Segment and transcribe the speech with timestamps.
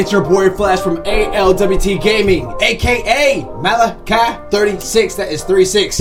[0.00, 5.16] It's your boy Flash from ALWT Gaming, aka Malachi36.
[5.16, 6.00] That is 36.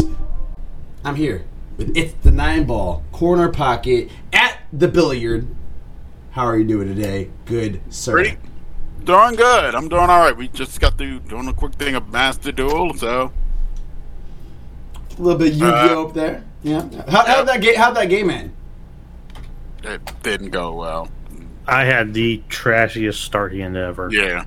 [1.03, 1.43] I'm here
[1.75, 5.53] with It's the Nine Ball Corner Pocket at the Billiard.
[6.31, 7.29] How are you doing today?
[7.43, 8.13] Good, sir.
[8.13, 8.37] Pretty,
[9.03, 9.75] doing good.
[9.75, 10.37] I'm doing all right.
[10.37, 13.33] We just got through doing a quick thing of Master Duel, so
[15.17, 16.45] A little bit uh, Yu-Gi-Oh up there.
[16.63, 16.87] Yeah.
[17.09, 17.75] How, how'd that game?
[17.75, 18.53] How'd that game end?
[19.83, 21.09] it didn't go well.
[21.67, 24.43] I had the trashiest start hand ever, Yeah,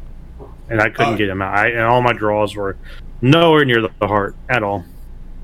[0.68, 1.16] and I couldn't Oh.
[1.16, 1.54] get him out.
[1.56, 2.76] I, and all my draws were
[3.20, 4.84] nowhere near the, the heart at all.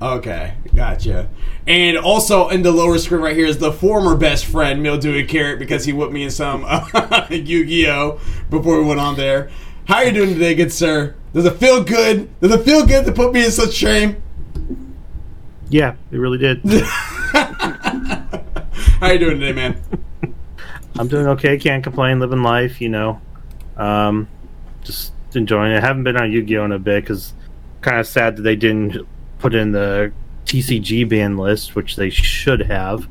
[0.01, 1.27] Okay, gotcha.
[1.67, 5.59] And also in the lower screen right here is the former best friend Mildewy Carrot
[5.59, 8.19] because he whipped me in some uh, Yu-Gi-Oh
[8.49, 9.49] before we went on there.
[9.85, 11.15] How are you doing today, good sir?
[11.33, 12.29] Does it feel good?
[12.39, 14.21] Does it feel good to put me in such shame?
[15.69, 16.61] Yeah, it really did.
[17.39, 19.81] How are you doing today, man?
[20.99, 21.57] I'm doing okay.
[21.57, 22.19] Can't complain.
[22.19, 23.21] Living life, you know.
[23.77, 24.27] Um,
[24.83, 25.77] just enjoying it.
[25.77, 27.33] I haven't been on Yu-Gi-Oh in a bit because
[27.81, 29.07] kind of sad that they didn't
[29.39, 30.11] put in the
[30.45, 33.07] TCG ban list, which they should have.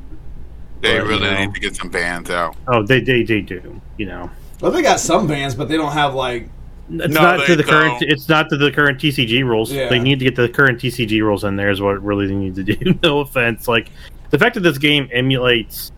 [0.83, 1.39] they Well, you really know.
[1.39, 2.57] need to get some bans out.
[2.67, 3.81] Oh, they they, they do.
[3.97, 6.51] You know, Well, they got some bans, but they don't have like.
[6.91, 8.01] it's No, not to the current.
[8.01, 8.11] don't.
[8.13, 9.73] It's not to the current TCG rules.
[9.73, 9.89] Yeah.
[9.89, 11.71] They need to get the current TCG rules in there.
[11.71, 12.99] Is what really they need to do.
[13.03, 13.89] no offense, like
[14.29, 15.91] the fact that this game emulates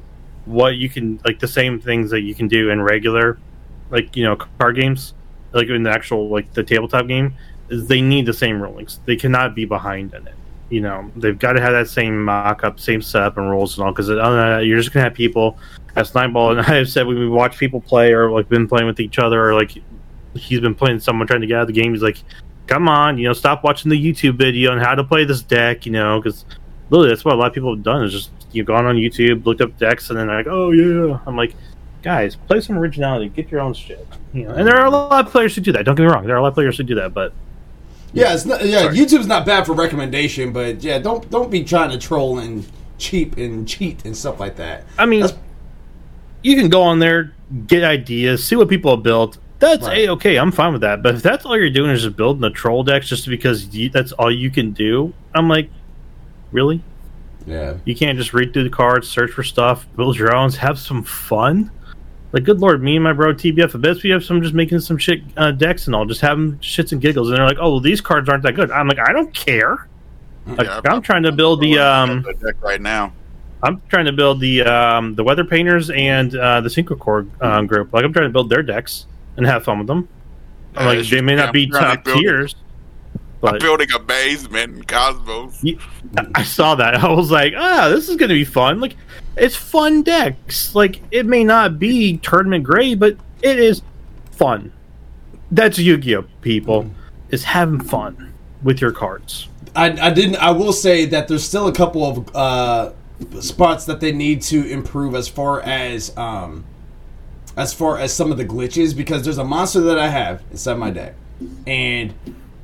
[0.44, 3.38] what you can like the same things that you can do in regular,
[3.90, 5.14] like you know, card games,
[5.52, 7.34] like in the actual like the tabletop game,
[7.68, 9.00] is they need the same rulings.
[9.04, 10.34] They cannot be behind in it.
[10.70, 13.92] You know, they've got to have that same mock-up, same setup and rules and all.
[13.92, 15.58] Because that, uh, you're just gonna have people.
[15.96, 18.86] As Nightball and I have said, when we watch people play or like been playing
[18.86, 19.72] with each other, or like
[20.34, 21.92] he's been playing someone trying to get out of the game.
[21.92, 22.22] He's like,
[22.66, 25.86] "Come on, you know, stop watching the YouTube video on how to play this deck."
[25.86, 26.44] You know, because
[26.90, 29.44] literally that's what a lot of people have done is just you've gone on YouTube,
[29.44, 31.54] looked up decks, and then like, "Oh yeah," I'm like,
[32.02, 34.06] guys, play some originality, get your own shit.
[34.32, 35.84] You know, and there are a lot of players who do that.
[35.84, 37.32] Don't get me wrong, there are a lot of players who do that, but
[38.12, 38.64] Yeah, it's not.
[38.64, 38.96] Yeah, Sorry.
[38.96, 42.66] YouTube's not bad for recommendation, but yeah, don't don't be trying to troll and
[42.98, 44.84] cheap and cheat and stuff like that.
[44.98, 45.38] I mean, That's-
[46.42, 47.32] you can go on there,
[47.66, 49.38] get ideas, see what people have built.
[49.58, 50.08] That's Right.
[50.08, 50.36] a okay.
[50.38, 51.02] I'm fine with that.
[51.02, 53.90] But if that's all you're doing is just building the troll decks just because you,
[53.90, 55.68] that's all you can do, I'm like,
[56.50, 56.82] really?
[57.46, 57.76] Yeah.
[57.84, 61.02] You can't just read through the cards, search for stuff, build your own, have some
[61.02, 61.70] fun.
[62.32, 64.78] Like, good lord, me and my bro TBF at best we have some just making
[64.80, 67.28] some shit uh, decks and all, just having shits and giggles.
[67.28, 68.70] And they're like, oh, well, these cards aren't that good.
[68.70, 69.88] I'm like, I don't care.
[70.46, 73.12] Like, Yeah, I'm trying to build the um, the deck right now.
[73.62, 77.66] I'm trying to build the um, the weather painters and uh, the synchro core um,
[77.66, 77.92] group.
[77.92, 80.08] Like I'm trying to build their decks and have fun with them.
[80.74, 82.54] Yeah, like they may not be top building- tiers,
[83.42, 85.64] I'm building a basement in Cosmos.
[86.34, 86.94] I saw that.
[87.04, 88.80] I was like, ah, this is gonna be fun.
[88.80, 88.96] Like
[89.36, 90.74] it's fun decks.
[90.74, 93.82] Like it may not be tournament grade, but it is
[94.32, 94.72] fun.
[95.50, 96.24] That's Yu-Gi-Oh!
[96.42, 96.90] People
[97.30, 98.32] is having fun
[98.62, 99.48] with your cards.
[99.74, 100.36] I, I didn't.
[100.36, 102.92] I will say that there's still a couple of uh,
[103.40, 106.64] spots that they need to improve as far as um,
[107.56, 110.74] as far as some of the glitches because there's a monster that I have inside
[110.74, 111.14] my deck,
[111.66, 112.12] and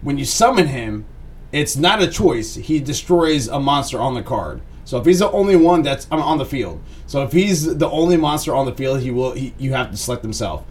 [0.06, 1.05] when you summon him,
[1.50, 2.55] it's not a choice.
[2.55, 4.61] He destroys a monster on the card.
[4.85, 7.91] So if he's the only one that's um, on the field, so if he's the
[7.91, 9.32] only monster on the field, he will.
[9.32, 10.64] He, you have to select himself.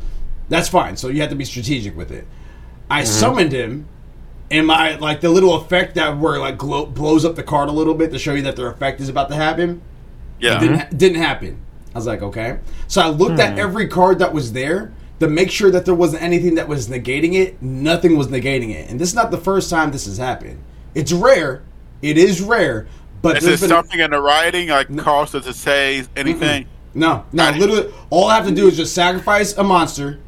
[0.47, 0.95] That's fine.
[0.95, 2.25] So you have to be strategic with it.
[2.89, 3.89] I summoned him,
[4.49, 7.73] and my like the little effect that where like glow, blows up the card a
[7.73, 9.81] little bit to show you that their effect is about to happen
[10.39, 11.59] Yeah, didn't didn't happen.
[11.93, 12.59] I was like, okay.
[12.87, 14.93] So I looked at every card that was there
[15.25, 17.61] to make sure that there wasn't anything that was negating it.
[17.61, 20.61] Nothing was negating it, and this is not the first time this has happened.
[20.93, 21.63] It's rare.
[22.01, 22.87] It is rare,
[23.21, 26.67] but is been- something in the writing like cause us to say anything?
[26.93, 27.49] no, no.
[27.51, 30.19] Literally, all I have to do is just sacrifice a monster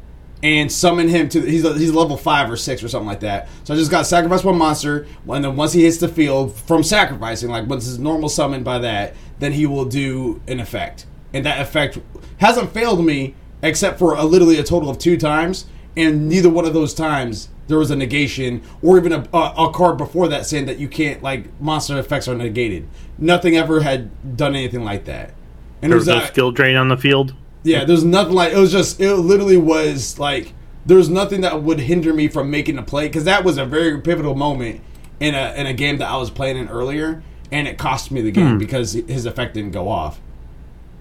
[0.42, 1.40] and summon him to.
[1.40, 3.48] He's he's level five or six or something like that.
[3.64, 6.54] So I just got to sacrifice one monster, and then once he hits the field
[6.54, 11.06] from sacrificing, like once his normal summon by that, then he will do an effect,
[11.32, 11.98] and that effect
[12.38, 15.66] hasn't failed me except for a, literally a total of two times,
[15.96, 19.72] and neither one of those times there was a negation or even a, a, a
[19.72, 22.88] card before that saying that you can't like monster effects are negated.
[23.18, 25.34] Nothing ever had done anything like that.
[25.82, 27.34] And There was no skill drain on the field.
[27.62, 30.54] yeah, there's nothing like it was just it literally was like
[30.86, 34.00] there's nothing that would hinder me from making a play because that was a very
[34.00, 34.80] pivotal moment
[35.20, 37.22] in a in a game that I was playing in earlier,
[37.52, 38.58] and it cost me the game hmm.
[38.58, 40.20] because his effect didn't go off.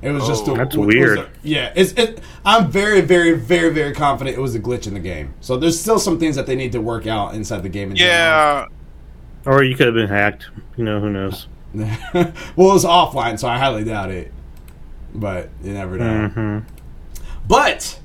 [0.01, 1.17] It was just Oh, a, that's it was weird.
[1.17, 4.93] a- yeah, it's it, I'm very very very very confident it was a glitch in
[4.93, 5.33] the game.
[5.41, 7.89] So there's still some things that they need to work out inside the game.
[7.91, 8.65] in Yeah,
[9.45, 10.45] Or you could have been hacked.
[10.75, 11.47] You know, who knows?
[11.73, 14.31] well, it was offline, so I highly doubt it.
[15.15, 16.27] But you never know.
[16.27, 16.59] hmm
[17.47, 17.99] But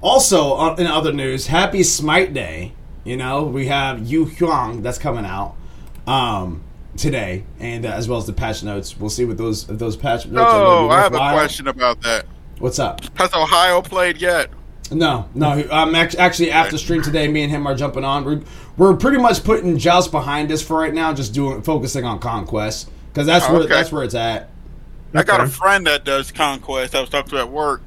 [0.00, 2.72] also, uh, in other news, Happy Smite Day.
[3.04, 5.54] You know, we have Yu Huang that's coming out
[6.06, 6.62] um,
[6.98, 8.98] today, and uh, as well as the patch notes.
[8.98, 10.62] We'll see what those those patch notes are.
[10.62, 12.26] Oh, gonna I have a question about that.
[12.58, 13.00] What's up?
[13.16, 14.50] Has Ohio played yet?
[14.90, 15.66] No, no.
[15.70, 18.24] Um, act- actually, after stream today, me and him are jumping on.
[18.24, 18.40] We're,
[18.76, 22.90] we're pretty much putting Joust behind us for right now, just doing focusing on conquest
[23.12, 23.74] because that's Oh, where okay.
[23.74, 24.50] that's where it's at.
[25.14, 26.94] I got a friend that does conquest.
[26.94, 27.82] I was talking to at work.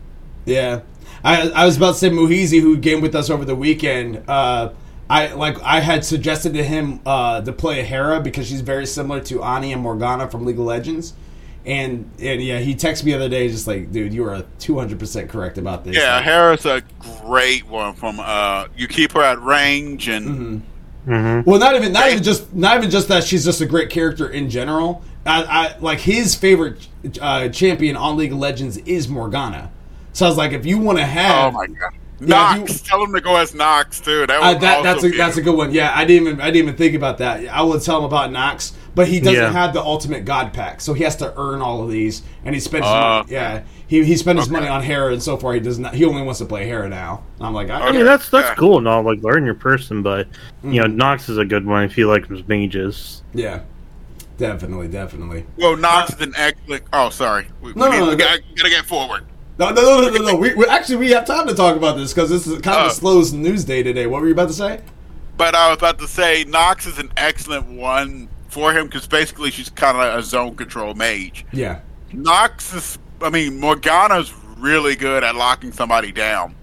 [0.45, 0.81] Yeah,
[1.23, 4.23] I, I was about to say Muhizi, who game with us over the weekend.
[4.27, 4.71] Uh,
[5.11, 9.19] I like I had suggested to him uh, to play Hera because she's very similar
[9.21, 11.13] to Annie and Morgana from League of Legends.
[11.65, 14.77] And and yeah, he texted me the other day, just like, dude, you are two
[14.79, 15.95] hundred percent correct about this.
[15.97, 17.93] Yeah, Like, Hera's a great one.
[17.93, 20.57] From uh, you keep her at range, and Mm-hmm.
[21.05, 23.89] hmm Well, not even not even just not even just that she's just a great
[23.89, 25.03] character in general.
[25.25, 26.87] I, I like his favorite
[27.21, 29.71] uh, champion on League of Legends is Morgana.
[30.13, 31.91] So I was like, if you want to oh have, my god,
[32.23, 32.75] Yeah, Nox.
[32.75, 34.27] if Tell him to go as Nox too.
[34.27, 35.71] That, uh, that that's a that's a good one.
[35.73, 37.47] Yeah, I didn't even I didn't even think about that.
[37.49, 39.51] I would tell him about Nox, but he doesn't Yeah.
[39.51, 42.61] have the ultimate God pack, so he has to earn all of these, and he
[42.61, 44.53] spends his Uh, money, yeah he he spent his okay.
[44.53, 45.93] money on Hera, and so far he does not.
[45.95, 47.23] He only wants to play Hera now.
[47.39, 48.55] And I'm like, I, I mean, that's that's Yeah.
[48.55, 50.27] cool and all, like learn your person, but
[50.63, 53.23] you know, Nox is a good one if you like his mages.
[53.33, 53.61] yeah,
[54.37, 55.45] definitely, definitely.
[55.57, 56.83] Well, Nox is an excellent.
[56.93, 57.47] Oh, sorry.
[57.61, 59.23] We, No, we, no, need, no, we go- gotta, gotta get forward.
[59.61, 60.35] No, no, no, no, no, no.
[60.37, 62.85] We, we actually we have time to talk about this because this is kind of
[62.85, 62.87] Oh.
[62.87, 64.07] a slow news day today.
[64.07, 64.81] What were you about to say?
[65.37, 69.51] But I was about to say, Nox is an excellent one for him because basically
[69.51, 71.45] she's kind of a zone control mage.
[71.53, 71.81] Yeah,
[72.11, 76.55] Nox is, I mean, Morgana's really good at locking somebody down.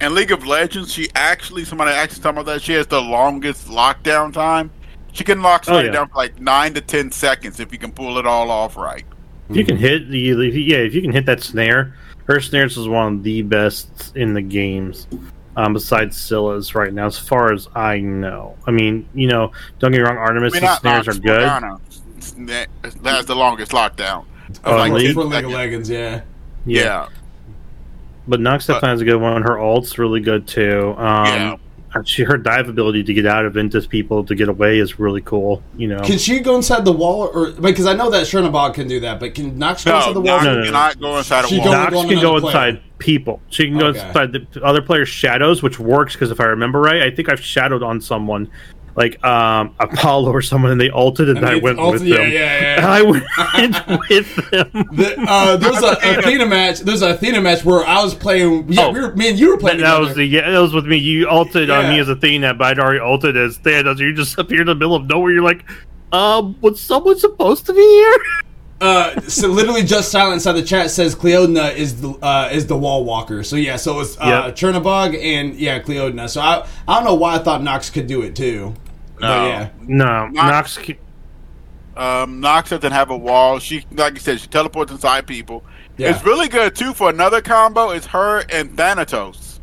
[0.00, 3.68] In League of Legends, she actually, somebody actually told me that she has the longest
[3.68, 4.70] lockdown time.
[5.12, 5.92] She can lock oh, somebody yeah.
[5.92, 9.04] down for like nine to ten seconds if you can pull it all off right.
[9.50, 11.94] If you can hit the if yeah, if you can hit that snare,
[12.26, 15.06] her snares is one of the best in the games.
[15.54, 18.56] Um, besides Scylla's right now, as far as I know.
[18.66, 21.40] I mean, you know, don't get me wrong, Artemis' mean, not snares Nox, are good.
[21.40, 21.78] Morgana.
[22.46, 22.68] That
[23.04, 24.24] has the longest lockdown.
[24.64, 25.14] Oh, Like for, League?
[25.14, 25.52] 10 League of seconds.
[25.52, 26.20] Legends, yeah.
[26.64, 27.08] Yeah.
[28.26, 29.42] But Nox But- definitely has a good one.
[29.42, 30.94] Her ult's really good too.
[30.96, 31.56] Um, Yeah.
[32.04, 35.20] She her dive ability to get out of into people to get away is really
[35.20, 35.62] cool.
[35.76, 38.88] You know, Can she go inside the wall, or because I know that Chernobog can
[38.88, 40.36] do that, but can Nox go No, inside the wall?
[40.36, 40.64] Nox No, no, no.
[40.66, 41.72] cannot go inside a wall.
[41.72, 43.40] Nox can go another inside people.
[43.50, 44.06] She can go Okay.
[44.06, 47.40] inside the other player's shadows, which works because if I remember right, I think I've
[47.40, 48.48] shadowed on someone,
[48.94, 52.16] like um Apollo or someone, and they altered, and, And I went also- with yeah,
[52.18, 52.30] them.
[52.30, 52.86] yeah, yeah.
[52.88, 54.70] I went with them.
[54.92, 56.80] The, uh, there's a Athena match.
[56.80, 58.70] There's a Athena match where I was playing.
[58.72, 58.92] Yeah, Oh.
[58.92, 59.78] we were, me and you were playing.
[59.80, 60.96] that was the yeah, that was with me.
[60.98, 63.98] You ulted on me as Athena, but I'd already ulted as Thanos.
[63.98, 65.32] You just appear in the middle of nowhere.
[65.32, 65.64] You're like,
[66.12, 68.16] um, was someone supposed to be here?
[68.80, 72.76] Uh, so literally, just silent inside the chat says Cliodhna is the uh, is the
[72.76, 73.44] wall walker.
[73.44, 74.56] So yeah, so it's uh, Yep.
[74.56, 76.28] Chernobog and yeah, Cliodhna.
[76.28, 78.74] So I I don't know why I thought Nox could do it too.
[79.22, 79.46] But No.
[79.46, 80.78] yeah, No, Nox- Nox.
[80.78, 80.98] ca-
[81.96, 83.58] Um, Nox doesn't have a wall.
[83.60, 85.62] She, like you said, she teleports inside people.
[85.98, 86.10] Yeah.
[86.10, 87.90] It's really good too for another combo.
[87.90, 89.60] It's her and Thanatos.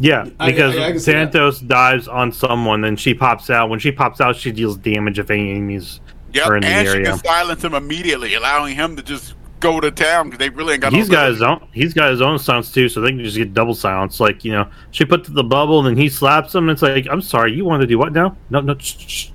[0.00, 1.32] Yeah, because I- I can see that.
[1.32, 3.68] Thanatos dives on someone, then she pops out.
[3.70, 6.00] When she pops out, she deals damage if any enemies
[6.34, 9.80] Yep, are in the and she can silence him immediately, allowing him to just go
[9.80, 10.92] to town because they really ain't got.
[10.92, 11.68] He's no got his own.
[11.72, 14.20] He's got his own silence too, so they can just get double silence.
[14.20, 16.68] Like you know, she put the bubble, and then he slaps him.
[16.68, 18.36] And it's like, I'm sorry, you wanted to do what now?
[18.50, 18.76] No, no.
[18.78, 19.30] shh, shh, shh.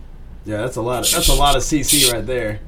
[0.45, 1.05] yeah, that's a lot.
[1.05, 2.59] Of, that's a lot of CC right there.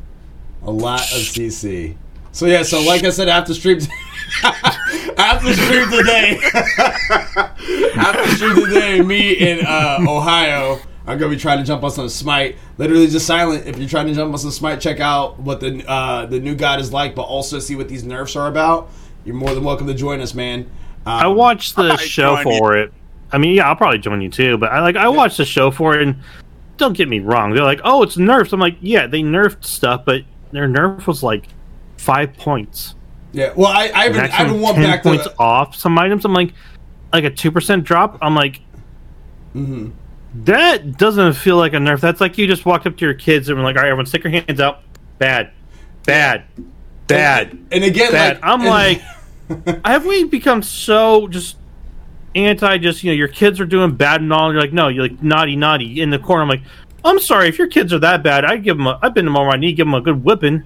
[0.64, 1.96] A lot of CC.
[2.32, 3.80] So yeah, so like I said, after stream,
[4.44, 6.40] after stream today,
[7.96, 12.10] after stream today, me in uh, Ohio are gonna be trying to jump on some
[12.10, 12.56] Smite.
[12.78, 13.68] Literally just silent.
[13.68, 16.56] If you're trying to jump on some Smite, check out what the uh, the new
[16.56, 18.90] god is like, but also see what these nerfs are about.
[19.24, 20.62] You're more than welcome to join us, man.
[21.06, 22.60] Um, I watched the Smite show join you.
[22.60, 22.94] for it.
[23.32, 24.58] I mean, yeah, I'll probably join you too.
[24.58, 26.16] But I like I watched the show for it, and
[26.78, 28.52] don't get me wrong, they're like, oh, it's nerfs.
[28.54, 31.48] I'm like, yeah, they nerfed stuff, but their nerf was like
[31.98, 32.96] five points.
[33.32, 33.54] Yeah.
[33.56, 35.10] Well, I I haven't, I haven't went 10 back to.
[35.10, 36.26] points off some items.
[36.26, 36.54] I'm like,
[37.14, 38.18] like a two percent drop.
[38.22, 38.62] I'm like,
[39.56, 39.92] Mhm.
[40.44, 42.00] That doesn't feel like a nerf.
[42.02, 44.06] That's like you just walked up to your kids and were like, all right, everyone,
[44.06, 44.82] stick your hands out.
[45.18, 45.52] Bad,
[46.04, 46.44] bad,
[47.08, 48.36] bad, And again, bad.
[48.36, 49.02] like I'm and- like,
[49.86, 51.58] have we become so just
[52.36, 52.78] anti?
[52.80, 54.46] Just you know, your kids are doing bad and all.
[54.50, 56.44] And You're like, no, you're like naughty, naughty in the corner.
[56.44, 56.64] I'm like,
[57.04, 58.44] I'm sorry if your kids are that bad.
[58.46, 58.88] I give them.
[58.88, 60.64] A, I've been to them on my knee, give them a good whipping,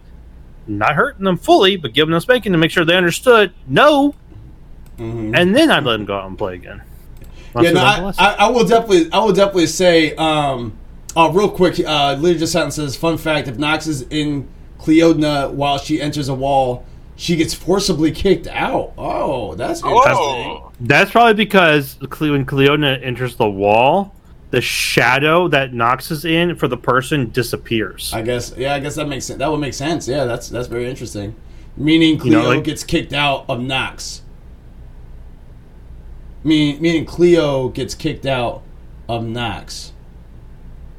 [0.68, 3.54] not hurting them fully, but giving them spanking to make sure they understood.
[3.68, 4.16] No,
[4.98, 5.38] Mhm.
[5.38, 6.82] and then I'd let them go out and play again.
[7.54, 8.14] Once yeah, no, I.
[8.18, 10.78] I, I will definitely, I will definitely say, um,
[11.16, 14.48] oh, real quick, uh, Literally just Silent says, fun fact: if Nox is in
[14.80, 18.94] Cliodhna while she enters a wall, she gets forcibly kicked out.
[18.98, 20.16] Oh, that's interesting.
[20.16, 24.16] Oh, That's probably because when Cliodhna enters the wall,
[24.52, 28.12] the shadow that Nox is in for the person disappears.
[28.14, 28.54] I guess.
[28.58, 29.40] Yeah, I guess that makes sense.
[29.40, 30.08] That would make sense.
[30.08, 31.36] Yeah, that's that's very interesting.
[31.76, 34.22] Meaning Cleo know, like- gets kicked out of Nox.
[36.44, 38.62] Meaning, meaning Cleo gets kicked out
[39.08, 39.92] of Nox.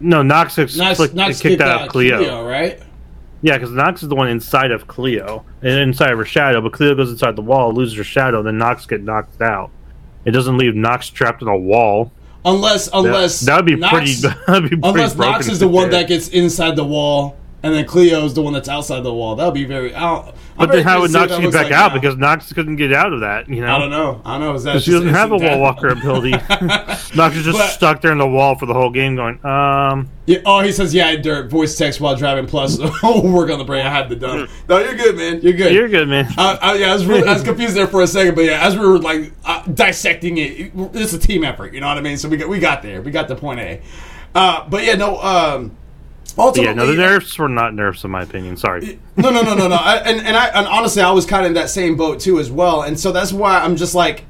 [0.00, 2.18] no, Nox is Nox, flicked- Nox kicked, out of Cleo.
[2.18, 2.80] Cleo, right?
[3.42, 6.72] Yeah, because Nox is the one inside of Cleo and inside of her shadow, but
[6.72, 9.70] Cleo goes inside the wall, loses her shadow, and then Nox get knocked out.
[10.26, 12.12] It doesn't leave Nox trapped in a wall.
[12.44, 14.14] Unless, unless that would be Nox- pretty.
[14.46, 15.92] That'd be pretty Unless broken Nox is the one did.
[15.94, 19.36] that gets inside the wall, and then Cleo is the one that's outside the wall.
[19.36, 19.94] That would be very.
[19.94, 21.94] I don't, But then how would Nox get back like out now.
[21.98, 23.48] because Nox couldn't get out of that?
[23.48, 24.20] You know, I don't know.
[24.24, 24.54] I don't know.
[24.54, 25.58] Is that Because she doesn't have a wall death?
[25.60, 26.30] walker ability.
[27.16, 30.08] Nox is just But- stuck there in the wall for the whole game, going, um,
[30.26, 33.84] Yeah, oh, he says, "Yeah, Dirt voice text while driving." Plus, work on the brain.
[33.84, 34.48] I had the done.
[34.68, 35.40] No, you're good, man.
[35.42, 35.72] You're good.
[35.74, 38.06] "You're good, man." Uh, uh, yeah, I was, really, I was confused there for a
[38.06, 41.72] second, but yeah, as we were like uh, dissecting it, it's a team effort.
[41.74, 42.16] You know what I mean?
[42.16, 43.02] So we got we got there.
[43.02, 43.80] We got to point A.
[44.34, 45.18] Uh, but yeah, no.
[45.20, 45.76] Um,
[46.38, 48.56] ultimately, yeah, no, the nerfs were not nerfs in my opinion.
[48.56, 48.98] Sorry.
[49.16, 49.76] no, no, no, no, no.
[49.76, 52.38] I, and and I and honestly, I was kind of in that same boat too
[52.38, 52.82] as well.
[52.82, 54.24] And so that's why I'm just like,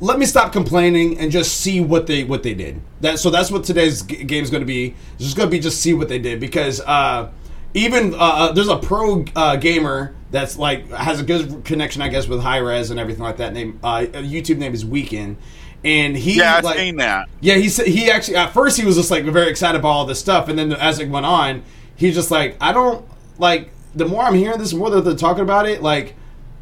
[0.00, 2.80] let me stop complaining and just see what they what they did.
[3.00, 4.94] That so that's what today's g- game's going to be.
[5.14, 7.30] It's just going to be just see what they did because uh,
[7.74, 12.08] even uh, uh, there's a pro uh, gamer that's like has a good connection, I
[12.08, 13.52] guess, with high res and everything like that.
[13.52, 15.36] Name uh, YouTube name is Weekend.
[15.84, 17.28] And he yeah, I've like, seen that.
[17.40, 20.06] yeah, he said he actually at first he was just like very excited about all
[20.06, 21.62] this stuff, and then as it went on,
[21.94, 23.06] he's just like, I don't
[23.38, 23.70] like.
[23.94, 26.14] The more I'm hearing this, the more that they're talking about it, like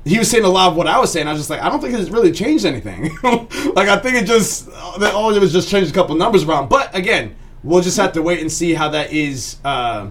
[0.04, 1.28] he was saying a lot of what I was saying.
[1.28, 3.16] I was just like, I don't think it's really changed anything.
[3.22, 4.66] like I think it just
[4.98, 6.68] that all it was just changed a couple numbers around.
[6.68, 10.10] But again, we'll just have to wait and see how that is uh,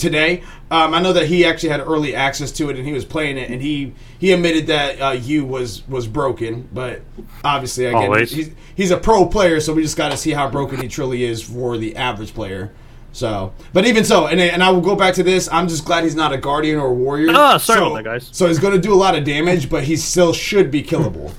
[0.00, 0.42] today.
[0.70, 3.38] Um, I know that he actually had early access to it and he was playing
[3.38, 7.02] it, and he he admitted that uh, you was was broken, but
[7.44, 8.32] obviously again Always.
[8.32, 11.24] he's he's a pro player, so we just got to see how broken he truly
[11.24, 12.72] is for the average player.
[13.12, 15.48] So, but even so, and and I will go back to this.
[15.50, 17.30] I'm just glad he's not a guardian or a warrior.
[17.30, 18.28] Ah, sorry so, about that, guys.
[18.32, 21.32] So he's going to do a lot of damage, but he still should be killable.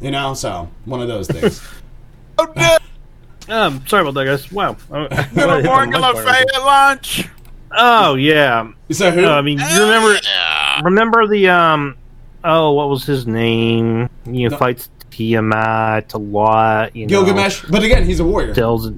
[0.00, 1.62] You know, so one of those things.
[2.38, 2.78] Oh, no.
[3.54, 4.50] Um, sorry about that, guys.
[4.50, 4.76] Wow.
[4.90, 6.22] I- I hit Remember the Morgan mic Le bar.
[6.24, 7.28] Fay at lunch?
[7.72, 8.70] Oh yeah.
[8.88, 9.22] You said who?
[9.22, 10.18] No, I mean, you remember
[10.82, 11.96] remember the um
[12.44, 14.08] oh what was his name?
[14.26, 14.58] You know, No.
[14.58, 16.94] fights Tiamat a lot.
[16.96, 18.54] You know, Gilgamesh, but again, he's a warrior.
[18.54, 18.90] tells.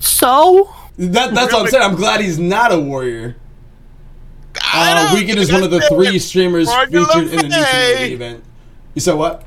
[0.00, 1.82] So That, that's what I'm saying.
[1.84, 3.36] I'm glad he's not a warrior.
[4.62, 6.92] I Uh, don't Weekend is one of the three streamers featured
[7.32, 7.92] in the new Fay.
[7.92, 8.44] community event.
[8.94, 9.44] You said what?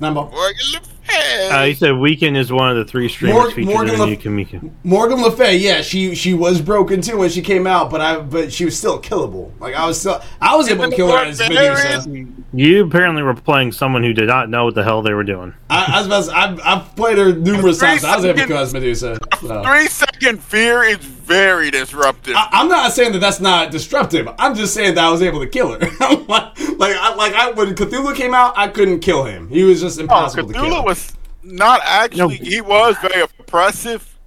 [0.00, 0.30] Nambo.
[0.30, 0.97] Morgan Le Fay.
[1.10, 4.04] Uh, he said Weekend is one of the three streamers Morg- featured Morgan in the
[4.04, 4.70] Le- new Kamika.
[4.84, 8.20] Morgan Le Fay, yeah, she she was broken too when she came out, but I
[8.20, 9.50] but she was still killable.
[9.60, 12.26] Like I was still I was able to kill her as Medusa.
[12.52, 15.52] You apparently were playing someone who did not know what the hell they were doing.
[15.68, 18.04] I, I was about to, I've, I've played her numerous Three times.
[18.04, 18.46] I was able to seconds.
[18.48, 19.18] kill as Medusa.
[19.40, 19.62] so.
[19.62, 19.86] Three
[20.20, 22.34] second fear is very disruptive.
[22.36, 24.28] I, I'm not saying that that's not disruptive.
[24.38, 25.78] I'm just saying that I was able to kill her.
[26.28, 29.48] like, like, I, like I, when Cthulhu came out, I couldn't kill him.
[29.48, 30.64] He was just oh, impossible to kill.
[30.64, 32.38] Cthulhu was not actually.
[32.38, 32.44] No.
[32.44, 34.18] He was very oppressive.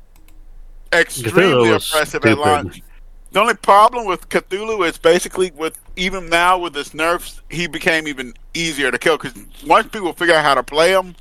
[0.93, 2.39] Extremely Cthulhu was oppressive at stupid.
[2.39, 2.81] lunch.
[3.31, 8.07] The only problem with Cthulhu is basically with even now with his nerfs, he became
[8.07, 9.33] even easier to kill because
[9.65, 11.15] once people figure out how to play him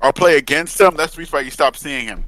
[0.00, 2.24] or play against him, that's the reason why you stop seeing him.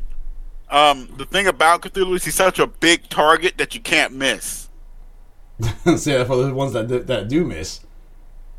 [0.68, 4.68] Um, the thing about Cthulhu is he's such a big target that you can't miss.
[5.96, 7.80] Say that for the ones that do, that do miss.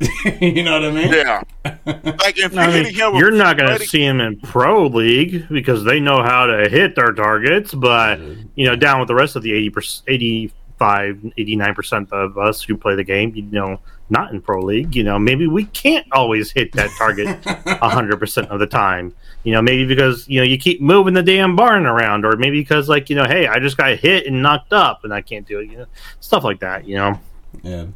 [0.40, 1.12] you know what I mean?
[1.12, 4.86] Yeah, like if I you're mean, him you're not going to see him in pro
[4.86, 8.20] league because they know how to hit their targets, but
[8.54, 9.72] you know, down with the rest of the 80
[10.06, 14.94] 85, 89 percent of us who play the game, you know, not in pro league,
[14.96, 17.44] you know, maybe we can't always hit that target
[17.82, 19.14] hundred percent of the time.
[19.44, 22.60] You know, maybe because you know you keep moving the damn barn around, or maybe
[22.60, 25.46] because like you know, hey, I just got hit and knocked up and I can't
[25.46, 25.70] do it.
[25.70, 25.86] You know,
[26.20, 26.86] stuff like that.
[26.86, 27.20] You know.
[27.62, 27.86] Yeah.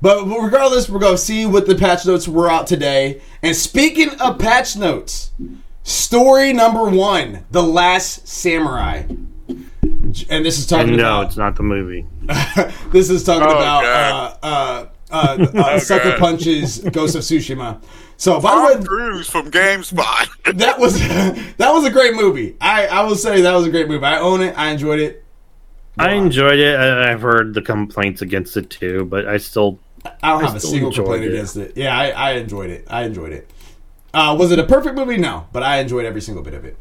[0.00, 3.22] But regardless, we're going to see what the patch notes were out today.
[3.42, 5.32] And speaking of patch notes,
[5.82, 9.04] story number one The Last Samurai.
[10.28, 11.26] And this is talking And no, about.
[11.26, 12.06] it's not the movie.
[12.92, 14.38] this is talking Oh, about God.
[14.42, 16.18] uh, uh, uh, uh, Oh, Sucker God.
[16.18, 17.82] Punch's Ghost of Tsushima.
[18.16, 20.54] So, by Tom the way, Cruise from GameSpot.
[20.58, 20.98] that was
[21.56, 22.56] that was a great movie.
[22.60, 24.04] I, I will say that was a great movie.
[24.04, 24.56] I own it.
[24.58, 25.24] I enjoyed it.
[25.98, 26.76] I enjoyed it.
[26.78, 29.78] I- I've heard the complaints against it too, but I still
[30.22, 31.28] I don't have a still single complaint it.
[31.32, 31.76] against it.
[31.76, 32.84] Yeah, I, I enjoyed it.
[32.88, 33.50] I enjoyed it.
[34.12, 35.16] Uh, was it a perfect movie?
[35.16, 36.76] No, but I enjoyed every single bit of it.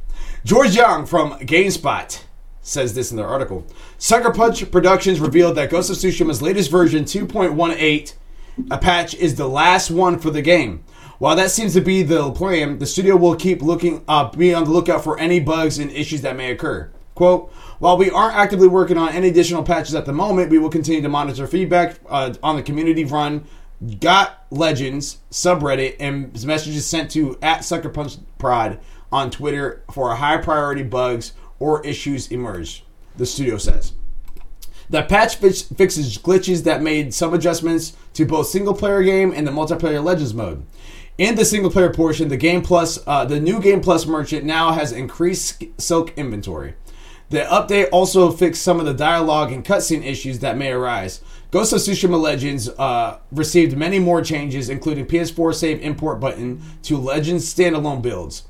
[0.46, 2.22] George Young from GameSpot
[2.62, 3.66] says this in their article.
[3.98, 8.14] Sucker Punch Productions revealed that Ghost of Tsushima's latest version 2.18
[8.70, 10.84] a patch is the last one for the game.
[11.20, 14.66] While that seems to be the plan, the studio will keep looking uh, be on
[14.66, 16.92] the lookout for any bugs and issues that may occur.
[17.16, 20.70] Quote, while we aren't actively working on any additional patches at the moment, we will
[20.70, 23.46] continue to monitor feedback uh, on the community run
[24.00, 28.80] Got Legends subreddit and messages sent to at Sucker Punch Prod
[29.12, 32.84] on Twitter for high priority bugs or issues emerge,
[33.18, 33.94] the studio says.
[34.90, 39.48] The patch fix- fixes glitches that made some adjustments to both single player game and
[39.48, 40.66] the multiplayer Legends mode.
[41.18, 44.72] In the single player portion, the Game Plus, uh, the new Game Plus merchant now
[44.72, 46.74] has increased Silk inventory.
[47.30, 51.22] The update also fixed some of the dialogue and cutscene issues that may arise.
[51.52, 56.98] Ghost of Tsushima Legends uh, received many more changes, including PS4 save import button to
[56.98, 58.44] Legends standalone builds.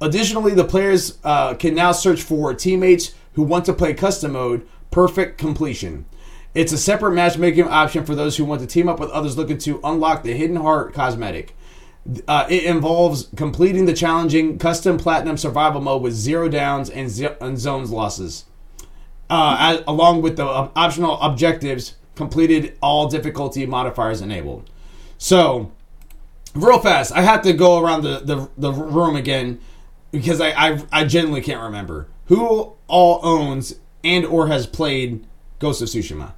[0.00, 4.66] Additionally, the players uh, can now search for teammates who want to play custom mode,
[4.90, 6.04] perfect completion.
[6.54, 9.58] It's a separate matchmaking option for those who want to team up with others looking
[9.58, 11.56] to unlock the Hidden Heart cosmetic.
[12.26, 17.36] Uh, it involves completing the challenging custom platinum survival mode with zero downs and, ze-
[17.40, 18.46] and zones losses,
[19.28, 24.68] uh, as, along with the uh, optional objectives completed, all difficulty modifiers enabled.
[25.18, 25.70] So,
[26.54, 29.60] real fast, I have to go around the, the, the room again
[30.10, 35.26] because I, I I genuinely can't remember who all owns and or has played
[35.58, 36.32] Ghost of Tsushima.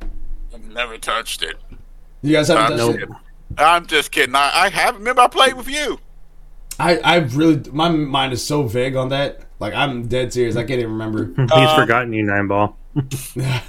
[0.54, 1.56] I've never touched it.
[2.22, 3.10] You guys haven't Uh, touched nope.
[3.10, 3.60] it.
[3.60, 4.34] I'm just kidding.
[4.34, 5.00] I, I haven't.
[5.00, 5.98] Remember, I played with you.
[6.78, 9.42] I I really my mind is so vague on that.
[9.60, 10.56] Like I'm dead serious.
[10.56, 11.26] I can't even remember.
[11.36, 12.76] He's Um, forgotten you, Nine Ball.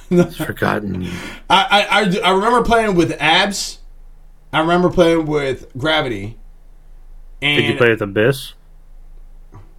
[0.09, 1.11] He's forgotten you.
[1.49, 3.79] I, I, I, I remember playing with Abs.
[4.51, 6.37] I remember playing with Gravity.
[7.41, 8.53] And Did you play with Abyss?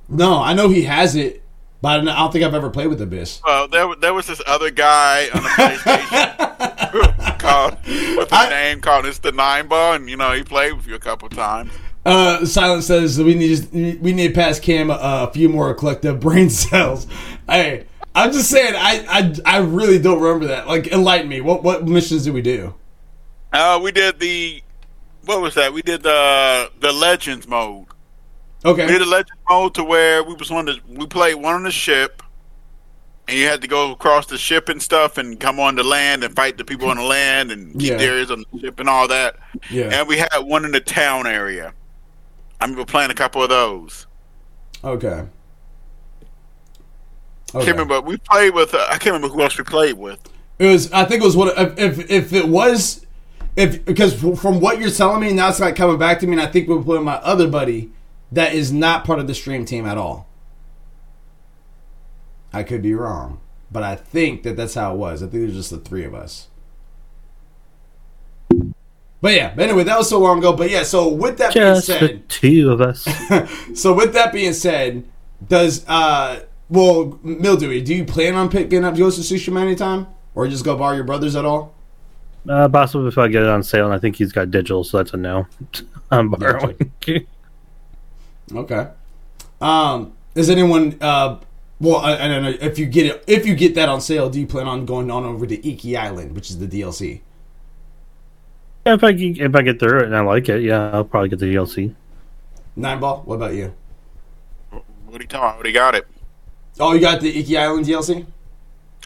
[0.08, 1.42] No, I know he has it,
[1.84, 3.42] but I don't, think I've ever played with Abyss.
[3.44, 7.74] Well, there, there was this other guy on the PlayStation called
[8.16, 10.86] what's his I- name called it's the Nine Ball, and you know he played with
[10.86, 11.70] you a couple times.
[12.06, 16.20] Uh, Silence says we need we need to pass Cam a, a few more collective
[16.20, 17.06] brain cells.
[17.46, 19.04] Hey, I'm just saying, I,
[19.46, 20.66] I I really don't remember that.
[20.66, 21.42] Like, enlighten me.
[21.42, 22.72] What what missions did we do?
[23.52, 24.62] Uh, we did the
[25.26, 25.74] what was that?
[25.74, 27.88] We did the the Legends mode.
[28.64, 28.86] Okay.
[28.86, 31.64] We did a legend mode to where we was on the we played one on
[31.64, 32.22] the ship,
[33.28, 36.24] and you had to go across the ship and stuff, and come on the land
[36.24, 38.88] and fight the people on the land and keep the areas on the ship and
[38.88, 39.36] all that.
[39.70, 39.90] Yeah.
[39.92, 41.74] And we had one in the town area.
[42.60, 44.06] I remember playing a couple of those.
[44.82, 45.26] Okay.
[47.54, 48.00] I can't remember.
[48.00, 48.74] We played with.
[48.74, 50.18] Uh, I can't remember who else we played with.
[50.58, 50.90] It was.
[50.90, 53.04] I think it was what if if, if it was
[53.56, 56.40] if because from what you're telling me now it's like coming back to me, and
[56.40, 57.90] I think we're playing my other buddy
[58.32, 60.28] that is not part of the stream team at all.
[62.52, 65.22] I could be wrong, but I think that that's how it was.
[65.22, 66.48] I think it was just the three of us.
[69.20, 70.52] But yeah, but anyway, that was so long ago.
[70.52, 73.08] But yeah, so with that Just being the said, two of us.
[73.74, 75.04] so with that being said,
[75.48, 80.46] does uh well Mildewy, do you plan on picking up Ghost of Tsushima anytime, or
[80.46, 81.74] just go borrow your brothers at all?
[82.46, 84.98] Uh, possibly if I get it on sale, and I think he's got digital, so
[84.98, 85.46] that's a no.
[86.10, 86.92] I'm borrowing.
[88.52, 88.88] Okay.
[89.60, 90.98] Um, is anyone?
[91.00, 91.38] Uh,
[91.80, 93.24] well, I, I don't know if you get it.
[93.26, 95.96] If you get that on sale, do you plan on going on over to Iki
[95.96, 97.20] Island, which is the DLC?
[98.86, 101.04] Yeah, if I ge- if I get through it and I like it, yeah, I'll
[101.04, 101.94] probably get the DLC.
[102.76, 103.22] Nine ball.
[103.24, 103.72] What about you?
[104.70, 105.38] What are you talking?
[105.38, 105.52] about?
[105.52, 106.06] I already got it.
[106.80, 108.26] Oh, you got the Iki Island DLC.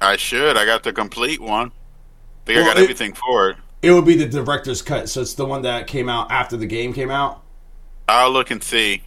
[0.00, 0.56] I should.
[0.56, 1.68] I got the complete one.
[1.68, 1.70] I
[2.46, 3.56] think Well, I got it- everything for it.
[3.80, 6.66] It would be the director's cut, so it's the one that came out after the
[6.66, 7.42] game came out.
[8.08, 9.02] I'll look and see.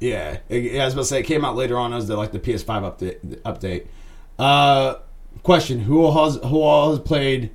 [0.00, 2.16] Yeah, it, yeah, I was about to say it came out later on as the
[2.16, 3.20] like the PS5 update.
[3.42, 3.86] Update.
[4.38, 4.94] Uh,
[5.42, 7.50] question: Who all has who all has played?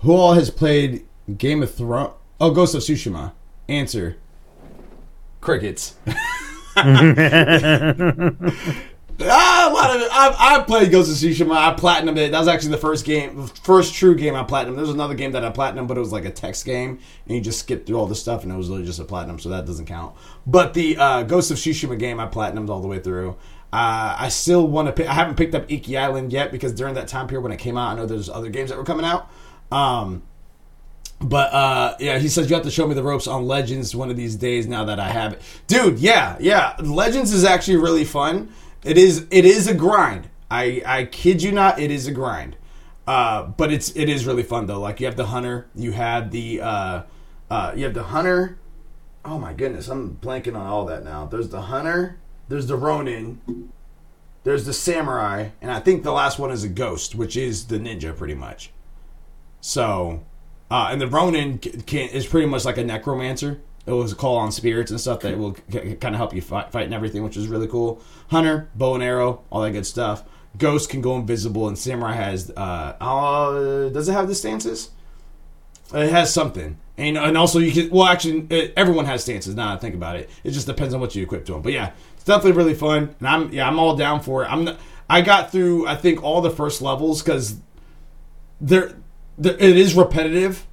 [0.00, 1.04] Who all has played
[1.36, 2.12] Game of Thrones?
[2.40, 3.32] Oh, Ghost of Tsushima.
[3.68, 4.16] Answer:
[5.40, 5.96] Crickets.
[9.20, 10.08] Ah, a lot of it.
[10.12, 11.56] I've, I've played Ghost of Tsushima.
[11.56, 12.32] I platinumed it.
[12.32, 14.74] That was actually the first game, first true game I platinumed.
[14.74, 17.34] There was another game that I platinumed, but it was like a text game, and
[17.34, 19.48] you just skip through all the stuff, and it was literally just a platinum, so
[19.48, 20.14] that doesn't count.
[20.46, 23.36] But the uh, Ghost of Tsushima game, I platinumed all the way through.
[23.72, 25.08] Uh, I still want to pick.
[25.08, 27.76] I haven't picked up Iki Island yet because during that time period when it came
[27.76, 29.30] out, I know there's other games that were coming out.
[29.72, 30.22] Um,
[31.20, 34.10] but uh, yeah, he says you have to show me the ropes on Legends one
[34.10, 34.66] of these days.
[34.66, 35.98] Now that I have it, dude.
[35.98, 36.76] Yeah, yeah.
[36.78, 38.52] Legends is actually really fun.
[38.86, 39.26] It is.
[39.30, 40.28] It is a grind.
[40.50, 41.78] I I kid you not.
[41.80, 42.56] It is a grind.
[43.06, 44.80] Uh, but it's it is really fun though.
[44.80, 45.66] Like you have the hunter.
[45.74, 47.02] You have the uh,
[47.50, 48.58] uh, you have the hunter.
[49.24, 51.26] Oh my goodness, I'm blanking on all that now.
[51.26, 52.18] There's the hunter.
[52.48, 53.40] There's the Ronin.
[54.44, 57.78] there's the samurai, and I think the last one is a ghost, which is the
[57.78, 58.70] ninja, pretty much.
[59.60, 60.22] So,
[60.70, 63.60] uh, and the Ronin can, is pretty much like a necromancer.
[63.86, 66.72] It was a call on spirits and stuff that will kind of help you fight,
[66.72, 68.02] fight and everything, which is really cool.
[68.28, 70.24] Hunter, bow and arrow, all that good stuff.
[70.58, 72.50] Ghost can go invisible, and samurai has.
[72.50, 74.90] Uh, uh, does it have the stances?
[75.94, 77.90] It has something, and and also you can.
[77.90, 79.54] Well, actually, it, everyone has stances.
[79.54, 81.62] Now that I think about it, it just depends on what you equip to them.
[81.62, 84.46] But yeah, it's definitely really fun, and I'm yeah I'm all down for it.
[84.50, 87.60] I'm not, I got through I think all the first levels because
[88.60, 88.96] there
[89.38, 90.66] it is repetitive.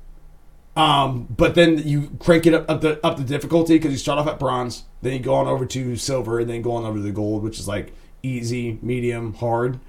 [0.76, 4.18] Um, but then you crank it up, up the up the difficulty because you start
[4.18, 7.00] off at bronze, then you go on over to silver, and then go on over
[7.00, 9.80] to gold, which is like easy, medium, hard.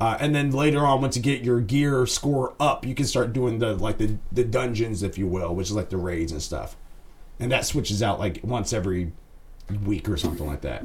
[0.00, 3.32] Uh, and then later on, once you get your gear score up, you can start
[3.32, 6.42] doing the like the, the dungeons, if you will, which is like the raids and
[6.42, 6.76] stuff.
[7.40, 9.12] And that switches out like once every
[9.84, 10.84] week or something like that.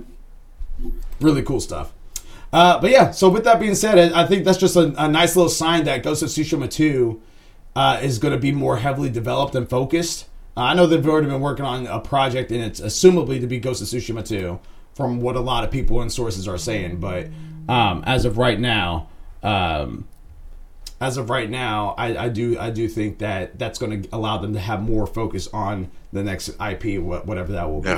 [1.19, 1.91] Really cool stuff.
[2.53, 5.07] Uh, but yeah, so with that being said, I I think that's just a, a
[5.09, 7.21] nice little sign that Ghost of Tsushima 2
[7.75, 10.27] uh, is going to be more heavily developed and focused.
[10.57, 13.59] Uh, I know they've already been working on a project, and it's assumably to be
[13.59, 14.59] Ghost of Tsushima 2,
[14.93, 16.99] from what a lot of people and sources are saying.
[16.99, 17.27] But
[17.67, 19.09] um, as of right now,
[19.43, 20.07] um,
[20.99, 24.37] as of right now, I, I do I do think that that's going to allow
[24.37, 27.89] them to have more focus on the next IP, whatever that will be.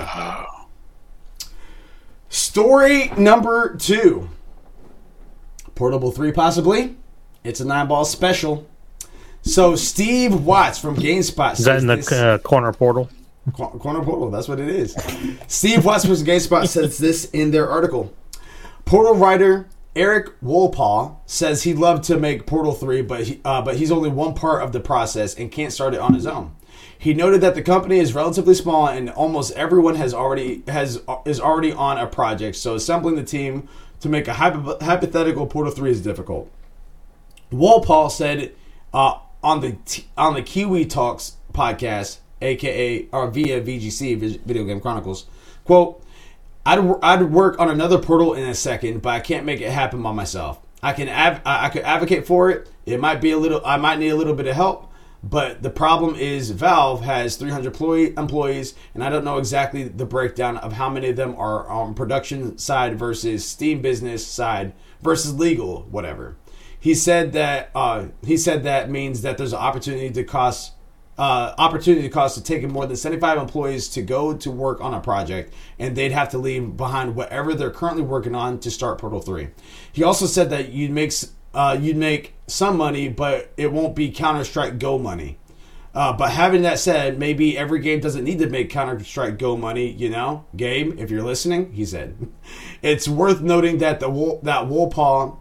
[2.29, 4.29] Story number two.
[5.75, 6.95] Portable 3, possibly.
[7.43, 8.69] It's a nine ball special.
[9.43, 13.10] So, Steve Watts from GameSpot Is that in says this- the uh, corner portal?
[13.54, 14.95] Corner Portal, that's what it is.
[15.47, 18.13] Steve Watts from GameSpot says this in their article.
[18.86, 23.77] Portal writer Eric Wolpaw says he'd love to make Portal 3, but he, uh, but
[23.77, 26.56] he's only one part of the process and can't start it on his own.
[26.97, 31.39] He noted that the company is relatively small and almost everyone has already has is
[31.41, 33.67] already on a project, so assembling the team
[34.01, 36.49] to make a hypo- hypothetical Portal 3 is difficult.
[37.51, 38.54] Wolpaw said
[38.93, 44.80] uh, on the t- on the Kiwi Talks podcast, aka or via VGC Video Game
[44.80, 45.25] Chronicles,
[45.65, 46.04] quote,
[46.65, 50.01] "I'd I'd work on another Portal in a second, but I can't make it happen
[50.01, 50.60] by myself.
[50.84, 52.69] I can av- I could advocate for it.
[52.86, 53.62] It might be a little.
[53.65, 54.88] I might need a little bit of help."
[55.23, 60.06] But the problem is Valve has 300 employee, employees, and I don't know exactly the
[60.06, 64.73] breakdown of how many of them are on production side versus Steam business side
[65.04, 66.38] versus legal, whatever.
[66.81, 70.73] He said that uh, he said that means that there's an opportunity to cost
[71.17, 74.99] uh, opportunity cost to taking more than 75 employees to go to work on a
[74.99, 79.21] project, and they'd have to leave behind whatever they're currently working on to start Portal
[79.21, 79.49] 3.
[79.91, 81.13] He also said that you'd make
[81.53, 85.37] uh, you'd make some money, but it won't be Counter Strike Go money.
[85.93, 89.55] Uh, but having that said, maybe every game doesn't need to make Counter Strike Go
[89.55, 89.91] money.
[89.91, 92.29] You know, game, if you're listening, he said,
[92.81, 94.07] it's worth noting that the
[94.41, 95.37] that Wolpaw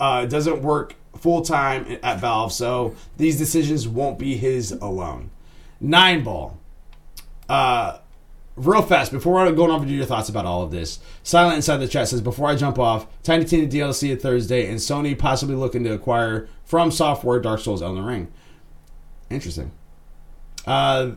[0.00, 5.30] uh, doesn't work full time at Valve, so these decisions won't be his alone.
[5.80, 6.58] Nine ball.
[7.48, 7.98] Uh,
[8.56, 10.98] real fast before I go on over to your thoughts about all of this.
[11.22, 14.78] Silent inside the chat says before I jump off, Tiny Tina DLC at Thursday, and
[14.78, 18.32] Sony possibly looking to acquire From Software Dark Souls Elden Ring.
[19.30, 19.70] Interesting.
[20.66, 21.12] Uh,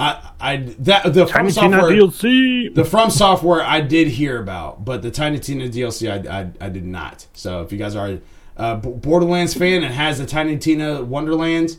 [0.00, 2.74] I I that the from Tiny Tina software DLC.
[2.74, 6.68] the From Software I did hear about, but the Tiny Tina DLC I, I, I
[6.70, 7.26] did not.
[7.34, 8.18] So if you guys are
[8.56, 11.78] a B- Borderlands fan and has the Tiny Tina Wonderlands,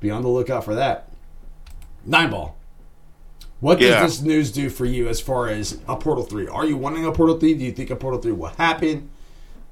[0.00, 1.10] be on the lookout for that.
[2.04, 2.56] Nine ball.
[3.60, 4.02] What does Yeah.
[4.02, 6.48] this news do for you as far as a Portal Three?
[6.48, 7.54] Are you wanting a Portal Three?
[7.54, 9.10] Do you think a Portal Three will happen?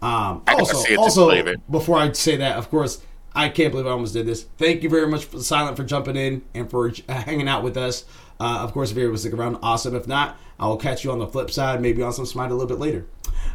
[0.01, 3.03] Um, also, see it to also before I say that, of course,
[3.39, 4.47] I can't believe I almost did this.
[4.59, 8.05] Thank you very much, for Silent, for jumping in and for hanging out with us.
[8.41, 9.95] Uh, of course, if you're able to stick around, awesome.
[9.95, 12.55] If not, I will catch you on the flip side, maybe on some Smite a
[12.55, 13.07] little bit later.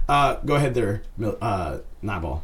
[0.07, 1.03] Uh, go ahead there,
[1.41, 2.43] uh, Nightball.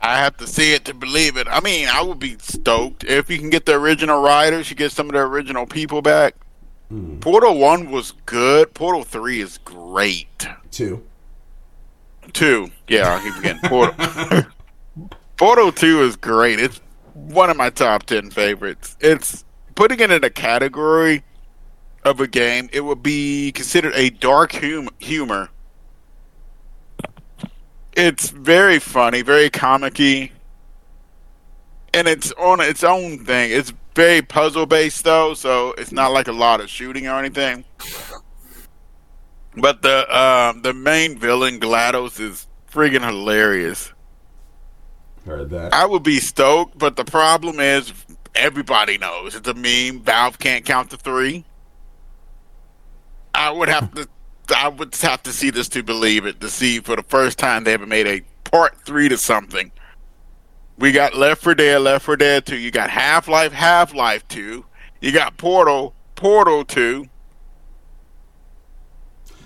[0.00, 1.46] I have to see it to believe it.
[1.46, 4.92] I mean, I would be stoked if you can get the original writers, you get
[4.92, 6.34] some of the original people back.
[7.20, 8.72] Portal One was good.
[8.72, 10.48] Portal Three is great.
[10.70, 11.02] Two.
[12.32, 14.42] Two, yeah, I keep forgetting Portal.
[15.36, 16.58] Portal Two is great.
[16.60, 16.80] It's
[17.14, 18.96] one of my top ten favorites.
[19.00, 21.24] It's putting it in a category
[22.04, 22.68] of a game.
[22.72, 25.50] It would be considered a dark hum- humor.
[27.94, 30.30] It's very funny, very comicky,
[31.92, 33.50] and it's on its own thing.
[33.50, 37.64] It's very puzzle based though, so it's not like a lot of shooting or anything.
[39.56, 43.91] But the um, the main villain GLaDOS is friggin' hilarious.
[45.26, 45.72] Heard that.
[45.72, 47.92] I would be stoked, but the problem is
[48.34, 50.02] everybody knows it's a meme.
[50.02, 51.44] Valve can't count to three.
[53.34, 54.08] I would have to
[54.56, 56.40] I would have to see this to believe it.
[56.40, 59.70] To see for the first time they ever made a part three to something.
[60.78, 62.56] We got Left 4 Dead, Left 4 Dead 2.
[62.56, 64.64] You got Half Life, Half Life 2.
[65.00, 67.06] You got Portal, Portal 2.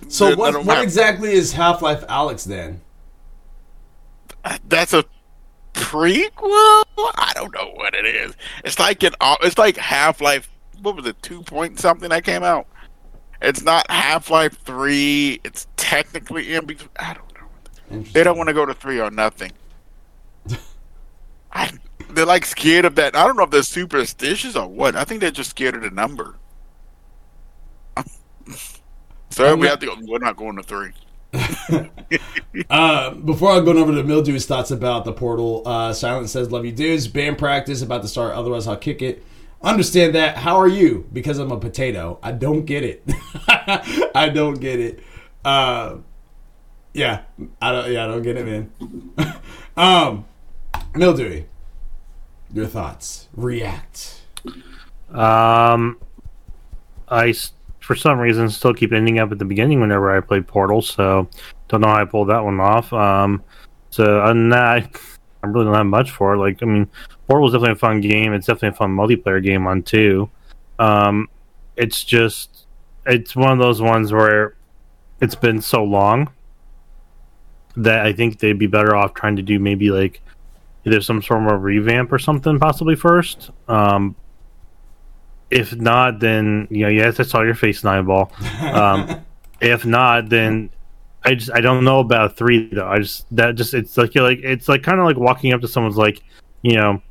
[0.08, 2.80] So what, what exactly is Half Life Alyx then?
[4.68, 5.04] That's a
[5.86, 6.82] prequel.
[6.98, 8.34] I don't know what it is.
[8.64, 9.12] It's like an.
[9.42, 10.50] It's like Half Life.
[10.82, 11.20] What was it?
[11.22, 12.66] Two point something that came out.
[13.40, 15.40] It's not Half Life Three.
[15.44, 16.90] It's technically in between.
[16.98, 18.02] I don't know.
[18.12, 19.52] They don't want to go to three or nothing.
[21.52, 21.70] I,
[22.10, 23.14] they're like scared of that.
[23.14, 24.96] I don't know if they're superstitious or what.
[24.96, 26.34] I think they're just scared of the number.
[29.30, 29.96] so we not- have to go.
[30.00, 30.90] We're not going to three.
[32.70, 36.64] Uh, before I go over to Mildew's thoughts about the portal, uh, Silent says, "Love
[36.64, 37.06] you, dudes.
[37.06, 38.34] Band practice about to start.
[38.34, 39.22] Otherwise, I'll kick it.
[39.62, 40.38] Understand that.
[40.38, 41.06] How are you?
[41.12, 42.18] Because I'm a potato.
[42.22, 43.04] I don't get it.
[43.48, 45.00] I don't get it.
[45.44, 45.96] Uh,
[46.94, 47.22] yeah,
[47.60, 47.92] I don't.
[47.92, 49.12] Yeah, I don't get it, man.
[49.76, 50.24] um,
[50.94, 51.46] Mildewy,
[52.52, 53.28] your thoughts.
[53.34, 54.22] React.
[55.10, 55.98] Um,
[57.08, 57.34] I
[57.86, 61.28] for some reason still keep ending up at the beginning whenever I play Portal, so
[61.68, 62.92] don't know how I pulled that one off.
[62.92, 63.44] Um,
[63.90, 64.98] so other than that,
[65.44, 66.38] I really don't have much for it.
[66.38, 66.88] Like, I mean,
[67.28, 68.32] Portal's definitely a fun game.
[68.32, 70.28] It's definitely a fun multiplayer game on two.
[70.80, 71.28] Um,
[71.76, 72.66] it's just
[73.06, 74.56] it's one of those ones where
[75.20, 76.28] it's been so long
[77.76, 80.22] that I think they'd be better off trying to do maybe like
[80.84, 83.52] either some sort of revamp or something possibly first.
[83.68, 84.16] Um,
[85.50, 88.30] if not, then you know, yes, I saw your face, Nineball.
[88.74, 89.24] Um,
[89.60, 90.70] if not, then
[91.24, 92.86] I just I don't know about three though.
[92.86, 95.60] I just that just it's like you're like it's like kind of like walking up
[95.62, 96.22] to someone's like
[96.62, 97.02] you know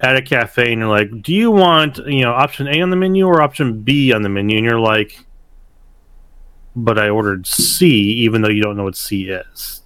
[0.00, 2.96] at a cafe and you're like, do you want you know option A on the
[2.96, 4.56] menu or option B on the menu?
[4.58, 5.18] And you're like,
[6.76, 9.82] but I ordered C, even though you don't know what C is.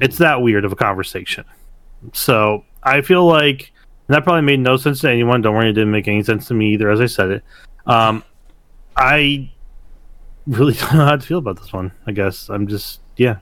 [0.00, 1.44] It's that weird of a conversation.
[2.12, 3.72] So I feel like
[4.08, 5.42] and that probably made no sense to anyone.
[5.42, 7.44] Don't worry, it didn't make any sense to me either, as I said it.
[7.86, 8.22] Um,
[8.96, 9.50] I
[10.46, 11.92] really don't know how to feel about this one.
[12.06, 13.38] I guess I'm just yeah.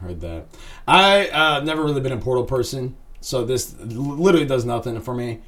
[0.00, 0.46] Heard that.
[0.88, 5.40] I uh, never really been a Portal person, so this literally does nothing for me.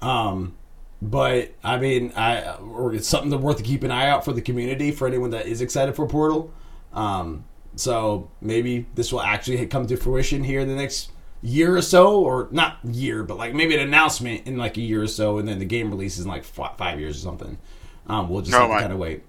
[0.00, 0.56] Um,
[1.00, 4.32] but I mean, I or it's something to worth to keep an eye out for
[4.32, 6.52] the community for anyone that is excited for Portal.
[6.92, 7.44] Um,
[7.76, 11.11] so maybe this will actually come to fruition here in the next
[11.42, 15.02] year or so, or not year, but like maybe an announcement in like a year
[15.02, 17.58] or so, and then the game releases in like fi- five years or something.
[18.06, 19.22] Um, we'll just to my- kind of wait.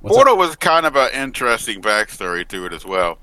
[0.00, 0.24] What's up?
[0.24, 3.18] Portal was kind of an interesting backstory to it as well,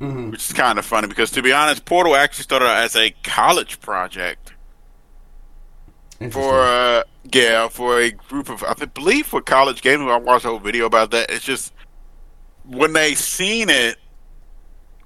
[0.00, 0.30] Mhm.
[0.32, 3.80] which is kind of funny because, to be honest, Portal actually started as a college
[3.80, 4.52] project
[6.30, 10.10] for uh, yeah for a group of I believe for college gamers.
[10.10, 11.30] I watched a whole video about that.
[11.30, 11.72] It's just
[12.64, 13.96] when they seen it.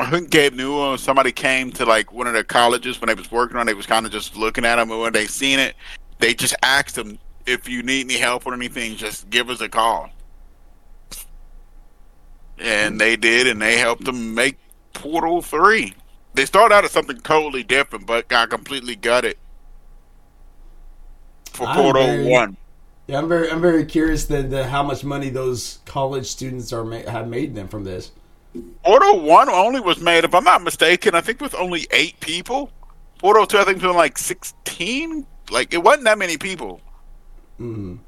[0.02, 3.14] I think Gabe Newell, uh, somebody came to like one of the colleges when they
[3.14, 5.60] was working on it, was kind of just looking at them, and when they seen
[5.60, 5.76] it,
[6.18, 9.68] they just asked them if you need any help or anything, just give us a
[9.68, 10.10] call.
[12.58, 14.58] And they did, and they helped them make
[14.92, 15.94] Portal Three.
[16.34, 19.36] They started out as something totally different, but got completely gutted
[21.52, 22.56] for I'm Portal very- One.
[23.06, 27.08] Yeah, I'm very, I'm very curious then how much money those college students are ma-
[27.08, 28.12] have made them from this.
[28.84, 32.70] Portal One only was made, if I'm not mistaken, I think with only eight people.
[33.18, 35.26] Portal Two, I think, was like sixteen.
[35.50, 36.80] Like it wasn't that many people.
[37.60, 37.98] Mhm.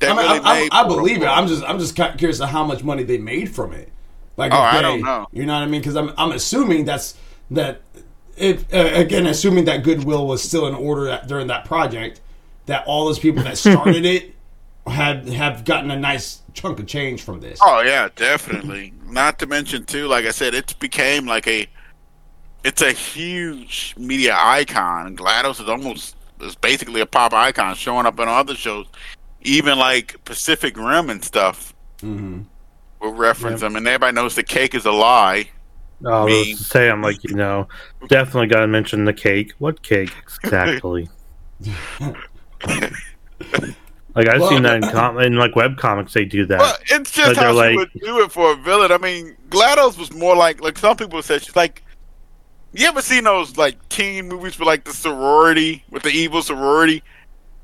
[0.00, 1.26] That I, mean, really I, I, made I Portal believe it.
[1.26, 3.90] I'm just, I'm just kind of curious of how much money they made from it.
[4.36, 5.26] Like, Oh, if I don't know.
[5.32, 5.80] You know what I mean?
[5.80, 7.16] Because I'm, I'm assuming that's
[7.50, 7.82] that.
[8.36, 12.20] If uh, again, assuming that goodwill was still in order during that project,
[12.66, 14.34] that all those people that started it
[14.86, 17.58] had have gotten a nice chunk of change from this.
[17.62, 18.94] Oh yeah, definitely.
[19.12, 21.66] Not to mention too, like I said, it's became like a
[22.64, 25.16] it's a huge media icon.
[25.16, 28.86] GLaDOS is almost is basically a pop icon showing up in other shows.
[29.42, 32.40] Even like Pacific Rim and stuff hmm
[33.00, 35.50] will reference them and everybody knows the cake is a lie.
[36.06, 37.68] Oh, let's say I'm like you know,
[38.08, 39.52] definitely got to mention the cake.
[39.58, 41.10] What cake exactly?
[44.14, 46.12] like I've Well- seen that in com- in like web comics.
[46.12, 46.58] They do that.
[46.58, 48.92] Well, it's just how they're she like- would do it for a villain.
[48.92, 51.82] I mean, GLaDOS was more like like some people said she's like.
[52.74, 57.02] You ever seen those like teen movies with like the sorority with the evil sorority?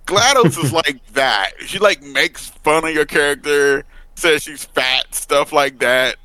[0.06, 1.52] GLaDOS is like that.
[1.64, 3.84] She like makes fun of your character,
[4.16, 6.16] says she's fat, stuff like that.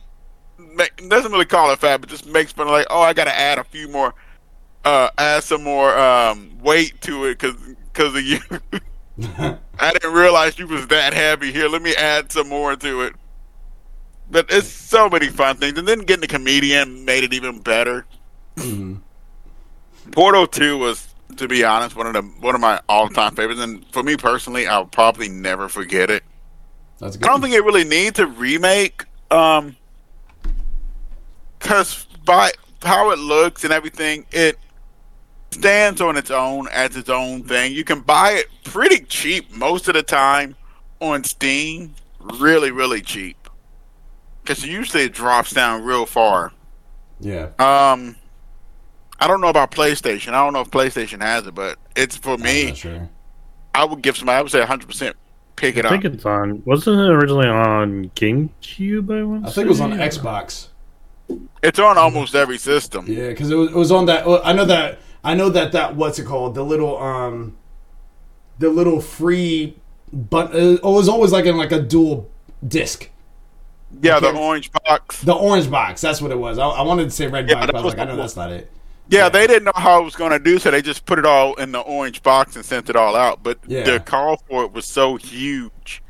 [0.58, 3.24] Ma- doesn't really call her fat, but just makes fun of like, oh, I got
[3.24, 4.16] to add a few more,
[4.84, 7.56] uh, add some more um, weight to it because
[7.94, 9.58] because of you.
[9.80, 11.52] I didn't realize you was that heavy.
[11.52, 13.14] Here, let me add some more to it.
[14.32, 18.06] but it's so many fun things, and then getting the comedian made it even better.
[18.56, 19.02] Mhm.
[20.12, 21.08] Portal Two was,
[21.38, 24.16] to be honest, one of the one of my all time favorites, and for me
[24.18, 26.24] personally, I'll probably never forget it.
[27.00, 29.76] That's I don't think it really needs a remake, um,
[31.60, 34.58] because by how it looks and everything, it
[35.54, 37.74] stands on its own as its own thing.
[37.74, 40.56] You can buy it pretty cheap most of the time
[41.00, 43.38] on Steam, really, really cheap.
[44.42, 46.52] Because usually it drops down real far.
[47.20, 47.50] yeah.
[47.60, 48.16] Um,
[49.20, 50.30] I don't know about PlayStation.
[50.30, 52.66] I don't know if PlayStation has it, but it's for I'm me.
[52.68, 53.10] not sure.
[53.74, 54.38] I would give somebody.
[54.38, 55.16] I would say 100 percent
[55.56, 55.94] pick it I up.
[55.94, 56.62] I think it's on.
[56.66, 59.18] Wasn't it originally on GameCube?
[59.18, 59.92] I, want I think it was on?
[59.94, 60.68] Xbox.
[61.62, 63.06] It's on almost every system.
[63.08, 64.28] Yeah, because it was, it was on that.
[64.44, 65.00] I know that.
[65.24, 66.56] I know that that what's it called?
[66.56, 67.56] The little um,
[68.60, 69.78] the little free,
[70.12, 72.30] but it was always like in like a dual
[72.68, 73.10] disc.
[74.02, 75.22] Yeah, the orange box.
[75.22, 76.02] The orange box.
[76.02, 76.58] That's what it was.
[76.58, 78.18] I, I wanted to say red Yeah, box, but I was was like, I know
[78.18, 78.72] that's not it.
[79.08, 79.30] Yeah, Yeah.
[79.30, 81.54] they didn't know how it was going to do, so they just put it all
[81.56, 83.44] in the orange box and sent it all out.
[83.44, 83.84] But Yeah.
[83.84, 86.02] the call for it was so huge.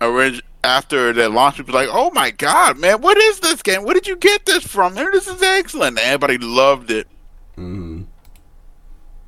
[0.00, 3.84] Orig- after the launch, people were like, "Oh my god, man, what is this game?
[3.84, 4.94] Where did you get this from?
[4.96, 7.06] This is excellent." Everybody loved it,
[7.56, 8.02] hmm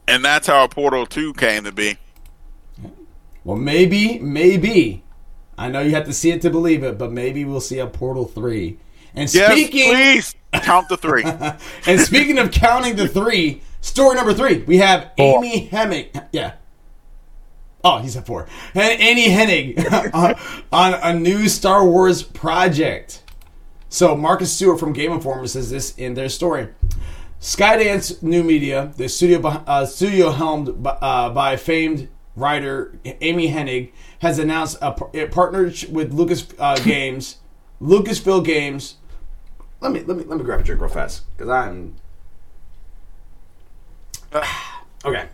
[0.09, 1.99] and that's how Portal Two came to be.
[3.45, 5.05] Well, maybe, maybe.
[5.57, 7.87] I know you have to see it to believe it, but maybe we'll see a
[7.87, 8.79] Portal three.
[9.15, 11.25] And Yes, speaking, please count the three.
[11.87, 15.45] and speaking of counting the three, story number three, we have Four.
[15.45, 16.07] Amy Hemming.
[16.33, 16.55] Yeah.
[17.85, 18.49] Oh, he said four.
[18.75, 20.35] And Amy Hennig on,
[20.73, 23.23] on a new Star Wars project.
[23.89, 26.69] So Marcus Stewart from Game Informer says this in their story.
[27.41, 33.93] Skydance New Media, the studio uh, studio helmed by, uh, by famed writer Amy Hennig,
[34.21, 37.39] has announced a, a partnership with Lucas uh, Games,
[37.81, 38.97] Lucasfilm Games.
[39.81, 41.95] Let me let me let me grab a drink real fast because I'm
[45.05, 45.29] okay.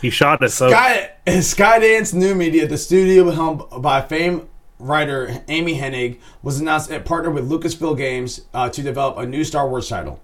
[0.00, 0.50] He shot it.
[0.50, 6.90] So Sky, Skydance New Media, the studio helmed by famed writer Amy Hennig, was announced
[6.90, 10.20] a partner with Lucasfilm Games uh, to develop a new Star Wars title.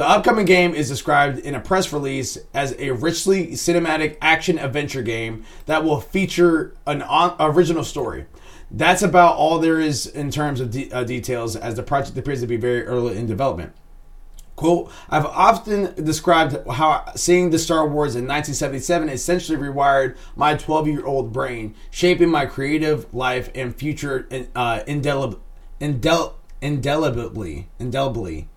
[0.00, 5.02] The upcoming game is described in a press release as a richly cinematic action adventure
[5.02, 7.04] game that will feature an
[7.38, 8.24] original story.
[8.70, 12.40] That's about all there is in terms of de- uh, details, as the project appears
[12.40, 13.74] to be very early in development.
[14.56, 20.88] Quote, I've often described how seeing the Star Wars in 1977 essentially rewired my 12
[20.88, 24.26] year old brain, shaping my creative life and future
[24.56, 25.40] uh, indel-
[26.62, 27.68] indelibly.
[27.78, 28.48] Indelibly.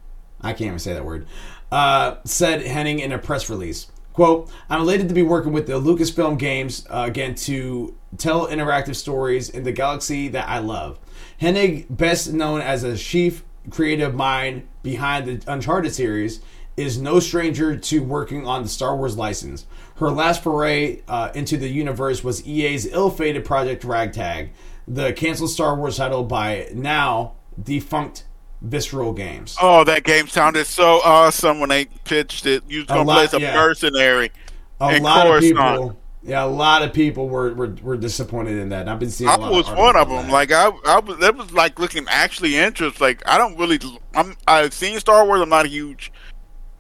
[0.44, 1.26] I can't even say that word.
[1.72, 3.88] Uh, said Hennig in a press release.
[4.14, 8.96] Quote, I'm elated to be working with the Lucasfilm Games uh, again to tell interactive
[8.96, 11.00] stories in the galaxy that I love.
[11.42, 16.42] Hennig, best known as a chief creative mind behind the Uncharted series,
[16.78, 19.66] is no stranger to working on the Star Wars license.
[19.96, 24.52] Her last foray uh, into the universe was EA's ill fated Project Ragtag,
[24.88, 28.26] the canceled Star Wars title by now defunct
[28.64, 29.58] Visceral Games.
[29.62, 32.64] Oh, that game sounded so awesome when they pitched it.
[32.68, 33.56] You was gonna lot- play as a yeah.
[33.56, 34.32] mercenary.
[34.80, 38.82] a lot of people, yeah, a lot of people were, were, were disappointed in that.
[38.82, 39.30] And I've been seeing.
[39.30, 40.28] a I was of one of them.
[40.28, 40.32] that.
[40.32, 41.18] Like I, I was.
[41.20, 43.06] That was like looking actually interesting.
[43.06, 43.80] Like I don't really.
[44.16, 44.36] I'm.
[44.48, 45.42] I've seen Star Wars.
[45.42, 46.12] I'm not a huge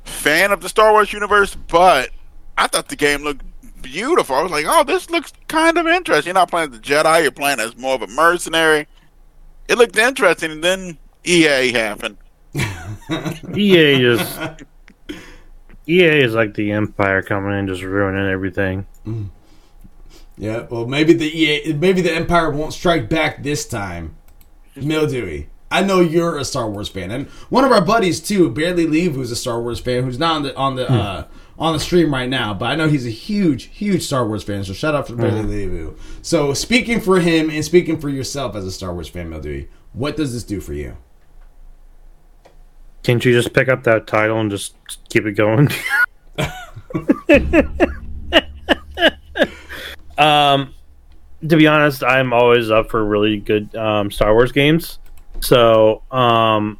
[0.05, 2.11] fan of the Star Wars universe, but
[2.57, 3.43] I thought the game looked
[3.81, 4.35] beautiful.
[4.37, 6.29] I was like, oh, this looks kind of interesting.
[6.29, 7.23] You're not playing as a Jedi.
[7.23, 8.87] You're playing as more of a mercenary.
[9.67, 12.17] It looked interesting, and then EA happened.
[13.55, 14.39] EA is
[15.87, 18.85] EA is like the Empire coming in, just ruining everything.
[19.05, 19.29] Mm.
[20.37, 24.15] yeah, well, maybe the EA, maybe the Empire won't strike back this time.
[24.75, 25.49] Mildewy.
[25.69, 29.15] I know you're a Star Wars fan, and one of our buddies too, Barely Leave,
[29.15, 30.93] who's a Star Wars fan, who's not on the on the hmm.
[30.93, 31.23] uh,
[31.57, 34.63] on the stream right now, but I know he's a huge, huge Star Wars fan.
[34.63, 35.49] So shout out for Barely hmm.
[35.49, 36.19] Leave.
[36.21, 40.15] So speaking for him and speaking for yourself as a Star Wars fan, Mildewy, what
[40.15, 40.95] does this do for you?
[43.03, 44.75] Can't you just pick up that title and just
[45.09, 45.69] keep it going?
[50.17, 50.73] um,
[51.47, 54.99] to be honest, I'm always up for really good um, Star Wars games.
[55.41, 56.79] So, um,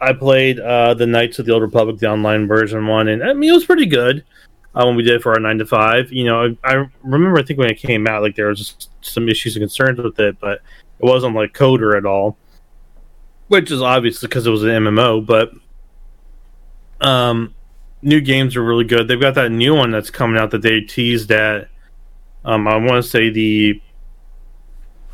[0.00, 3.34] I played uh, the Knights of the Old Republic, the online version one, and I
[3.34, 4.24] mean it was pretty good
[4.74, 6.10] uh, when we did it for our nine to five.
[6.10, 8.90] You know, I, I remember I think when it came out, like there was just
[9.02, 10.62] some issues and concerns with it, but
[10.98, 12.38] it wasn't like KOTOR at all
[13.50, 15.50] which is obviously because it was an MMO, but
[17.00, 17.52] um,
[18.00, 19.08] new games are really good.
[19.08, 21.68] They've got that new one that's coming out that they teased at.
[22.44, 23.80] Um, I want to say the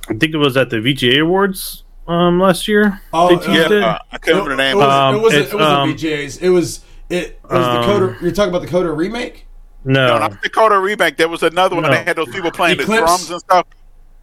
[0.08, 3.00] I think it was at the VGA Awards um, last year.
[3.12, 3.82] Oh, They teased uh, it.
[3.82, 4.76] Uh, I can't remember the It, name.
[4.76, 5.42] was, of Um, it wasn't.
[5.44, 6.36] it's, It wasn't um, VJ's.
[6.38, 6.80] It was.
[7.08, 8.20] It, it was Um, the KOTOR.
[8.22, 9.46] You're talking about the KOTOR remake.
[9.84, 11.16] No, No, not the KOTOR remake.
[11.16, 11.84] There was another one.
[11.84, 11.90] No.
[11.90, 12.90] They had those people playing Eclipse?
[13.00, 13.66] the drums and stuff.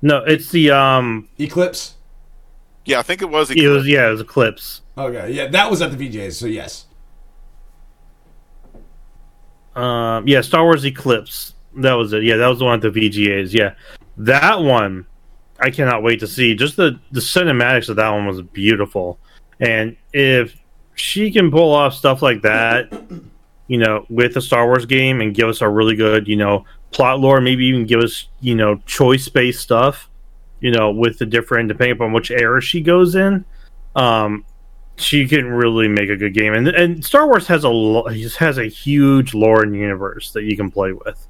[0.02, 1.96] no, it's the um, Eclipse.
[2.86, 3.50] Yeah, I think it was.
[3.52, 4.82] it was yeah, it was Eclipse.
[4.98, 6.38] Okay, yeah, that was at the VJ's.
[6.38, 6.86] So yes.
[9.76, 11.54] Um, yeah, Star Wars Eclipse.
[11.78, 12.24] That was it.
[12.24, 13.54] Yeah, that was the one at the VGAs.
[13.54, 13.74] Yeah,
[14.18, 15.06] that one
[15.60, 16.56] I cannot wait to see.
[16.56, 19.20] Just the the cinematics of that one was beautiful,
[19.60, 20.56] and if
[20.96, 22.92] she can pull off stuff like that,
[23.68, 26.66] you know, with a Star Wars game and give us a really good, you know,
[26.92, 30.10] plot lore, maybe even give us, you know, choice based stuff,
[30.64, 33.44] you know, with the different depending upon which era she goes in.
[33.98, 34.46] Um,
[34.96, 38.04] she can really make a good game, and and Star Wars has a
[38.40, 41.28] has a huge lore and universe that you can play with.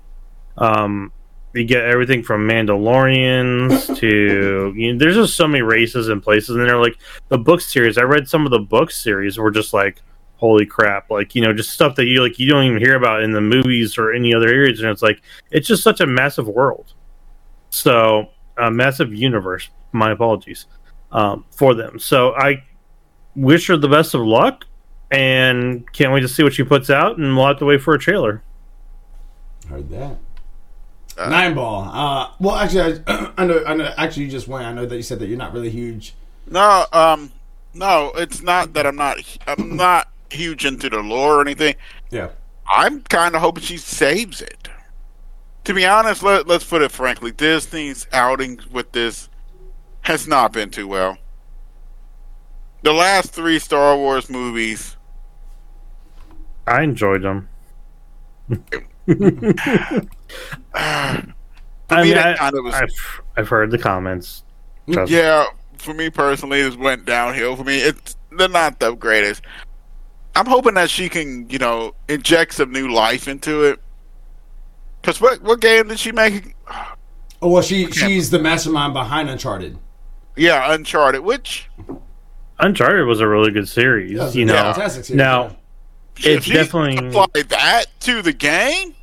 [0.58, 1.12] Um,
[1.54, 6.56] you get everything from Mandalorians to you know, there's just so many races and places,
[6.56, 6.98] and they're like
[7.30, 7.98] the book series.
[7.98, 10.00] I read some of the book series were just like
[10.36, 13.24] holy crap, like you know just stuff that you like you don't even hear about
[13.24, 16.48] in the movies or any other areas, and it's like it's just such a massive
[16.48, 16.94] world.
[17.72, 19.70] So a massive universe.
[19.92, 20.66] My apologies
[21.12, 22.00] um, for them.
[22.00, 22.64] So I
[23.36, 24.66] wish her the best of luck
[25.12, 27.94] and can't wait to see what she puts out and we'll have to wait for
[27.94, 28.42] a trailer
[29.70, 30.18] Heard that.
[31.18, 31.90] Uh, Nine ball.
[31.92, 33.64] Uh, well, actually, I, I know.
[33.66, 33.94] I know.
[33.98, 34.66] Actually, you just went.
[34.66, 36.16] I know that you said that you're not really huge.
[36.50, 37.32] No, um,
[37.74, 39.18] no, it's not that I'm not.
[39.48, 41.76] I'm not huge into the lore or anything.
[42.10, 42.30] Yeah.
[42.68, 44.63] I'm kind of hoping she saves it.
[45.66, 49.30] To be honest, let, let's put it frankly, Disney's outing with this
[50.02, 51.18] has not been too well.
[52.82, 54.98] The last three Star Wars movies,
[56.68, 57.48] i enjoyed them
[58.50, 58.56] I
[62.04, 64.44] mean, that I, kind of was, I've, I've heard the comments
[64.84, 64.94] mm-hmm.
[64.94, 65.46] Trust yeah,
[65.78, 67.56] for me personally, it went downhill.
[67.56, 69.44] For me, it's they're not the greatest.
[70.36, 73.80] I'm hoping that she can, you know, inject some new life into it.
[75.04, 76.56] Cause what what game did she make?
[77.42, 79.78] Oh well, she she's the mastermind behind Uncharted.
[80.36, 81.70] Yeah, Uncharted, which
[82.60, 85.44] uncharted was a really good series Yeah, you know fantastic series, now
[86.20, 86.32] yeah.
[86.34, 88.96] It's she definitely- apply that to the game.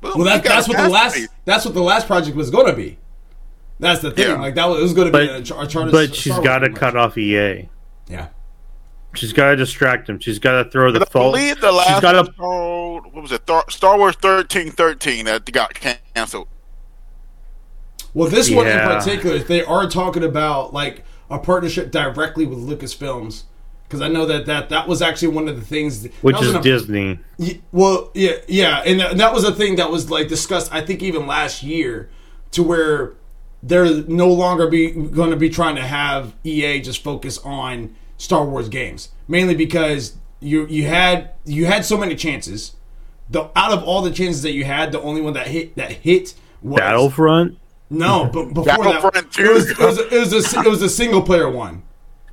[0.00, 1.28] boom, Well, that, you that's what the last masterpiece.
[1.44, 2.98] that's what the last project was going to be.
[3.80, 4.28] That's the thing.
[4.28, 4.34] Yeah.
[4.40, 5.92] Like that was was going to be but, an Unch- Uncharted.
[5.92, 7.00] but Star she's Wars got to cut much.
[7.00, 7.62] off ea Yeah.
[9.14, 11.70] She's got to distract him she's got to throw the But I fault believe the
[11.72, 13.42] last she's got one to was called what was it?
[13.46, 16.48] Thar- Star Wars thirteen thirteen that got canceled.
[18.14, 23.44] Well, this one in particular, they are talking about like a partnership directly with Lucasfilms
[23.88, 26.06] because I know that that that was actually one of the things.
[26.20, 29.52] which that was is a- disney Y- Well, yeah, yeah, and that, that was a
[29.54, 30.72] thing that was like discussed.
[30.74, 32.10] I think even last year,
[32.52, 33.14] to where
[33.62, 38.44] they're no longer be going to be trying to have EA just focus on Star
[38.44, 42.76] Wars games, mainly because you you had you had so many chances.
[43.28, 45.90] The out of all the chances that you had, the only one that hit that
[45.90, 47.58] hit was battlefront
[47.90, 49.42] No, but before Battlefront that, 2.
[49.44, 51.82] it was it was it was a, it was a single player one.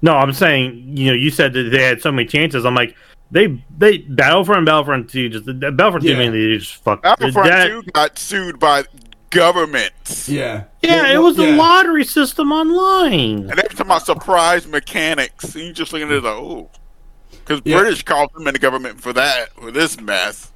[0.01, 2.65] No, I'm saying, you know, you said that they had so many chances.
[2.65, 2.95] I'm like,
[3.31, 7.01] they they Battlefront, Battlefront Two, just Battlefront Two mainly they just fuck.
[7.01, 8.83] Battlefront that- two got sued by
[9.29, 10.27] governments.
[10.29, 11.45] Yeah, Yeah, Well, it was yeah.
[11.51, 13.39] the lottery system online.
[13.39, 15.55] And they're talking about surprise mechanics.
[15.55, 16.69] And you just looking at it like, oh.
[17.31, 17.79] Because Yeah.
[17.79, 20.51] British called them in the government for that, for this mess.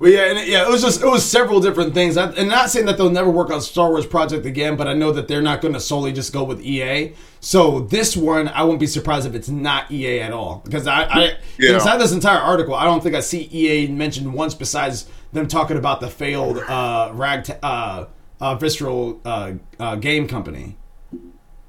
[0.00, 2.16] Well, yeah, and it, yeah, it was just it was several different things.
[2.16, 4.92] I, and not saying that they'll never work on Star Wars project again, but I
[4.92, 7.14] know that they're not going to solely just go with EA.
[7.38, 11.04] So this one, I won't be surprised if it's not EA at all because I,
[11.04, 11.74] I Yeah.
[11.74, 15.76] inside this entire article, I don't think I see EA mentioned once besides them talking
[15.76, 18.06] about the failed uh, rag uh,
[18.40, 20.76] uh, visceral uh, uh, game company.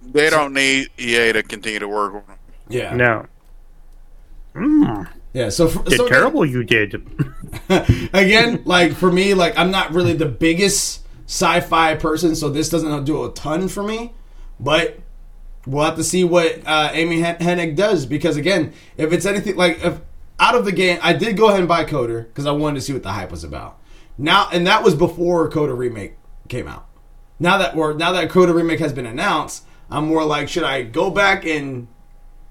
[0.02, 2.38] They don't need EA to continue to work on them.
[2.68, 3.26] Yeah, No,
[4.56, 5.50] mm, yeah.
[5.50, 6.96] So, for, so terrible you did.
[8.14, 13.06] again, like for me, like I'm not really the biggest sci-fi person, so this doesn't
[13.06, 14.14] do a ton for me.
[14.60, 15.00] But
[15.68, 19.56] we'll have to see what uh, Amy Hen- Hennig does because again, if it's anything
[19.56, 20.00] like if
[20.40, 22.82] out of the game, I did go ahead and buy KOTOR because I wanted to
[22.82, 23.80] see what the hype was about.
[24.18, 26.16] Now, and that was before KOTOR remake
[26.50, 26.88] came out.
[27.40, 30.84] Now that we're now that KOTOR remake has been announced, I'm more like, should I
[30.84, 31.88] go back and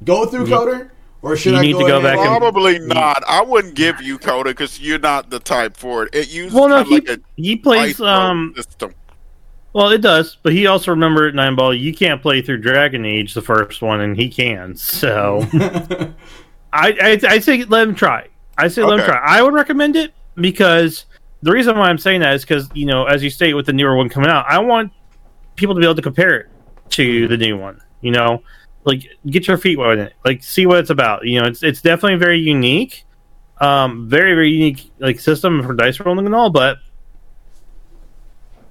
[0.05, 0.91] go through KOTOR,
[1.22, 3.22] or should You I need go, to go ahead back and- Probably not.
[3.26, 6.14] I wouldn't give you KOTOR because you're not the type for it.
[6.14, 8.01] It uses Well, no, kind he of like a he plays.
[8.01, 8.93] Um, system.
[9.72, 11.72] well, it does, but he also remember at Nine Ball.
[11.72, 14.76] You can't play through Dragon Age, the first one, and he can.
[14.76, 15.47] So
[16.75, 18.29] I, I I say let him try.
[18.59, 19.18] I say let him try.
[19.25, 21.07] I would recommend it because
[21.43, 23.72] the reason why I'm saying that is because you know, as you state with the
[23.72, 24.93] newer one coming out, I want
[25.57, 26.47] people to be able to compare it.
[26.91, 27.81] to the new one.
[28.01, 28.43] You know,
[28.85, 31.25] like get your feet wet in it, like see what it's about.
[31.25, 33.05] You know, it's it's definitely very unique,
[33.61, 36.79] um, very very unique like system for dice rolling and all, but.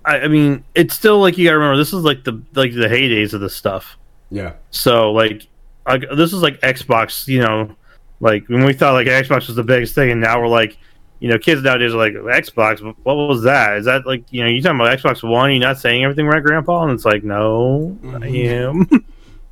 [0.06, 1.78] I, I mean, it's still like you gotta remember.
[1.78, 3.97] This is like the like the heydays of this stuff.
[4.30, 4.56] Yeah.
[4.70, 5.47] So like,
[5.88, 7.74] like this is like Xbox, you know,
[8.24, 10.78] like when we thought like Xbox was the biggest thing, and now we're like,
[11.19, 12.82] you know, kids nowadays are like Xbox.
[13.03, 13.78] What was that?
[13.78, 15.51] Is that like you know you talking about Xbox One?
[15.51, 16.84] You're not saying everything right, Grandpa?
[16.84, 18.88] And it's like, no, I am.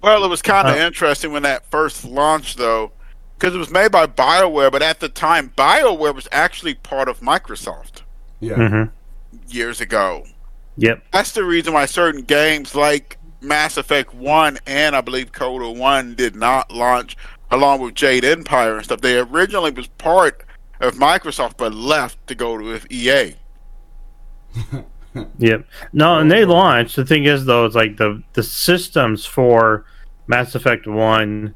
[0.04, 2.92] Well, it was kind of Uh, interesting when that first launched, though,
[3.38, 7.20] because it was made by BioWare, but at the time, BioWare was actually part of
[7.20, 8.02] Microsoft
[8.40, 8.56] Yeah.
[8.56, 8.84] hmm
[9.48, 10.26] years ago.
[10.78, 11.04] Yep.
[11.12, 16.16] That's the reason why certain games like Mass Effect 1 and I believe KOTOR 1
[16.16, 17.16] did not launch
[17.52, 19.02] along with Jade Empire and stuff.
[19.02, 20.44] They originally was part
[20.80, 23.36] of Microsoft but left to go with E EA.
[25.40, 25.66] Yep.
[25.94, 26.96] No, and they launched.
[26.96, 29.86] The thing is, though, it's like the the systems for
[30.28, 31.54] Mass Effect One,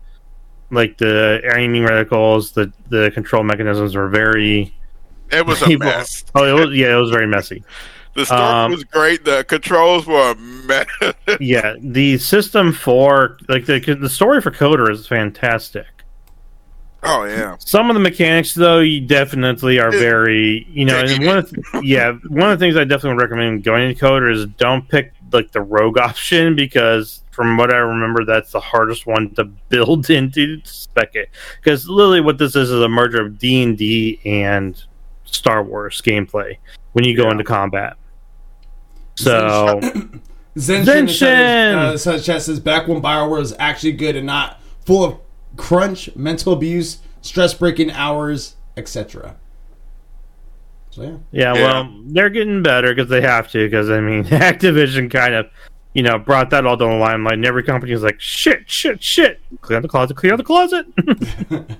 [0.72, 4.76] like the aiming reticles, the the control mechanisms were very.
[5.32, 6.26] It was a mess.
[6.36, 7.64] Oh, it was, yeah, it was very messy.
[8.16, 9.26] The story Um, was great.
[9.26, 10.86] The controls were a mess.
[11.40, 15.86] yeah, the system for like the the story for KOTOR is fantastic.
[17.04, 17.56] oh yeah.
[17.60, 21.64] Some of the mechanics, though, you definitely are very, you know, and one of the,
[21.84, 25.14] yeah, one of the things I definitely would recommend going into KOTOR is don't pick
[25.32, 30.10] like the rogue option because from what I remember, that's the hardest one to build
[30.10, 31.30] into spec it.
[31.62, 34.82] Because literally, what this is is a merger of D and D and
[35.26, 36.58] Star Wars gameplay
[36.94, 37.32] when you go Yeah.
[37.32, 37.98] into combat.
[39.16, 40.22] So Zenshin,
[40.58, 41.76] Zenshin!
[41.76, 45.18] Uh, so chat says back when Bioware was actually good and not full of
[45.58, 49.36] crunch, mental abuse, stress breaking hours, etc.
[50.92, 51.18] So yeah.
[51.32, 51.64] Yeah, Yeah.
[51.84, 53.66] well, they're getting better because they have to.
[53.66, 55.48] Because I mean, Activision kind of,
[55.94, 59.04] you know, brought that all down the limelight, and every company is like, "Shit, shit,
[59.04, 59.42] shit!
[59.62, 60.86] Clear out the closet, clear out the closet."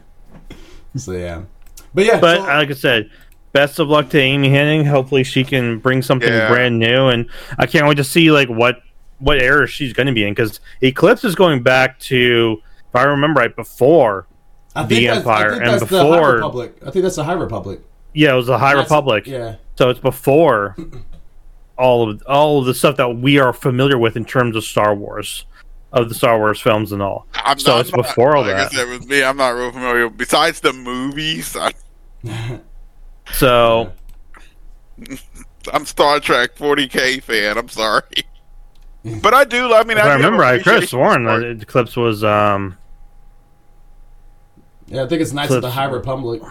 [0.98, 1.44] So yeah.
[1.94, 2.20] But yeah.
[2.22, 3.10] but so- like I said,
[3.56, 4.86] best of luck to Amy Hennig.
[4.86, 6.48] Hopefully, she can bring something Yeah.
[6.50, 7.26] brand new, and
[7.58, 8.82] I can't wait to see like what
[9.20, 10.32] what era she's going to be in.
[10.34, 14.28] Because Eclipse is going back to, if I remember right, before.
[14.76, 16.76] I the Empire, I think and that's the High before- Republic.
[16.86, 17.80] I think that's the High Republic.
[18.14, 19.26] Yeah, it was the High That's- Republic.
[19.26, 19.56] Yeah.
[19.78, 20.76] So it's before
[21.78, 24.94] all of all of the stuff that we are familiar with in terms of Star
[24.94, 25.46] Wars,
[25.94, 27.26] of the Star Wars films and all.
[27.36, 28.74] I'm So not- it's before all like that.
[28.74, 30.10] I said, with me, I'm not real familiar.
[30.10, 31.72] Besides the movies, I,
[33.34, 33.92] So
[35.74, 37.58] I'm Star Trek 40k fan.
[37.58, 38.04] I'm sorry,
[39.22, 39.74] but I do.
[39.74, 41.62] I mean, if I, remember, I could have sworn for that.
[41.62, 42.78] Eclipse was um
[44.88, 46.42] Yeah, I think it's Knights of the High Republic.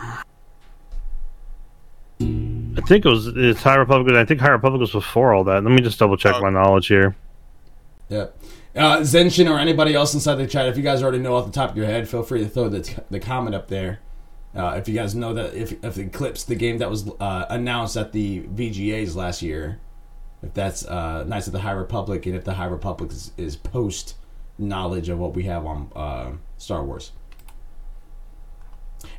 [2.21, 4.15] I think it was it's High Republic.
[4.17, 5.63] I think High Republic was before all that.
[5.65, 6.41] Let me just double check Oh.
[6.43, 7.15] my knowledge here.
[8.09, 8.27] Yeah.
[8.77, 11.53] Uh, Zenshin or anybody else inside the chat, if you guys already know off the
[11.53, 14.01] top of your head, feel free to throw the, the comment up there.
[14.57, 17.97] Uh, if you guys know that, if, if Eclipse, the game that was uh, announced
[17.97, 19.81] at the VGAs last year,
[20.43, 23.57] if that's uh, Knights of the High Republic, and if the High Republic is, is
[23.57, 24.15] post
[24.59, 27.13] knowledge of what we have on uh, Star Wars.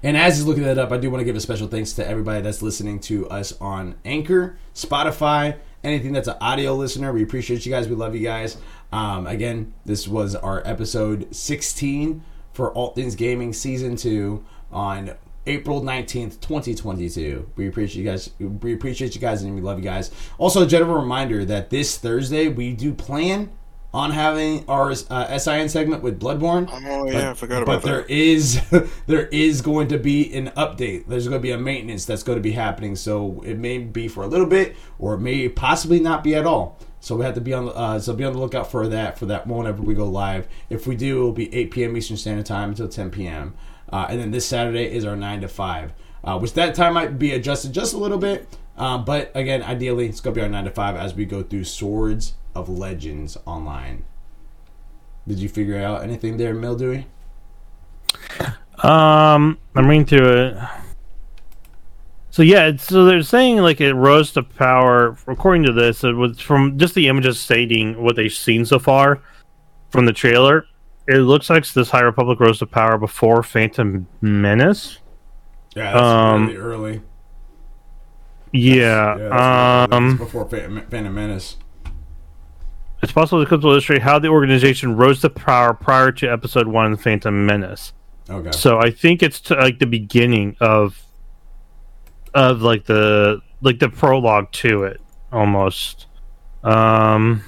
[0.01, 2.07] And as he's looking that up, I do want to give a special thanks to
[2.07, 7.11] everybody that's listening to us on Anchor, Spotify, anything that's an audio listener.
[7.11, 7.88] We appreciate you guys.
[7.88, 8.57] We love you guys.
[8.91, 12.23] Um, again, this was our episode 16
[12.53, 15.15] for All Things Gaming Season 2 on
[15.48, 17.52] April 19th, 2022.
[17.56, 18.32] We appreciate you guys.
[18.39, 20.12] We appreciate you guys and we love you guys.
[20.38, 23.52] Also, a general reminder that this Thursday we do plan
[23.93, 26.68] on having our uh, SIN segment with Bloodborne.
[26.70, 28.10] Oh yeah, I forgot But about there that.
[28.12, 28.60] is
[29.08, 31.08] there is going to be an update.
[31.08, 32.96] There's going to be a maintenance that's going to be happening.
[32.98, 36.46] So it may be for a little bit, or it may possibly not be at
[36.46, 36.78] all.
[37.00, 39.18] So we have to be on the uh, so be on the lookout for that
[39.18, 40.48] for that whenever we go live.
[40.70, 41.96] If we do, it will be 8 p.m.
[41.96, 43.54] Eastern Standard Time until 10 p.m.
[43.91, 47.19] Uh, and then this Saturday is our nine to five, uh, which that time might
[47.19, 48.47] be adjusted just a little bit.
[48.77, 51.43] Um, but again, ideally, it's going to be our nine to five as we go
[51.43, 54.05] through Swords of Legends online.
[55.27, 57.07] Did you figure out anything there, Mildewy?
[58.83, 60.57] Um, I'm reading through it.
[62.29, 65.17] So yeah, so they're saying like it rose to power.
[65.25, 69.21] According to this, it was from just the images stating what they've seen so far
[69.89, 70.65] from the trailer.
[71.08, 74.99] It looks like this High Republic rose to power before Phantom Menace.
[75.76, 77.01] Yeah, that's Um, really early.
[78.51, 78.74] Yeah.
[78.74, 79.91] Yeah, that's really early.
[79.91, 81.58] um, It's before Phantom, Menace.
[83.03, 86.68] it's possible the clip will illustrate how the organization rose to power prior to Episode
[86.68, 87.93] One, Phantom Menace.
[88.30, 88.51] Okay.
[88.51, 90.99] So I think it's to, like the beginning of
[92.34, 94.99] of like the like the prologue to it
[95.32, 96.08] almost.
[96.64, 97.43] Um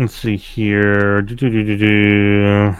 [0.00, 1.20] Let's see here.
[1.20, 2.74] Do-do-do-do-do.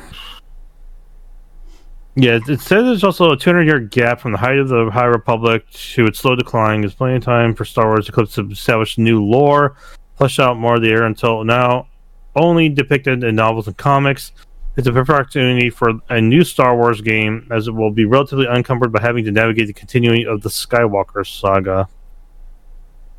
[2.17, 5.05] Yeah, it- says there's also a 200 year gap from the height of the High
[5.05, 6.81] Republic to its slow decline.
[6.81, 9.77] There's plenty of time for Star Wars Eclipse to establish new lore,
[10.17, 11.89] flesh out more of the era until now
[12.37, 14.33] only depicted in novels and comics.
[14.79, 18.47] It's a perfect opportunity for a new Star Wars game, as it will be relatively
[18.47, 21.87] unencumbered by having to navigate the continuing of the Skywalker saga.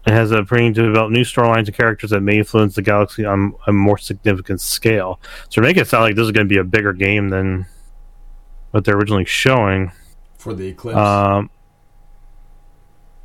[0.06, 3.24] It has a bringing to develop new storylines and characters that may influence the galaxy
[3.24, 5.20] on a more significant scale.
[5.50, 7.68] So, make it sound like this is going to be a bigger game than
[8.72, 9.92] what they're originally showing.
[10.38, 10.98] for the eclipse.
[10.98, 11.50] Um,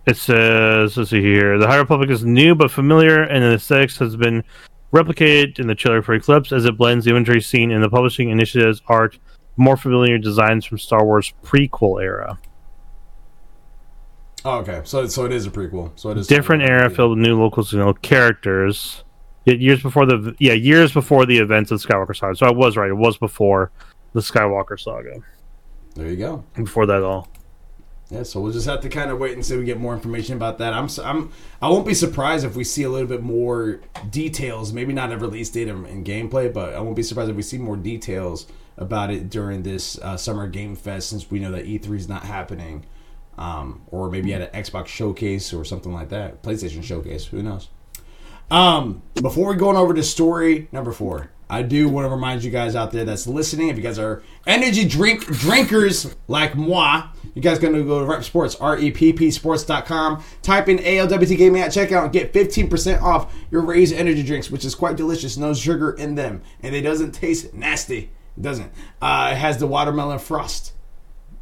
[0.07, 1.59] it says, let's see here.
[1.59, 4.45] The High Republic is new but familiar, and the aesthetics has been
[4.93, 8.31] replicated in the trailer for Eclipse as it blends the imagery seen in the publishing
[8.31, 9.19] initiative's art,
[9.57, 12.39] more familiar designs from Star Wars prequel era.
[14.47, 15.91] Oh, okay, so so it is a prequel.
[15.97, 19.03] So it is Different era filled with new local you know, characters.
[19.45, 22.37] Yet years before the yeah years before the events of Skywalker Saga.
[22.37, 22.91] So I was right.
[22.91, 23.71] It was before
[24.13, 25.21] the Skywalker Saga.
[25.95, 26.45] There you go.
[26.55, 27.29] Before that all.
[28.11, 30.59] Yeah, so we'll just have to kind of wait until we get more information about
[30.59, 30.73] that.
[30.73, 34.73] I'm, I'm, I won't be surprised if we see a little bit more details.
[34.73, 37.43] Maybe not a release date and, and gameplay, but I won't be surprised if we
[37.43, 41.65] see more details about it during this uh, summer game fest, since we know that
[41.65, 42.85] E3 is not happening,
[43.39, 47.27] um, or maybe at an Xbox showcase or something like that, PlayStation showcase.
[47.27, 47.69] Who knows?
[48.51, 52.43] Um, before we go on over to story number four, I do want to remind
[52.43, 57.05] you guys out there that's listening, if you guys are energy drink drinkers like moi,
[57.35, 62.05] you guys gonna go to REPP Sports, R-E-P-P sports.com, type in ALWT Gaming at checkout
[62.05, 66.17] and get 15% off your Raze energy drinks, which is quite delicious, no sugar in
[66.17, 68.11] them, and it doesn't taste nasty.
[68.37, 68.73] It doesn't.
[69.01, 70.73] Uh, it has the watermelon frost,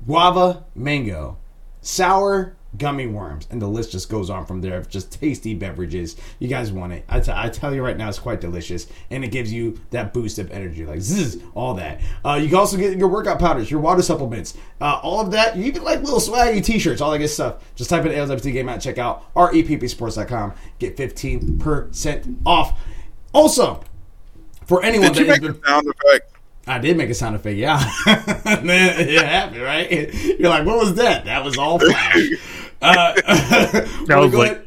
[0.06, 1.38] guava, mango,
[1.84, 6.16] sour gummy worms, and the list just goes on from there of just tasty beverages.
[6.38, 7.04] You guys want it.
[7.08, 10.12] I, t- I tell you right now, it's quite delicious, and it gives you that
[10.12, 12.00] boost of energy, like zzz, all that.
[12.24, 15.56] Uh, you can also get your workout powders, your water supplements, uh, all of that.
[15.56, 17.64] You even like little swaggy t-shirts, all that good stuff.
[17.74, 22.80] Just type in ALWT Game out, check out E reppsports.com, get 15% off.
[23.32, 23.82] Also,
[24.66, 26.33] for anyone Did you that has make been a sound effect?
[26.66, 27.78] I did make a sound effect, yeah.
[28.62, 29.90] Man, you're happy, right?
[30.38, 31.26] You're like, what was that?
[31.26, 32.28] That was all flash.
[32.80, 33.14] Uh,
[34.06, 34.60] That was like-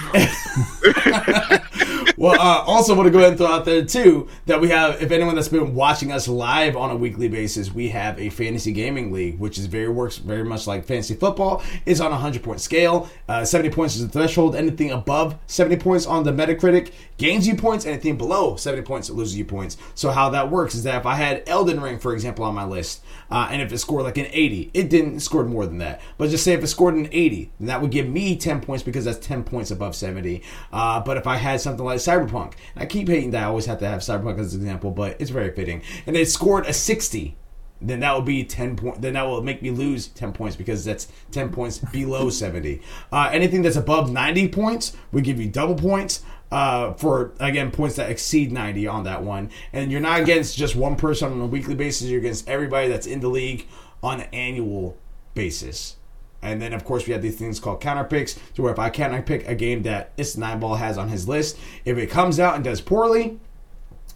[2.18, 5.00] well, uh, also want to go ahead and throw out there too that we have,
[5.00, 8.72] if anyone that's been watching us live on a weekly basis, we have a fantasy
[8.72, 11.62] gaming league, which is very works very much like fantasy football.
[11.86, 13.08] is on a hundred point scale.
[13.28, 14.56] Uh, Seventy points is the threshold.
[14.56, 17.86] Anything above seventy points on the Metacritic gains you points.
[17.86, 19.76] Anything below seventy points loses you points.
[19.94, 22.64] So how that works is that if I had Elden Ring, for example, on my
[22.64, 25.78] list, uh, and if it scored like an eighty, it didn't it scored more than
[25.78, 26.00] that.
[26.16, 28.82] But just say if it scored an eighty, then that would give me ten points
[28.82, 30.42] because that's ten points above seventy.
[30.72, 33.66] Uh, but if I had something like Cyberpunk, and I keep hating that I always
[33.66, 36.72] have to have Cyberpunk as an example, but it's very fitting, and it scored a
[36.72, 37.36] sixty
[37.80, 40.84] then that will be 10 point then that will make me lose 10 points because
[40.84, 42.80] that's 10 points below 70
[43.12, 47.96] uh, anything that's above 90 points we give you double points uh, for again points
[47.96, 49.50] that exceed 90 on that one.
[49.72, 53.06] And you're not against just one person on a weekly basis you're against everybody that's
[53.06, 53.66] in the league
[54.02, 54.96] on an annual
[55.34, 55.96] basis.
[56.40, 58.90] And then, of course, we have these things called counter picks, to where if I
[58.90, 62.38] counter pick a game that this nine ball has on his list, if it comes
[62.38, 63.40] out and does poorly,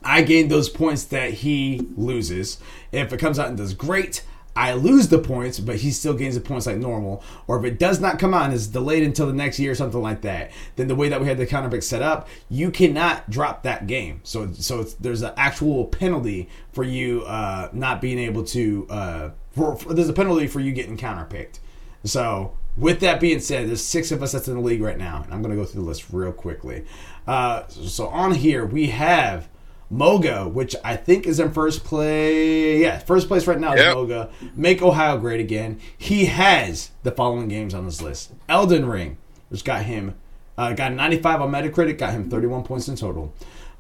[0.05, 2.59] I gain those points that he loses.
[2.93, 4.23] If it comes out and does great,
[4.55, 7.25] I lose the points, but he still gains the points like normal.
[7.47, 9.75] Or if it does not come out and is delayed until the next year or
[9.75, 12.71] something like that, then the way that we had the counter pick set up, you
[12.71, 14.21] cannot drop that game.
[14.25, 18.87] So, so there's an actual penalty for you uh, not being able to.
[18.91, 21.61] Uh, for, for, there's a penalty for you getting counter picked.
[22.05, 25.23] So, with that being said, there's six of us that's in the league right now,
[25.23, 26.85] and I'm going to go through the list real quickly.
[27.27, 29.49] Uh, so, on here, we have
[29.93, 32.81] Moga, which I think is in first place.
[32.81, 33.95] Yeah, first place right now is Yep.
[33.95, 34.31] Moga.
[34.57, 35.79] Make Ohio great again.
[35.99, 39.19] He has the following games on his list Elden Ring,
[39.51, 40.15] which got him,
[40.57, 43.35] uh, got 95 on Metacritic, got him 31 points in total.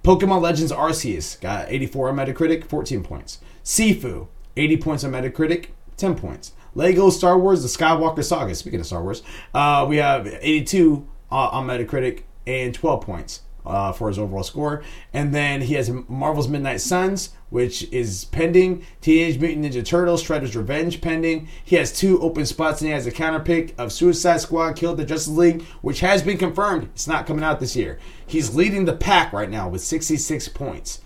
[0.04, 3.38] Pokemon Legends Arceus got 84 on Metacritic, 14 points.
[3.64, 6.52] Sifu, 80 points on Metacritic, 10 points.
[6.74, 9.22] Lego Star Wars The Skywalker Saga, speaking of Star Wars,
[9.54, 14.82] uh, we have 82 uh, on Metacritic and 12 points uh, for his overall score.
[15.12, 18.84] And then he has Marvel's Midnight Suns, which is pending.
[19.00, 21.48] Teenage Mutant Ninja Turtles, Shredder's Revenge pending.
[21.64, 24.96] He has two open spots and he has a counter pick of Suicide Squad Killed
[24.96, 26.84] the Justice League, which has been confirmed.
[26.94, 27.98] It's not coming out this year.
[28.26, 31.00] He's leading the pack right now with 66 points.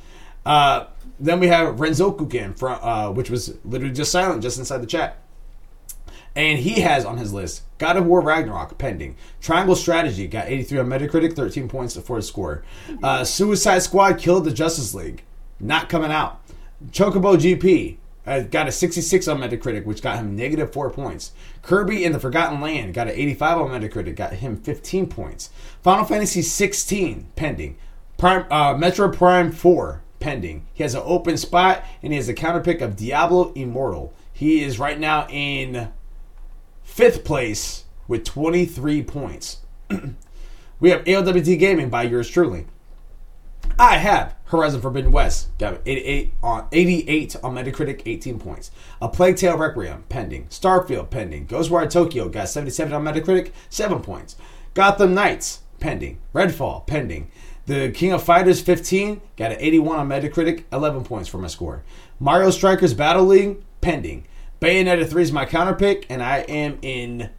[0.45, 0.87] Uh,
[1.19, 5.19] then we have Renzokuken, from, uh, which was literally just silent just inside the chat.
[6.37, 9.17] And he has on his list God of War Ragnarok pending.
[9.41, 12.63] Triangle Strategy got 83 on Metacritic, 13 points for his score.
[13.03, 15.25] Uh, Suicide Squad killed the Justice League,
[15.59, 16.41] not coming out.
[16.91, 21.33] Chocobo GP uh, got a 66 on Metacritic, which got him negative 4 points.
[21.63, 25.51] Kirby in the Forgotten Land got an 85 on Metacritic, got him 15 points.
[25.83, 27.79] Final Fantasy 16 pending.
[28.19, 30.67] Prime, uh, Metroid Prime 4 pending.
[30.75, 34.13] He has an open spot, and he has a counterpick of Diablo Immortal.
[34.33, 35.93] He is right now in
[36.87, 39.59] fifth place with 23 points.
[40.81, 42.67] we have ALWT Gaming by yours truly.
[43.79, 48.71] I have Horizon Forbidden West, got 88 on 88 on Metacritic, 18 points.
[49.03, 50.47] A Plague Tale Requiem pending.
[50.47, 51.47] Starfield pending.
[51.49, 54.37] Ghostwire Tokyo got 77 on Metacritic, 7 points.
[54.73, 56.21] Gotham Knights pending.
[56.33, 57.31] Redfall pending.
[57.67, 61.83] The King of Fighters 15 got an 81 on Metacritic, 11 points for my score.
[62.21, 64.25] Mario Strikers Battle League pending.
[64.61, 67.31] Bayonetta 3 is my counter pick, and I am in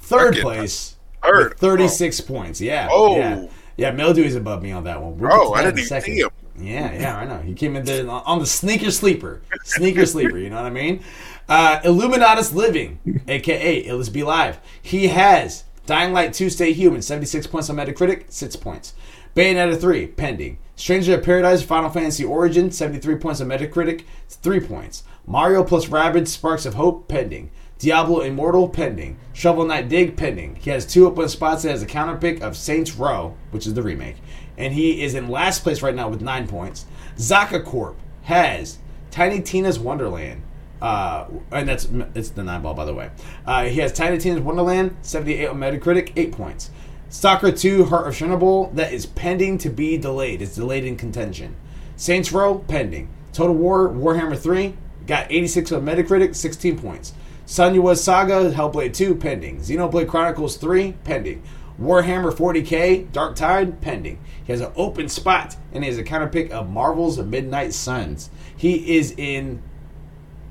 [0.00, 1.50] third place Third.
[1.50, 2.60] with 36 points.
[2.60, 2.88] Yeah.
[2.90, 3.16] Oh.
[3.16, 3.46] Yeah.
[3.76, 5.16] Yeah, Mildew is above me on that one.
[5.16, 6.28] We'll Oh, I didn't even see him.
[6.58, 7.38] Yeah, yeah, I know.
[7.38, 9.40] He came in there on the sneaker sleeper.
[9.64, 11.02] Sneaker sleeper, you know what I mean?
[11.48, 14.60] Uh, Illuminatus Living, aka Illis Be Live.
[14.82, 18.92] He has Dying Light 2 Stay Human, 76 points on Metacritic, 6 points.
[19.34, 20.58] Bayonetta 3, pending.
[20.80, 25.02] Stranger of Paradise Final Fantasy Origin, 73 points on Metacritic, 3 points.
[25.26, 27.50] Mario plus Rabbid, Sparks of Hope, pending.
[27.78, 29.18] Diablo Immortal, pending.
[29.34, 30.56] Shovel Knight Dig, pending.
[30.56, 33.74] He has two open spots and has a counter pick of Saints Row, which is
[33.74, 34.16] the remake.
[34.56, 36.86] And he is in last place right now with 9 points.
[37.18, 38.78] Zaka Corp has
[39.10, 40.40] Tiny Tina's Wonderland.
[40.80, 43.10] Uh, and that's it's the nine ball by the way.
[43.44, 46.70] Uh, he has Tiny Tina's Wonderland, 78 on Metacritic, 8 points.
[47.10, 50.40] Stalker 2 Heart of Chernobyl, that is pending to be delayed.
[50.40, 51.56] It's delayed in contention.
[51.96, 53.08] Saints Row, pending.
[53.32, 54.76] Total War, Warhammer 3,
[55.08, 57.12] got 86 on Metacritic, 16 points.
[57.46, 59.58] Senua's Saga, Hellblade 2, pending.
[59.58, 61.42] Xenoblade Chronicles 3, pending.
[61.82, 64.20] Warhammer 40k, Dark Tide, pending.
[64.44, 68.30] He has an open spot, and he has a counter pick of Marvel's Midnight Suns.
[68.56, 69.60] He is in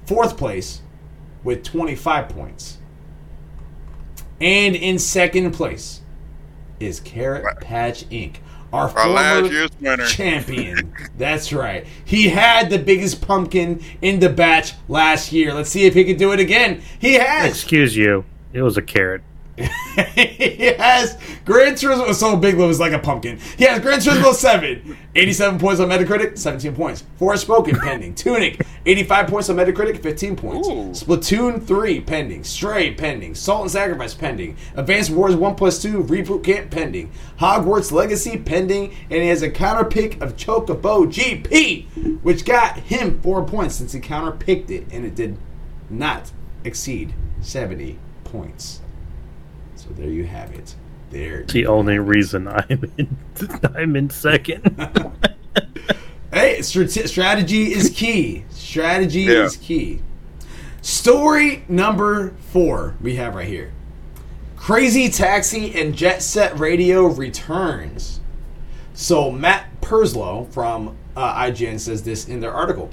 [0.06, 0.82] fourth place
[1.42, 2.80] with 25 points.
[4.42, 6.02] And in second place
[6.80, 8.36] is Carrot Patch Inc.,
[8.72, 10.06] our Our former last year's winner.
[10.06, 10.94] champion.
[11.18, 11.86] That's right.
[12.06, 15.54] He had the biggest pumpkin in the batch last year.
[15.54, 16.82] Let's see if he can do it again.
[17.00, 17.52] He has.
[17.52, 18.26] Excuse you.
[18.54, 19.22] It was a carrot.
[20.16, 22.14] he has Gran Turismo.
[22.14, 23.40] So Big Lou is like a pumpkin.
[23.58, 27.04] He has Gran Turismo 7, 87 points on Metacritic, 17 points.
[27.20, 28.16] Forspoken pending.
[28.16, 30.68] Tunic, 85 points on Metacritic, 15 points.
[30.68, 30.92] Ooh.
[30.92, 32.44] Splatoon 3 pending.
[32.44, 33.36] Stray pending.
[33.36, 34.56] Salt and Sacrifice pending.
[34.76, 37.12] Advanced Wars 1 plus 2 Reboot Camp pending.
[37.40, 38.94] Hogwarts Legacy pending.
[39.10, 43.94] And he has a counter pick of Chocobo GP, which got him 4 points since
[43.94, 45.38] he counter picked it and it did
[45.90, 46.32] not
[46.64, 48.79] exceed 70 points.
[49.90, 50.76] So there you have it.
[51.10, 51.44] There.
[51.44, 53.18] The only reason I'm in.
[53.76, 54.76] I'm in second.
[56.32, 58.46] Hey, strate- strategy is key.
[58.52, 59.46] Strategy Yeah.
[59.46, 60.04] is key.
[60.84, 63.72] Story number four we have right here.
[64.56, 68.20] Crazy Taxi and Jet Set Radio returns.
[68.94, 72.92] So Matt Purslow from uh, IGN says this in their article.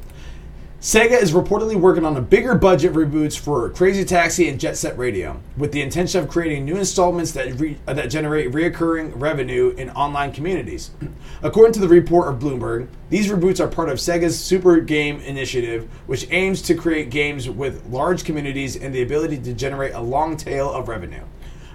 [0.80, 4.96] Sega is reportedly working on a bigger budget reboots for Crazy Taxi and Jet Set
[4.98, 9.70] Radio, with the intention of creating new installments that re- uh, that generate reoccurring revenue
[9.78, 10.90] in online communities.
[11.42, 15.88] According to the report of Bloomberg, these reboots are part of Sega's Super Game Initiative,
[16.06, 20.36] which aims to create games with large communities and the ability to generate a long
[20.36, 21.24] tail of revenue.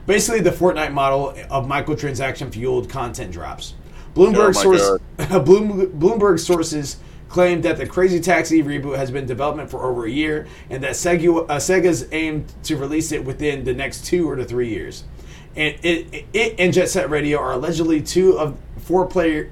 [0.06, 3.74] Basically, the Fortnite model of microtransaction fueled content drops.
[4.14, 6.98] Bloomberg Oh source Bloomberg sources
[7.32, 10.84] claimed that the Crazy Taxi reboot has been in development for over a year, and
[10.84, 14.68] that Sega, uh, Sega's aimed to release it within the next two or to three
[14.68, 15.06] years.
[15.56, 19.50] And it, it and Jet Set Radio are allegedly two of four player,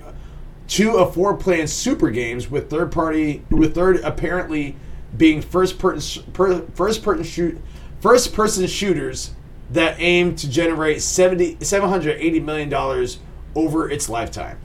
[0.67, 4.75] two of four planned super games with third party with third apparently
[5.15, 7.59] being first person per, first person shoot
[8.01, 9.33] first person shooters
[9.71, 13.19] that aim to generate 70 780 million dollars
[13.55, 14.59] over its lifetime.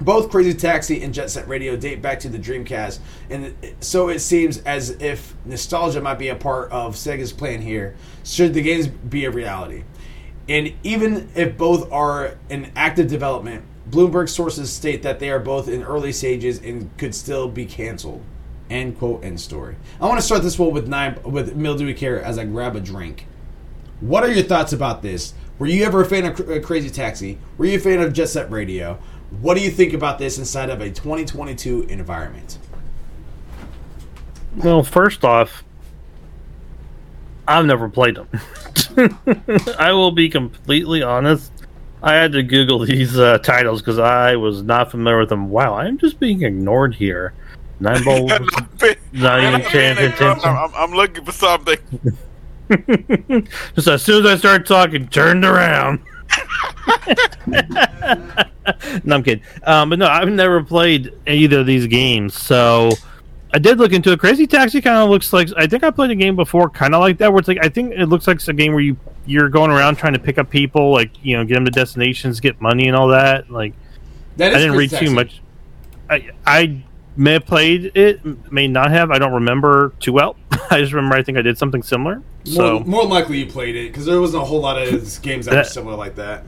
[0.00, 4.20] Both Crazy Taxi and Jet Set Radio date back to the Dreamcast, and so it
[4.20, 8.86] seems as if nostalgia might be a part of Sega's plan here, should the games
[8.86, 9.84] be a reality.
[10.48, 15.68] And even if both are in active development, Bloomberg sources state that they are both
[15.68, 18.22] in early stages and could still be canceled.
[18.70, 19.24] End quote.
[19.24, 19.76] End story.
[20.00, 22.80] I want to start this one with nine with Mildewy care as I grab a
[22.80, 23.26] drink.
[24.00, 25.34] What are your thoughts about this?
[25.58, 27.38] Were you ever a fan of uh, Crazy Taxi?
[27.58, 28.98] Were you a fan of Jet Set Radio?
[29.40, 32.58] What do you think about this inside of a 2022 environment?
[34.56, 35.62] Well, first off,
[37.46, 38.28] I've never played them.
[39.78, 41.52] I will be completely honest.
[42.02, 45.50] I had to Google these uh, titles because I was not familiar with them.
[45.50, 47.34] Wow, I'm just being ignored here.
[47.78, 48.26] Nine ball,
[49.12, 50.48] not even paying attention.
[50.48, 51.78] I'm, I'm looking for something.
[53.74, 56.00] just as soon as I started talking, turned around.
[59.04, 59.44] no, I'm kidding.
[59.64, 62.90] Um, but no, I've never played either of these games, so
[63.52, 64.20] I did look into it.
[64.20, 67.00] Crazy Taxi kind of looks like I think I played a game before, kind of
[67.00, 68.96] like that, where it's like I think it looks like it's a game where you
[69.26, 72.40] you're going around trying to pick up people, like you know, get them to destinations,
[72.40, 73.50] get money, and all that.
[73.50, 73.74] Like
[74.36, 75.42] That I didn't read Crazy too much.
[76.08, 76.82] I I
[77.16, 79.10] may have played it, may not have.
[79.10, 80.36] I don't remember too well.
[80.70, 82.22] I just remember I think I did something similar.
[82.44, 84.90] So More, more than likely you played it because there wasn't a whole lot of
[85.22, 86.44] games that were similar like that.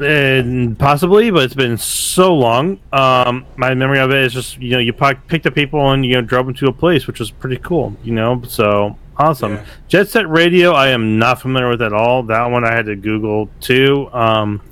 [0.00, 2.80] And possibly, but it's been so long.
[2.92, 6.04] Um, my memory of it is just you know you pi- picked up people and
[6.04, 7.94] you know drove them to a place, which was pretty cool.
[8.02, 9.54] You know, so awesome.
[9.54, 9.64] Yeah.
[9.88, 12.22] Jet Set Radio, I am not familiar with at all.
[12.22, 14.08] That one I had to Google too.
[14.12, 14.62] Um,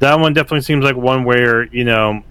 [0.00, 2.22] that one definitely seems like one where you know.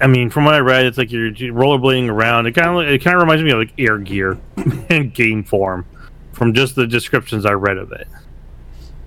[0.00, 2.46] I mean, from what I read, it's like you're rollerblading around.
[2.46, 4.36] It kind of it kind of reminds me of like Air Gear
[4.90, 5.86] in game form,
[6.32, 8.08] from just the descriptions I read of it.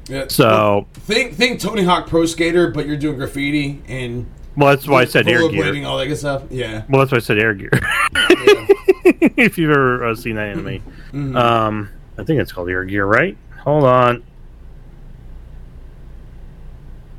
[0.08, 0.26] Yeah.
[0.30, 5.02] So, think think Tony Hawk Pro Skater, but you're doing graffiti and well, that's why
[5.02, 5.64] I said Air Gear.
[5.64, 6.44] rollerblading, all that good stuff.
[6.50, 6.84] Yeah.
[6.90, 7.70] Well, that's why I said air gear.
[7.74, 8.68] yeah.
[9.36, 10.82] if you've ever uh, seen that anime,
[11.12, 11.36] Mhm.
[11.36, 13.36] um, I think it's called air gear, right?
[13.64, 14.24] Hold on,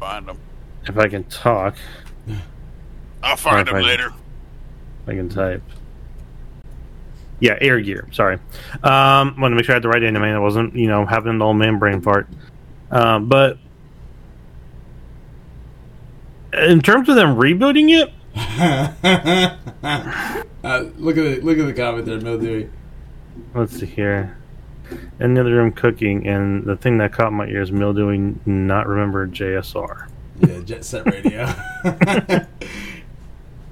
[0.00, 0.38] Find them.
[0.86, 1.74] if I can talk,
[3.22, 4.12] I'll find them Alright, later.
[5.06, 5.62] I can type.
[7.40, 8.08] Yeah, air gear.
[8.12, 8.36] Sorry,
[8.82, 10.22] um, want to make sure I had the right anime.
[10.22, 12.28] I wasn't, you know, having an old man brain fart.
[12.90, 13.58] Um, but
[16.52, 18.12] in terms of them rebooting it,
[20.64, 22.68] uh, look at the look at the comment there, Mildewy.
[23.54, 24.36] let's see here.
[25.18, 28.86] In the other room cooking, and the thing that caught my ear is mildewing not
[28.86, 30.08] remember JSR.
[30.40, 31.40] Yeah, Jet Set Radio.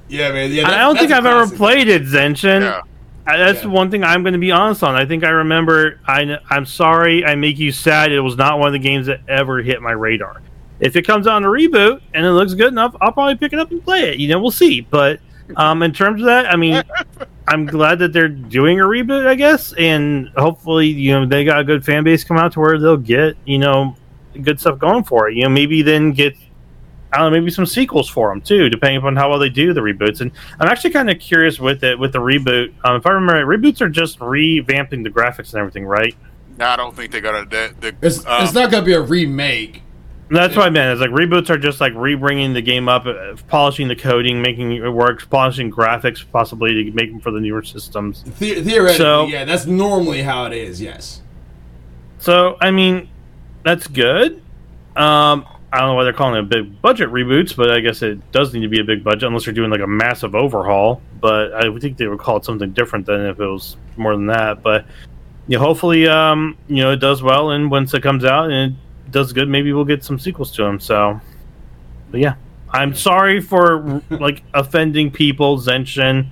[0.08, 0.50] yeah, man.
[0.50, 2.62] Yeah, I don't think I've ever played it, Zenshin.
[2.62, 2.80] Yeah.
[3.26, 3.70] That's Yeah.
[3.70, 4.94] one thing I'm going to be honest on.
[4.94, 6.00] I think I remember.
[6.06, 8.12] I, I'm sorry, I make you sad.
[8.12, 10.42] It was not one of the games that ever hit my radar.
[10.80, 13.58] If it comes on a reboot and it looks good enough, I'll probably pick it
[13.58, 14.18] up and play it.
[14.18, 14.82] You know, we'll see.
[14.82, 15.20] But
[15.56, 16.82] um, in terms of that, I mean,
[17.48, 21.60] I'm glad that they're doing a reboot, I guess, and hopefully, you know, they got
[21.60, 23.96] a good fan base come out to where they'll get, you know,
[24.42, 25.34] good stuff going for it.
[25.36, 26.34] You know, maybe then get
[27.14, 29.72] I don't know, maybe some sequels for them too, depending upon how well they do
[29.72, 30.20] the reboots.
[30.20, 32.74] And I'm actually kind of curious with it with the reboot.
[32.84, 36.14] Um, if I remember, right, reboots are just revamping the graphics and everything, right?
[36.58, 37.46] No, I don't think they're gonna.
[37.46, 39.82] The, the, It's, um, it's not gonna be a remake.
[40.28, 40.90] And that's what I meant.
[40.92, 44.72] It's like reboots are just like re-bringing the game up, uh, polishing the coding, making
[44.72, 48.22] it work, polishing graphics, possibly to make them for the newer systems.
[48.38, 50.80] The- theoretically, So- yeah, that's normally how it is.
[50.80, 51.20] Yes.
[52.18, 53.08] So I mean,
[53.64, 54.42] that's good.
[54.96, 55.44] Um,
[55.74, 58.54] I don't know why they're calling it big budget reboots, but I guess it does
[58.54, 61.02] need to be a big budget unless they're doing like a massive overhaul.
[61.20, 64.26] But I think they would call it something different than if it was more than
[64.26, 64.62] that.
[64.62, 64.86] But
[65.48, 68.76] you know, hopefully, um, you know, it does well, and once it comes out and
[68.76, 70.78] it does good, maybe we'll get some sequels to them.
[70.78, 71.20] So,
[72.12, 72.36] but yeah,
[72.70, 76.28] I'm sorry for like offending people, Zenshin.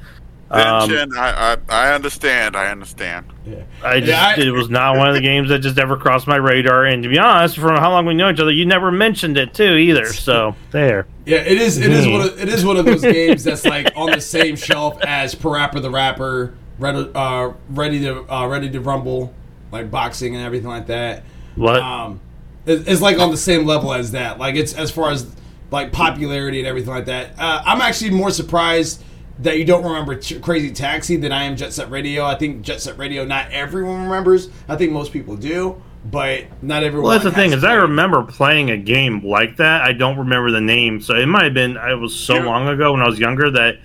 [0.53, 2.57] Um, I, I I understand.
[2.57, 3.27] I understand.
[3.47, 3.63] Yeah.
[3.83, 6.27] I just Yeah, I- it was not one of the games that just ever crossed
[6.27, 6.85] my radar.
[6.85, 9.55] And to be honest, from how long we know each other, you never mentioned it
[9.55, 10.07] too either.
[10.13, 11.07] So there.
[11.25, 11.79] Yeah, it is.
[11.79, 12.21] It is one.
[12.21, 15.81] Of, it is one of those games that's like on the same shelf as Parappa
[15.81, 19.33] the Rapper, ready, uh, ready to uh, ready to rumble,
[19.71, 21.23] like boxing and everything like that.
[21.55, 21.81] What?
[21.81, 22.21] Um,
[22.67, 24.39] it- it's like on the same level as that.
[24.39, 25.27] Like it's as far as
[25.71, 27.31] like popularity and everything like that.
[27.39, 29.03] Uh, I'm actually more surprised
[29.41, 32.25] that you don't remember Ch- Crazy Taxi than I am Jet Set Radio.
[32.25, 34.49] I think Jet Set Radio not everyone remembers.
[34.69, 35.81] I think most people do,
[36.11, 37.09] but not everyone.
[37.09, 39.83] well, that's the thing is, I remember playing a game like that.
[39.83, 41.77] I don't remember the name, so it might have been.
[41.77, 42.45] I was so Yeah.
[42.45, 43.79] long ago when I was younger that,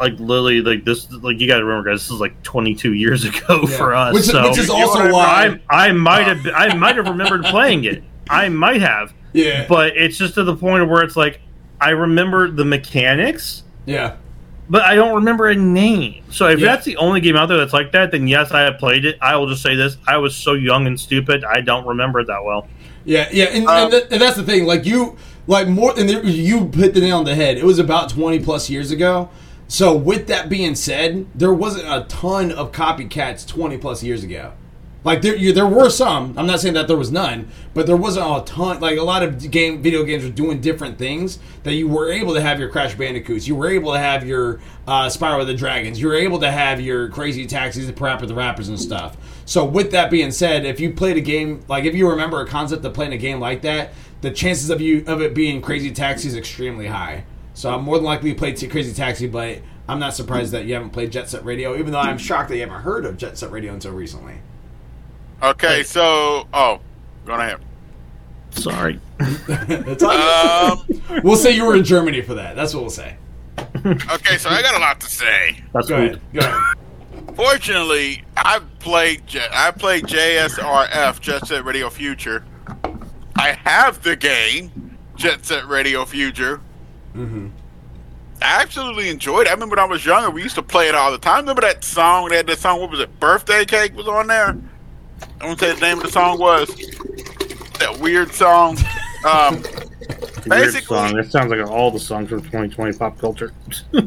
[0.00, 3.24] like, literally, like this, like you got to remember, guys, this is like 22 years
[3.26, 3.76] ago Yeah.
[3.76, 4.14] for us.
[4.14, 5.58] which, so which is also wanna- why.
[5.70, 8.02] I, I might have, I might have remembered playing it.
[8.30, 11.40] I might have, yeah, but it's just to the point where it's like
[11.80, 13.61] I remember the mechanics.
[13.86, 14.16] Yeah.
[14.70, 16.22] but I don't remember a name.
[16.30, 16.66] So if Yeah.
[16.72, 19.16] that's the only game out there that's like that, then yes, I have played it.
[19.20, 22.26] I will just say this: I was so young and stupid, I don't remember it
[22.28, 22.66] that well.
[23.04, 24.64] Yeah, yeah, and, Um, and, th- and that's the thing.
[24.64, 25.16] Like you,
[25.48, 27.58] like more, and there, you hit the nail on the head.
[27.58, 29.28] It was about twenty plus years ago.
[29.68, 34.52] So with that being said, there wasn't a ton of copycats twenty plus years ago.
[35.04, 36.34] Like there, you, there were some.
[36.38, 38.80] I'm not saying that there was none, but there wasn't a ton.
[38.80, 42.34] Like a lot of game, video games were doing different things that you were able
[42.34, 43.48] to have your Crash Bandicoots.
[43.48, 46.00] You were able to have your uh, Spyro the Dragons.
[46.00, 49.16] You were able to have your Crazy Taxis, the Parappa the Rappers, and stuff.
[49.44, 52.46] So with that being said, if you played a game like if you remember a
[52.46, 55.90] concept of playing a game like that, the chances of you of it being Crazy
[55.90, 57.24] Taxi is extremely high.
[57.54, 60.64] So I'm more than likely to play T- Crazy Taxi, but I'm not surprised that
[60.64, 63.16] you haven't played Jet Set Radio, even though I'm shocked that you haven't heard of
[63.16, 64.36] Jet Set Radio until recently.
[65.42, 66.80] Okay, so oh,
[67.26, 67.58] go ahead.
[68.50, 69.00] Sorry.
[69.18, 71.00] It's all good.
[71.10, 72.54] Um, we'll say you were in Germany for that.
[72.54, 73.16] That's what we'll say.
[73.58, 75.62] okay, so I got a lot to say.
[75.72, 76.04] That's Go cool.
[76.04, 76.20] ahead.
[76.32, 77.34] Go ahead.
[77.34, 82.44] Fortunately, I've played J- I played JSRF Jet Set Radio Future.
[83.36, 86.60] I have the game Jet Set Radio Future.
[87.16, 87.48] Mm-hmm.
[88.42, 89.50] I absolutely enjoyed it.
[89.50, 91.40] I remember when I was younger, we used to play it all the time.
[91.40, 92.28] Remember that song?
[92.28, 92.80] They had that song.
[92.80, 93.18] What was it?
[93.20, 94.56] Birthday Cake was on there.
[95.42, 96.68] I want to say the name of the song was
[97.78, 98.78] that weird song.
[99.28, 99.62] Um,
[100.46, 101.14] Weird song.
[101.14, 103.52] That sounds like all the songs from 2020 pop culture.
[103.92, 104.02] well,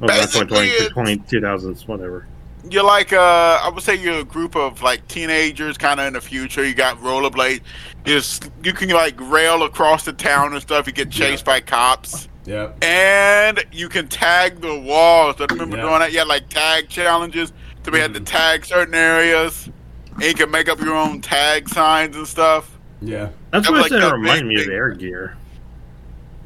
[0.00, 2.26] not Basically, 2020, 20, 2000s, whatever.
[2.70, 6.12] you're like uh I would say you're a group of like teenagers kind of in
[6.12, 6.64] the future.
[6.66, 7.62] You got rollerblades.
[8.04, 10.86] You just, you can like rail across the town and stuff.
[10.86, 12.28] You get chased by cops.
[12.44, 12.84] Yep.
[12.84, 15.36] And you can tag the walls.
[15.40, 15.82] I remember Yeah.
[15.84, 16.12] doing that.
[16.12, 17.52] You had like tag challenges.
[17.84, 19.70] So we had to tag certain areas.
[20.16, 22.70] And you can make up your own tag signs and stuff.
[23.00, 23.30] Yeah.
[23.50, 24.02] That's That what was I like said.
[24.02, 24.68] It reminded me of.
[24.68, 25.36] Air Gear.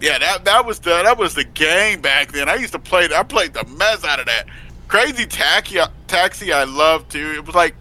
[0.01, 2.49] Yeah, that that was the that was the game back then.
[2.49, 3.09] I used to play.
[3.15, 4.47] I played the mess out of that.
[4.89, 7.35] Crazy Taxi, Taxi, I loved too.
[7.37, 7.75] It was like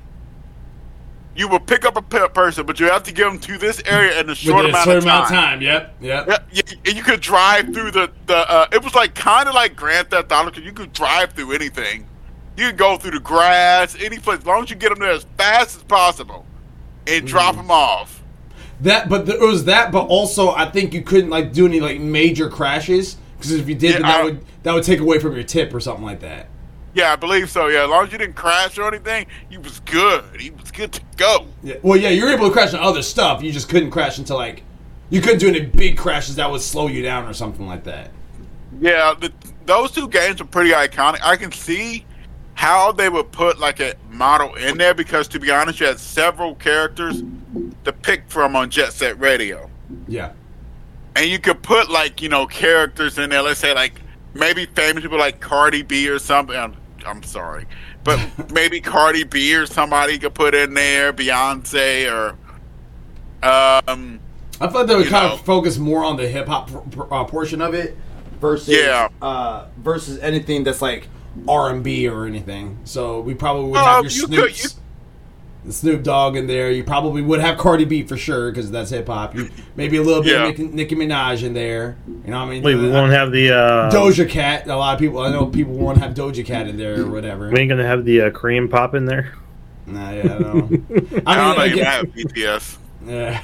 [1.33, 4.19] you would pick up a person, but you have to get them to this area
[4.19, 5.37] in a short Within a amount, short of, amount time.
[5.37, 5.61] of time.
[5.61, 5.95] Yep.
[6.01, 6.27] Yep.
[6.27, 8.35] Yeah, yeah, and you could drive through the the.
[8.35, 11.53] Uh, it was like kind of like Grand Theft Auto because you could drive through
[11.53, 12.05] anything.
[12.59, 15.11] You could go through the grass, any place, as long as you get them there
[15.11, 16.45] as fast as possible,
[17.07, 17.61] and drop Mm-hmm.
[17.61, 18.21] them off.
[18.81, 21.99] That, but there was that, but also I think you couldn't like do any like
[22.01, 25.35] major crashes because if you did, Yeah, that I- would that would take away from
[25.35, 26.47] your tip or something like that.
[26.93, 27.67] Yeah, I believe so.
[27.67, 30.23] Yeah, as long as you didn't crash or anything, you was good.
[30.41, 31.45] He was good to go.
[31.63, 31.75] Yeah.
[31.81, 33.41] Well, yeah, you were able to crash on other stuff.
[33.41, 34.63] You just couldn't crash into like
[35.09, 38.11] you couldn't do any big crashes that would slow you down or something like that.
[38.81, 39.31] Yeah, the,
[39.65, 41.19] those two games are pretty iconic.
[41.23, 42.05] I can see
[42.59, 45.97] how they would put like a model in there because, to be honest, you had
[45.97, 47.23] several characters
[47.85, 49.69] to pick from on Jet Set Radio,
[50.09, 50.33] Yeah.
[51.15, 53.41] and you could put like you know characters in there.
[53.43, 54.01] Let's say like
[54.33, 56.53] maybe famous people like Cardi B or something.
[56.57, 57.65] I'm, I'm sorry,
[58.03, 58.19] but
[58.51, 62.31] maybe Cardi B or somebody could put in there, Beyonce or
[63.41, 64.19] um.
[64.61, 65.35] I thought they would kind know.
[65.35, 66.69] of focus more on the hip hop
[67.09, 67.95] uh, portion of it
[68.41, 69.07] versus Yeah.
[69.21, 71.07] uh, versus anything that's like
[71.47, 72.77] R and B or anything.
[72.85, 74.69] So we probably would Uh, have your you could- you-
[75.65, 76.71] the Snoop Dogg in there.
[76.71, 79.35] You probably would have Cardi B for sure because that's hip hop.
[79.75, 80.47] Maybe a little bit Yeah.
[80.47, 81.97] of Nicki, Nicki Minaj in there.
[82.07, 82.63] You know what I mean?
[82.63, 83.51] Wait, we Uh, won't have the.
[83.51, 84.67] Uh, Doja Cat.
[84.67, 85.19] A lot of people.
[85.19, 87.49] I know people want to have Doja Cat in there or whatever.
[87.49, 89.33] We ain't gonna have the uh, Korean pop in there.
[89.85, 90.39] Nah, yeah, I know.
[90.39, 91.23] I don't know.
[91.27, 92.77] I You mean, might again, have BTS.
[93.05, 93.41] yeah,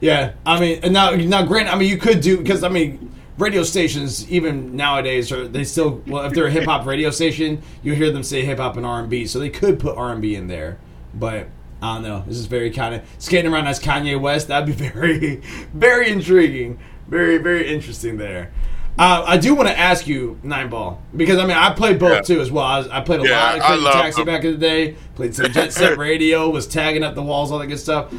[0.00, 0.30] yeah.
[0.44, 1.72] I mean, now, now, grant.
[1.72, 6.02] I mean, you could do because I mean, radio stations even nowadays are they still
[6.06, 8.86] well if they're a hip hop radio station, you hear them say hip hop and
[8.86, 10.78] R and B, so they could put R and B in there,
[11.14, 11.48] but.
[11.82, 12.24] I don't know.
[12.26, 14.48] This is very kind of skating around as Kanye West.
[14.48, 15.42] That'd be very,
[15.74, 16.78] very intriguing.
[17.08, 18.54] Very, very interesting there.
[18.98, 22.12] Uh, I do want to ask you, Nine Ball, because I mean I played both
[22.12, 22.20] Yeah.
[22.22, 22.64] too as well.
[22.64, 24.26] I, was, I played a Yeah, lot of I Crazy love Taxi them.
[24.34, 24.96] back in the day.
[25.14, 26.48] Played some Jet Set Radio.
[26.48, 28.14] Was tagging up the walls, all that good stuff.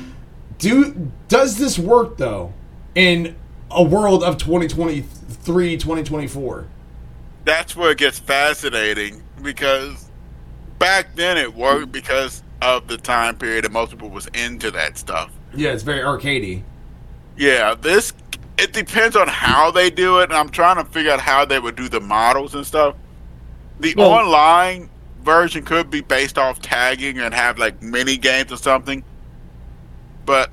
[0.59, 2.53] Do does this work though
[2.93, 3.36] in
[3.76, 6.67] a world of 2023, 2024?
[7.43, 10.09] that's where it gets fascinating because
[10.80, 14.97] back then it worked because of the time period and most people was into that
[14.97, 15.30] stuff.
[15.53, 16.63] Yeah, it's very arcadey.
[17.38, 18.13] Yeah, this
[18.57, 21.59] it depends on how they do it, and I'm trying to figure out how they
[21.59, 22.95] would do the models and stuff.
[23.80, 24.89] The Well- online
[25.23, 29.03] version could be based off tagging and have like mini games or something,
[30.26, 30.51] but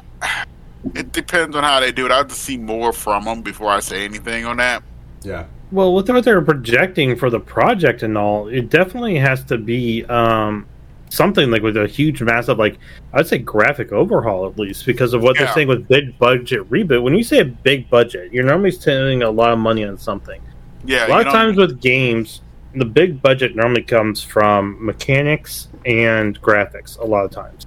[0.94, 2.12] it depends on how they do it.
[2.12, 4.82] I have to see more from them before I say anything on that.
[5.22, 5.46] Yeah.
[5.70, 10.04] Well, with what they're projecting for the project and all, it definitely has to be
[10.06, 10.66] um,
[11.08, 12.78] something like with a huge, massive, like
[13.12, 15.44] I'd say graphic overhaul at least, because of what Yeah.
[15.44, 17.02] they're saying with big budget reboot.
[17.02, 20.42] When you say a big budget, you're normally spending a lot of money on something.
[20.84, 22.42] Yeah, a lot of times with games,
[22.74, 26.98] the big budget normally comes from mechanics and graphics.
[26.98, 27.66] A lot of times,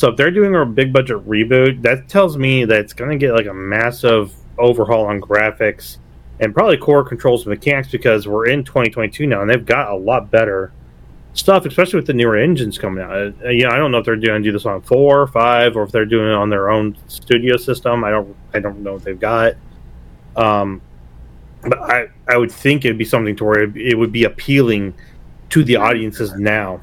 [0.00, 3.18] so if they're doing a big budget reboot, that tells me that it's going to
[3.18, 5.98] get like a massive overhaul on graphics
[6.40, 9.94] and probably core controls and mechanics because we're in 2022 now and they've got a
[9.94, 10.72] lot better
[11.34, 13.12] stuff, especially with the newer engines coming out.
[13.44, 15.82] Uh, yeah, I don't know if they're doing do this on four or five, or
[15.82, 18.02] if they're doing it on their own studio system.
[18.02, 19.52] I don't, I don't know what they've got.
[20.34, 20.80] Um,
[21.60, 24.94] but I, I would think it'd be something to where it, it would be appealing
[25.50, 26.80] to the audiences now.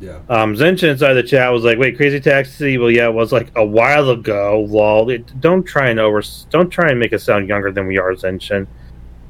[0.00, 0.20] Yeah.
[0.28, 2.78] Um, Zenshin inside the chat was like, "Wait, Crazy Taxi?
[2.78, 4.60] Well, yeah, it was like a while ago.
[4.68, 5.10] Lol.
[5.10, 6.22] It, don't try and over.
[6.50, 8.66] Don't try and make us sound younger than we are, Zenshin.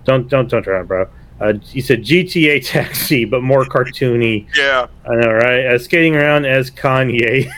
[0.04, 1.08] Don't don't don't try, bro.
[1.40, 4.46] Uh, he said GTA Taxi, but more cartoony.
[4.56, 4.88] Yeah.
[5.08, 5.66] I know, right?
[5.66, 7.50] Uh, skating around as Kanye.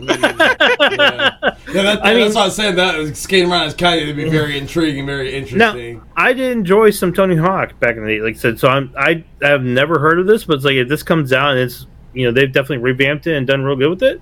[0.00, 1.40] yeah
[1.72, 2.76] that, I mean- that's what I said.
[2.76, 6.00] That skating around as Kanye would be very intriguing, very interesting.
[6.16, 8.20] I did enjoy some Tony Hawk back in the day.
[8.22, 10.88] Like I said, so I'm I have never heard of this, but it's like if
[10.88, 13.90] this comes out and it's you know they've definitely revamped it and done real good
[13.90, 14.20] with it.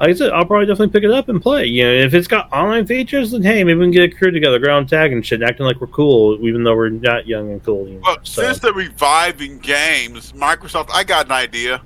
[0.00, 1.66] Like I said, I'll probably definitely pick it up and play.
[1.66, 4.30] You know, if it's got online features, then hey, maybe we can get a crew
[4.30, 7.50] together, go on tag and shit, acting like we're cool, even though we're not young
[7.50, 7.88] and cool.
[7.88, 8.00] You know?
[8.04, 11.82] Well, So- since they're reviving games, Microsoft, I got an idea.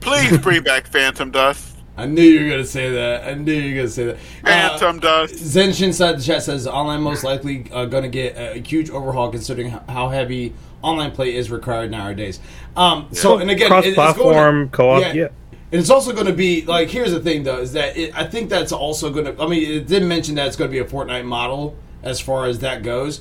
[0.00, 1.72] Please bring back Phantom Dust.
[1.98, 3.26] I knew you were gonna say that.
[3.26, 4.16] I knew you were gonna say that.
[4.44, 5.34] Uh, Phantom Dust.
[5.34, 9.30] Zenshin inside the chat says online most likely uh, going to get a huge overhaul
[9.30, 10.52] considering how heavy
[10.86, 12.40] online play is required nowadays.
[12.76, 15.28] Um, so and again, it- it's cross-platform co-op, yeah.
[15.72, 18.24] And it's also going to be like here's the thing though is that it, I
[18.24, 19.42] think that's also going to.
[19.42, 22.46] I mean, it didn't mention that it's going to be a Fortnite model as far
[22.46, 23.20] as that goes.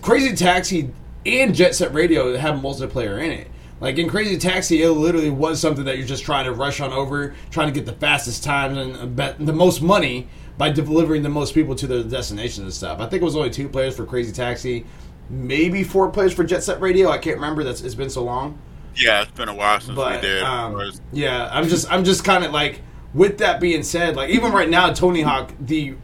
[0.00, 0.90] Crazy Taxi
[1.26, 3.48] and Jet Set Radio have multiplayer in it.
[3.80, 6.92] Like in Crazy Taxi, it literally was something that you're just trying to rush on
[6.92, 11.52] over, trying to get the fastest times and the most money by delivering the most
[11.54, 12.98] people to their destinations and stuff.
[13.00, 14.86] I think it was only two players for Crazy Taxi,
[15.30, 17.10] maybe four players for Jet Set Radio.
[17.10, 17.64] I can't remember.
[17.64, 18.58] That's it's been so long.
[18.96, 20.42] Yeah, it's been a while since But we did.
[20.42, 22.80] um, yeah, I'm just I'm just kind of like
[23.12, 25.94] with that being said, like even right now, Tony Hawk the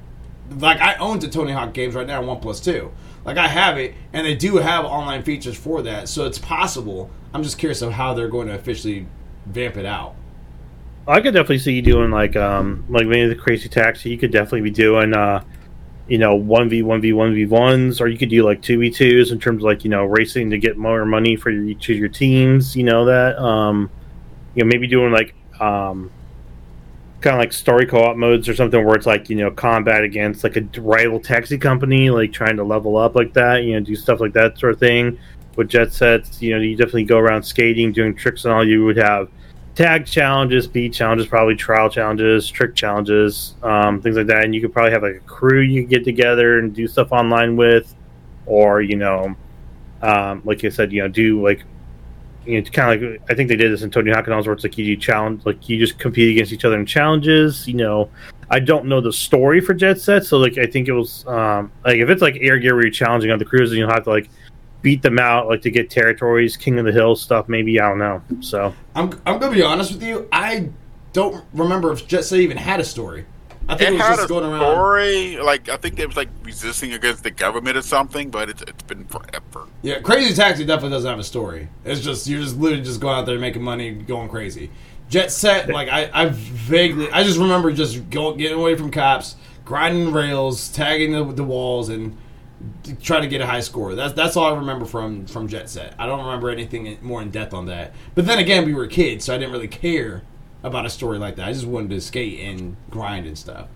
[0.58, 2.90] like I own the Tony Hawk games right now, one plus two.
[3.24, 7.10] Like I have it, and they do have online features for that, so it's possible.
[7.32, 9.06] I'm just curious of how they're going to officially
[9.46, 10.14] vamp it out.
[11.06, 14.10] I could definitely see you doing like um like maybe the crazy taxi.
[14.10, 15.44] You could definitely be doing uh
[16.10, 18.78] you know one v one v one v ones, or you could do like two
[18.78, 21.88] v twos in terms of like you know racing to get more money for each
[21.88, 22.74] of your teams.
[22.74, 23.88] You know that um
[24.54, 26.10] you know maybe doing like um
[27.20, 30.42] kind of like story co-op modes or something where it's like you know combat against
[30.42, 33.94] like a rival taxi company like trying to level up like that you know do
[33.94, 35.18] stuff like that sort of thing
[35.56, 38.84] with jet sets you know you definitely go around skating doing tricks and all you
[38.86, 39.28] would have
[39.74, 44.44] tag challenges, beat challenges, probably trial challenges, trick challenges, um, things like that.
[44.44, 47.12] And you could probably have like a crew you could get together and do stuff
[47.12, 47.94] online with,
[48.46, 49.34] or you know,
[50.02, 51.64] um, like I said, you know, do like
[52.46, 54.54] you know, kind of like I think they did this in Tony Hawk and where
[54.54, 57.68] it's like you do challenge, like you just compete against each other in challenges.
[57.68, 58.10] You know,
[58.50, 61.70] I don't know the story for Jet Set, so like I think it was um,
[61.84, 64.10] like if it's like Air Gear where you're challenging other crews, then you'll have to
[64.10, 64.30] like
[64.82, 67.48] beat them out, like to get territories, King of the Hill stuff.
[67.48, 68.22] Maybe I don't know.
[68.40, 68.74] So.
[68.94, 70.28] I'm I'm gonna be honest with you.
[70.32, 70.70] I
[71.12, 73.26] don't remember if Jet Set even had a story.
[73.68, 74.74] I think it it, was had just a going around.
[74.74, 78.62] story, like I think it was like resisting against the government or something, but it's
[78.62, 79.68] it's been forever.
[79.82, 81.68] Yeah, Crazy Taxi definitely doesn't have a story.
[81.84, 84.70] It's just you're just literally just going out there making money, going crazy.
[85.08, 89.34] Jet Set, like I, I vaguely, I just remember just go, getting away from cops,
[89.64, 92.16] grinding rails, tagging the, the walls, and
[93.02, 93.94] trying to get a high score.
[93.94, 95.94] That's that's all I remember from from Jet Set.
[95.98, 97.94] I don't remember anything more in depth on that.
[98.14, 100.22] But then again, we were kids, so I didn't really care
[100.62, 101.48] about a story like that.
[101.48, 103.68] I just wanted to skate and grind and stuff.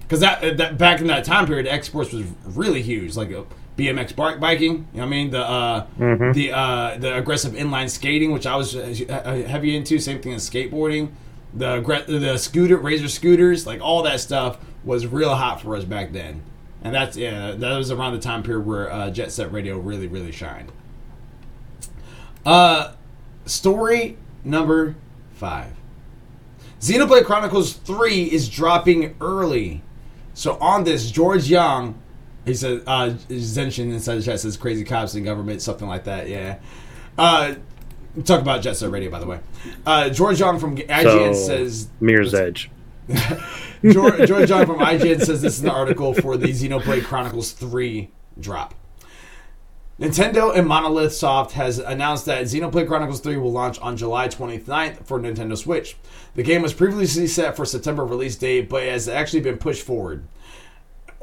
[0.00, 3.44] Because that that back in that time period, exports was really huge, like a
[3.76, 4.70] BMX bike biking.
[4.70, 5.30] You know what I mean?
[5.30, 5.86] The uh,
[6.32, 9.98] the uh, the aggressive inline skating, which I was uh, heavy into.
[9.98, 11.10] Same thing as skateboarding.
[11.54, 16.12] The the scooter razor scooters, like all that stuff, was real hot for us back
[16.12, 16.42] then.
[16.86, 20.06] And that's yeah, that was around the time period where uh, Jet Set Radio really
[20.06, 20.70] really shined.
[22.44, 22.92] Uh,
[23.44, 24.94] story number
[25.34, 25.72] five.
[26.80, 29.82] Xenoblade Chronicles 3 is dropping early.
[30.34, 32.00] So on this, George Young,
[32.44, 36.28] he said, uh, Zenshin inside the chat says crazy cops and government, something like that,
[36.28, 36.58] yeah.
[37.18, 37.54] Uh,
[38.24, 39.40] talk about Jet Set Radio, by the way.
[39.84, 42.70] Uh, George Young from IGN So, says, Mirror's Edge.
[43.84, 48.10] George, George Young from IGN says this is an article for the Xenoblade Chronicles 3
[48.40, 48.74] drop.
[49.98, 55.06] Nintendo and Monolith Soft has announced that Xenoblade Chronicles 3 will launch on July 29th
[55.06, 55.96] for Nintendo Switch.
[56.34, 60.26] The game was previously set for September release date, but has actually been pushed forward.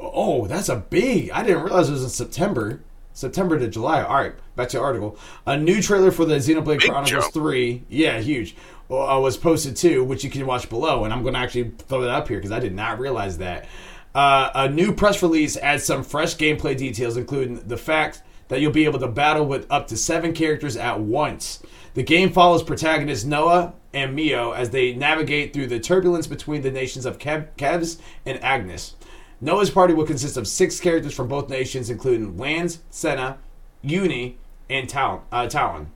[0.00, 1.30] Oh, that's a big.
[1.30, 2.80] I didn't realize it was in September.
[3.12, 4.02] September to July.
[4.02, 5.16] All right, back to the article.
[5.46, 7.32] A new trailer for the Xenoblade Big Chronicles jump.
[7.32, 8.56] 3, yeah, huge,
[8.90, 11.04] uh, was posted too, which you can watch below.
[11.04, 13.66] And I'm going to actually throw that up here because I did not realize that.
[14.14, 18.72] Uh, a new press release adds some fresh gameplay details, including the fact that you'll
[18.72, 21.62] be able to battle with up to seven characters at once.
[21.94, 26.70] The game follows protagonists Noah and Mio as they navigate through the turbulence between the
[26.70, 28.94] nations of Kev- Kevs and Agnus.
[29.40, 33.38] Noah's party will consist of six characters from both nations, including Lanz, Sena,
[33.82, 34.38] Eunie,
[34.70, 34.92] and.
[34.94, 35.90] Uh, Talon.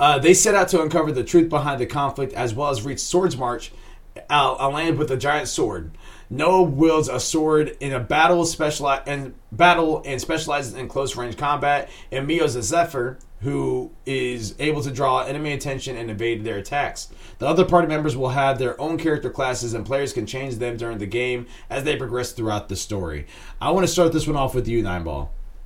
[0.00, 2.98] Uh, they set out to uncover the truth behind the conflict as well as reach
[2.98, 3.70] Swords March,
[4.30, 5.90] uh, a land with a giant sword.
[6.30, 11.36] Noah wields a sword in a battle speciali- and battle and specializes in close range
[11.36, 11.90] combat.
[12.10, 17.08] And Mio's a Zephyr who is able to draw enemy attention and evade their attacks.
[17.38, 20.76] The other party members will have their own character classes, and players can change them
[20.76, 23.26] during the game as they progress throughout the story.
[23.60, 25.04] I want to start this one off with you, Nine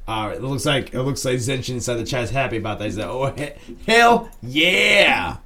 [0.06, 0.28] Ball.
[0.28, 2.86] Uh, it looks like it looks like Zenshin inside the chat's happy about that.
[2.86, 5.39] He's like, "Oh he- hell yeah!"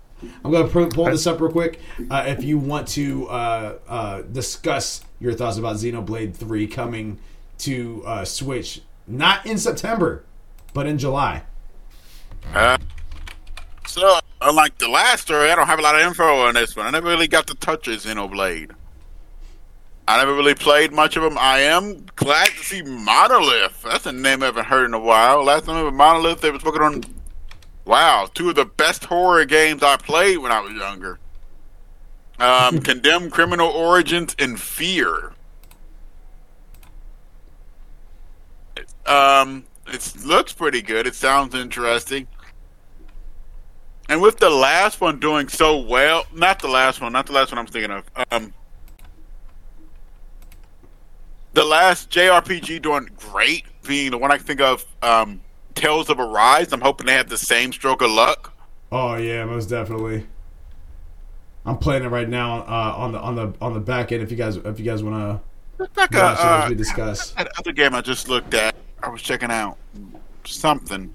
[0.45, 1.81] I'm gonna pull, pull this up real quick.
[2.11, 7.19] Uh, if you want to uh, uh, discuss your thoughts about Xenoblade Three coming
[7.59, 10.25] to uh, Switch, not in September,
[10.75, 11.43] but in July.
[12.53, 12.79] Uh,
[13.87, 16.87] so, unlike the last story, I don't have a lot of info on this one.
[16.87, 18.73] I never really got to touch a Xenoblade.
[20.09, 21.37] I never really played much of them.
[21.37, 23.83] I am glad to see Monolith.
[23.83, 25.45] That's a name I haven't heard in a while.
[25.45, 27.05] Last time I was Monolith, they was working on,
[27.85, 31.19] wow, two of the best horror games I played when I was younger.
[32.39, 35.35] Um, Condemned Criminal Origins and Fear.
[39.05, 41.07] Um, it looks pretty good.
[41.07, 42.29] It sounds interesting.
[44.09, 47.53] And with the last one doing so well, not the last one, not the last
[47.53, 48.05] one I'm thinking of.
[48.31, 48.55] Um,
[51.53, 55.41] the last JRPG doing great, being the one I can think of, um,
[55.75, 56.73] Tales of Arise.
[56.73, 58.53] I'm hoping they have the same stroke of luck.
[58.91, 60.27] Oh yeah, most definitely.
[61.65, 64.23] I'm playing it right now uh, on the on the on the back end.
[64.23, 65.41] If you guys if you guys want
[65.79, 67.33] It's like to a, uh, we discuss.
[67.33, 68.75] that other game I just looked at.
[69.03, 69.77] I was checking out
[70.45, 71.15] something.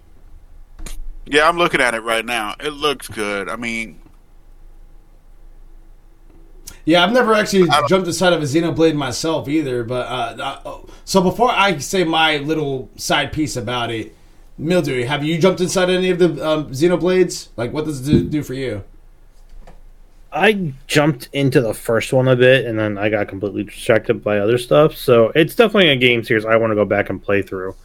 [1.25, 2.55] Yeah, I'm looking at it right now.
[2.59, 3.49] It looks good.
[3.49, 3.99] I mean,
[6.85, 9.83] Yeah, I've never actually jumped inside of a Xenoblade myself either.
[9.83, 14.15] But uh, uh, so before I say my little side piece about it,
[14.57, 17.49] Mildew, have you jumped inside any of the um, Xenoblades?
[17.55, 18.83] Like, what does it do, do for you?
[20.31, 24.39] I jumped into the first one a bit, and then I got completely distracted by
[24.39, 24.95] other stuff.
[24.97, 27.75] So it's definitely a game series I want to go back and play through,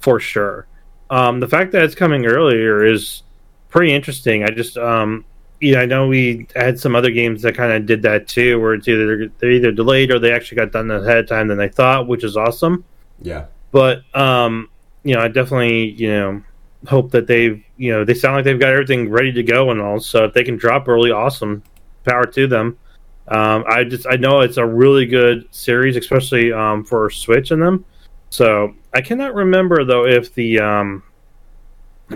[0.00, 0.66] for sure.
[1.10, 3.22] Um, the fact that it's coming earlier is
[3.68, 4.42] pretty interesting.
[4.42, 5.24] I just, um,
[5.60, 8.60] you know, I know we had some other games that kind of did that too,
[8.60, 11.58] where it's either they're either delayed or they actually got done ahead of time than
[11.58, 12.84] they thought, which is awesome.
[13.20, 14.70] Yeah, But um,
[15.02, 16.42] you know, I definitely you know
[16.86, 19.80] hope that they've you know they sound like they've got everything ready to go and
[19.80, 20.00] all.
[20.00, 21.62] So if they can drop early, awesome.
[22.04, 22.78] Power to them.
[23.26, 27.60] Um, I just I know it's a really good series, especially um, for Switch in
[27.60, 27.84] them.
[28.30, 31.02] So I cannot remember though if the um,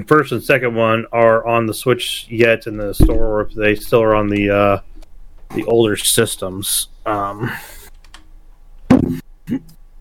[0.07, 3.75] first and second one are on the Switch yet in the store, or if they
[3.75, 4.81] still are on the uh,
[5.55, 6.89] the older systems.
[7.07, 7.51] Um,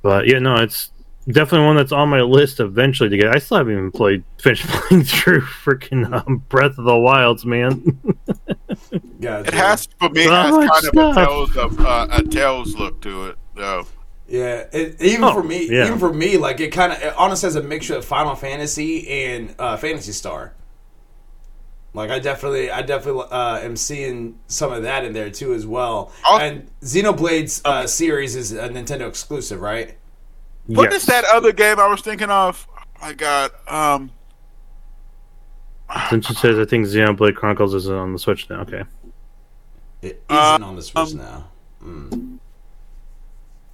[0.01, 0.91] but yeah, no, it's
[1.27, 3.35] definitely one that's on my list eventually to get.
[3.35, 7.99] I still haven't even played, finished playing through freaking um, Breath of the Wilds, man.
[9.19, 9.47] gotcha.
[9.47, 10.23] it has for me.
[10.23, 11.27] It So has much kind of a stuff.
[11.27, 13.85] Tales of uh, a Tales look to it, though.
[14.31, 15.87] Yeah, it, even Oh, for me, yeah.
[15.87, 19.05] even for me, like it kind of it honestly has a mixture of Final Fantasy
[19.25, 20.53] and uh, Phantasy Star.
[21.93, 25.67] Like I definitely, I definitely uh, am seeing some of that in there too as
[25.67, 26.13] well.
[26.23, 29.97] I'll- and Xenoblade's uh, series is a Nintendo exclusive, right?
[30.67, 31.01] What Yes.
[31.01, 32.65] is that other game I was thinking of?
[32.77, 33.51] Oh my God.
[33.67, 34.11] Um,
[36.09, 38.61] Since it says I think Xenoblade Chronicles is on the Switch now.
[38.61, 38.83] Okay.
[40.01, 41.47] It Uh, isn't on the Switch um, now.
[41.83, 42.30] Mm.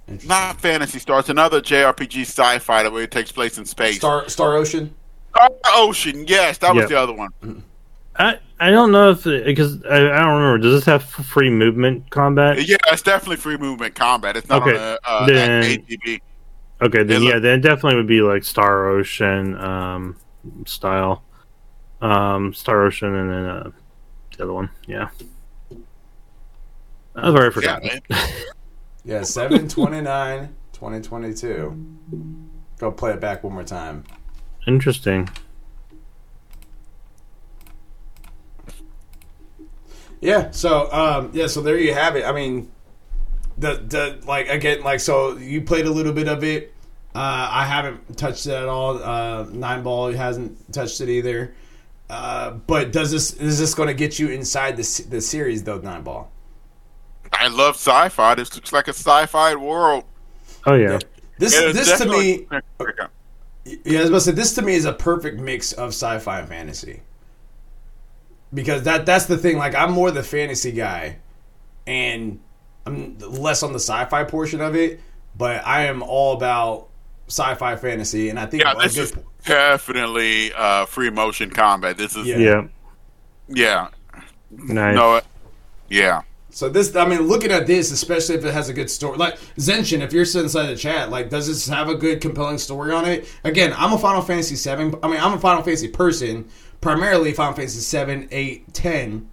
[0.08, 0.28] Interesting.
[0.28, 1.20] not Phantasy Star.
[1.20, 3.96] It's another JRPG sci-fi that where it takes place in space.
[3.96, 4.94] Star Star Ocean.
[5.34, 6.24] Star Ocean.
[6.26, 6.88] Yes, that was Yeah.
[6.88, 7.62] the other one.
[8.16, 10.58] I I don't know if because I, I don't remember.
[10.58, 12.66] Does this have free movement combat?
[12.66, 14.36] Yeah, it's definitely free movement combat.
[14.36, 16.20] It's not Okay, on the uh, then- ATB.
[16.80, 20.16] Okay, then It look- yeah, then definitely would be like Star Ocean um,
[20.64, 21.22] style,
[22.00, 23.70] um, Star Ocean, and then uh,
[24.36, 24.70] the other one.
[24.86, 25.08] Yeah,
[27.16, 28.00] I've already forgotten.
[28.08, 28.18] man.
[29.08, 31.98] Yeah, 729 2022.
[32.78, 34.04] Go play it back one more time.
[34.66, 35.30] Interesting.
[40.20, 40.50] Yeah.
[40.50, 41.46] So, um, yeah.
[41.46, 42.26] So there you have it.
[42.26, 42.70] I mean,
[43.56, 46.74] the the like again, like so you played a little bit of it.
[47.14, 49.02] Uh, I haven't touched it at all.
[49.02, 51.54] Uh, Nine Ball hasn't touched it either.
[52.10, 55.78] Uh, but does this is this going to get you inside the the series though?
[55.78, 56.30] Nine Ball.
[57.32, 58.34] I love sci-fi.
[58.34, 60.04] This looks like a sci-fi world.
[60.66, 60.98] Oh yeah,
[61.38, 62.46] This Yeah, this to me
[63.84, 66.40] Yeah, I was about to say this to me is a perfect mix of sci-fi
[66.40, 67.02] and fantasy.
[68.52, 69.58] Because that that's the thing.
[69.58, 71.18] Like I'm more the fantasy guy,
[71.86, 72.40] and
[72.86, 75.00] I'm less on the sci-fi portion of it.
[75.36, 76.88] But I am all about
[77.28, 79.12] sci-fi fantasy, and I think Yeah, a this good- is
[79.44, 81.98] definitely uh, free motion combat.
[81.98, 82.38] This is Yeah.
[82.38, 82.66] yeah,
[83.48, 83.88] Yeah,
[84.50, 84.94] nice.
[84.96, 85.20] no,
[85.90, 86.22] yeah.
[86.58, 89.38] So this, I mean, looking at this, especially if it has a good story, like
[89.58, 92.92] Zenshin, if you're sitting inside the chat, like, does this have a good, compelling story
[92.92, 93.32] on it?
[93.44, 94.92] Again, I'm a Final Fantasy seven.
[95.00, 96.48] I mean, I'm a Final Fantasy person.
[96.80, 99.28] Primarily, Final Fantasy seven, eight, ten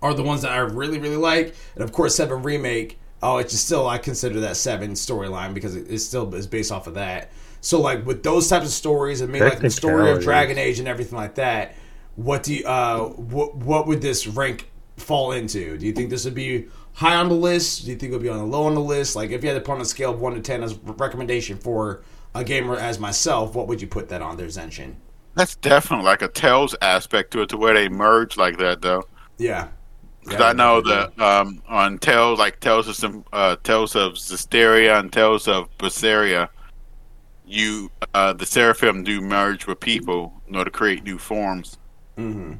[0.00, 2.98] are the ones that I really, really like, and of course, seven remake.
[3.22, 6.72] Oh, it's just still I consider that seven storyline because it, it still is based
[6.72, 7.32] off of that.
[7.60, 10.78] So, like with those types of stories, and maybe like the story of Dragon Age
[10.78, 11.74] and everything like that,
[12.14, 15.78] what do you, uh, what what would this rank fall into?
[15.78, 17.84] Do you think this would be high on the list?
[17.84, 19.16] Do you think it would be on the low on the list?
[19.16, 20.92] Like if you had to put on a scale of one to ten as a
[20.92, 22.02] recommendation for
[22.34, 24.94] a gamer as myself, what would you put that on there, Zenshin?
[25.34, 29.04] That's definitely like a Tales aspect to it, to where they merge like that, though.
[29.36, 29.68] Yeah.
[30.24, 34.98] Because I know that um, on Tales, like Tales of some uh, Tales of Zestiria
[34.98, 36.48] and Tales of Berseria,
[37.46, 41.78] you uh, the Seraphim do merge with people in order to create new forms.
[42.18, 42.54] Mm-hmm.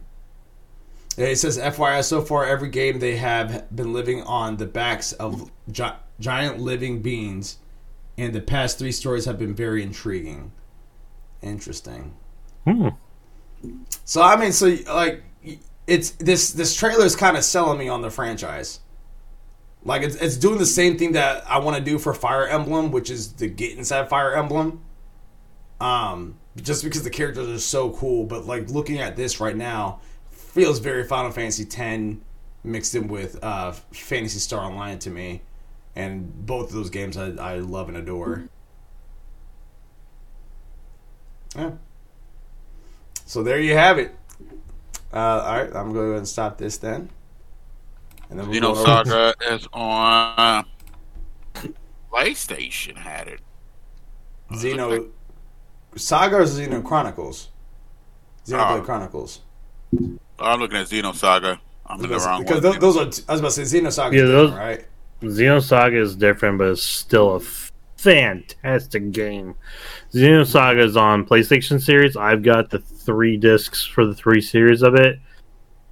[1.16, 5.50] It says FYI, so far every game they have been living on the backs of
[5.70, 7.58] gi- giant living beings,
[8.18, 10.52] and the past three stories have been very intriguing.
[11.40, 12.14] Interesting.
[12.64, 12.88] Hmm.
[14.04, 15.22] So I mean, so like,
[15.86, 18.80] it's this this trailer is kind of selling me on the franchise.
[19.84, 22.90] Like it's it's doing the same thing that I want to do for Fire Emblem,
[22.90, 24.82] which is to get inside Fire Emblem.
[25.80, 30.00] Um, just because the characters are so cool, but like looking at this right now,
[30.56, 32.16] feels very Final Fantasy X
[32.64, 35.42] mixed in with uh, Phantasy Star Online to me,
[35.94, 38.48] and both of those games I, I love and adore.
[41.54, 41.72] Yeah.
[43.26, 44.16] So there you have it.
[45.12, 47.10] Uh, all right, I'm going to go ahead and stop this then.
[48.30, 50.64] And then we'll go over- Xenosaga is on
[52.10, 52.96] PlayStation.
[52.96, 53.40] Had it.
[54.52, 55.10] Xeno
[55.96, 57.50] Saga or Xeno Chronicles?
[58.46, 59.40] Xenoblade Uh, Chronicles.
[60.38, 61.58] I'm looking at Xenosaga.
[61.86, 62.72] I'm in the wrong because one.
[62.74, 63.02] tho- those are.
[63.28, 64.12] I was about to say Xenosaga.
[64.12, 64.84] Yeah, Yeah, those- right?
[65.22, 67.40] Xenosaga is different, but it's still a
[67.96, 69.54] fantastic game.
[70.12, 72.16] Xenosaga is on PlayStation series.
[72.16, 75.18] I've got the three discs for the three series of it.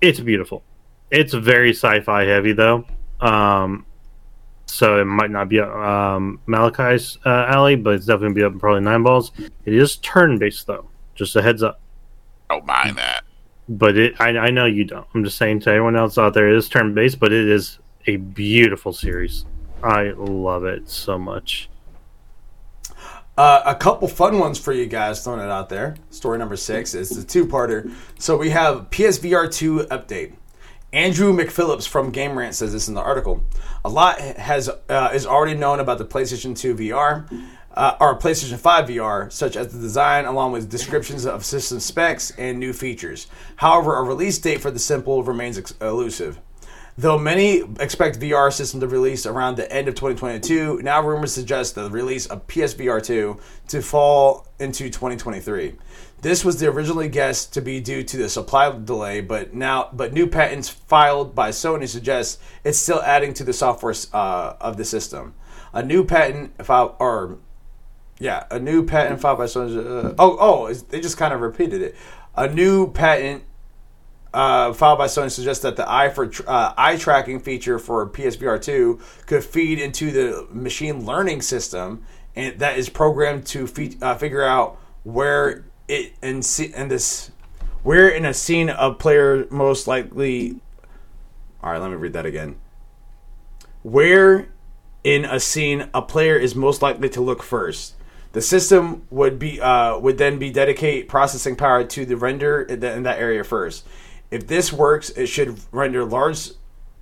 [0.00, 0.62] It's beautiful.
[1.10, 2.84] It's very sci-fi heavy though,
[3.20, 3.86] um,
[4.66, 8.52] so it might not be up um, Malachi's uh, alley, but it's definitely be up
[8.52, 9.32] in probably nine balls.
[9.64, 10.88] It is turn-based though.
[11.14, 11.80] Just a heads up.
[12.50, 13.23] Don't mind that.
[13.68, 15.06] But it, I, I know you don't.
[15.14, 17.78] I'm just saying to everyone else out there, it is turn based, but it is
[18.06, 19.46] a beautiful series.
[19.82, 21.68] I love it so much.
[23.36, 25.96] Uh, a couple fun ones for you guys throwing it out there.
[26.10, 27.92] Story number six is the two-parter.
[28.18, 30.34] So we have PSVR two update.
[30.92, 33.42] Andrew McPhillips from Game Rant says this in the article.
[33.84, 37.28] A lot has uh, is already known about the PlayStation 2 VR
[37.74, 42.58] uh, PlayStation 5 VR, such as the design, along with descriptions of system specs and
[42.58, 43.26] new features.
[43.56, 46.38] However, a release date for the simple remains ex- elusive.
[46.96, 51.74] Though many expect VR system to release around the end of 2022, now rumors suggest
[51.74, 53.36] the release of PSVR 2
[53.68, 55.74] to fall into 2023.
[56.22, 60.12] This was the originally guessed to be due to the supply delay, but now but
[60.12, 64.84] new patents filed by Sony suggest it's still adding to the software uh, of the
[64.84, 65.34] system.
[65.72, 67.38] A new patent filed or
[68.18, 69.76] yeah, a new patent filed by Sony.
[69.76, 71.96] Uh, oh, oh, they just kind of repeated it.
[72.36, 73.44] A new patent
[74.32, 78.60] uh, filed by Sony suggests that the eye for uh, eye tracking feature for PSVR
[78.60, 82.04] 2 could feed into the machine learning system,
[82.34, 87.30] and that is programmed to fe- uh, figure out where it in se- in this
[87.82, 90.60] where in a scene a player most likely.
[91.62, 92.56] All right, let me read that again.
[93.82, 94.48] Where
[95.04, 97.93] in a scene a player is most likely to look first.
[98.34, 102.80] The system would be uh, would then be dedicate processing power to the render in,
[102.80, 103.86] the, in that area first.
[104.28, 106.50] If this works, it should render large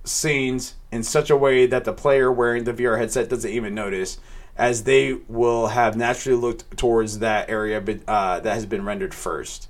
[0.03, 4.19] scenes in such a way that the player wearing the VR headset doesn't even notice,
[4.55, 9.69] as they will have naturally looked towards that area uh, that has been rendered first.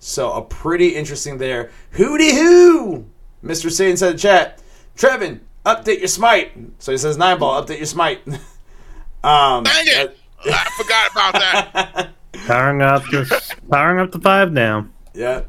[0.00, 1.70] So a pretty interesting there.
[1.92, 3.06] Hooty hoo!
[3.44, 3.70] Mr.
[3.70, 4.60] C inside the chat.
[4.96, 6.50] Trevin, update your smite.
[6.80, 8.26] So he says nine ball, update your smite.
[9.22, 10.19] um, Dang it!
[10.44, 12.10] I forgot about that.
[12.46, 14.88] Powering up the powering up the five now.
[15.14, 15.42] Yeah.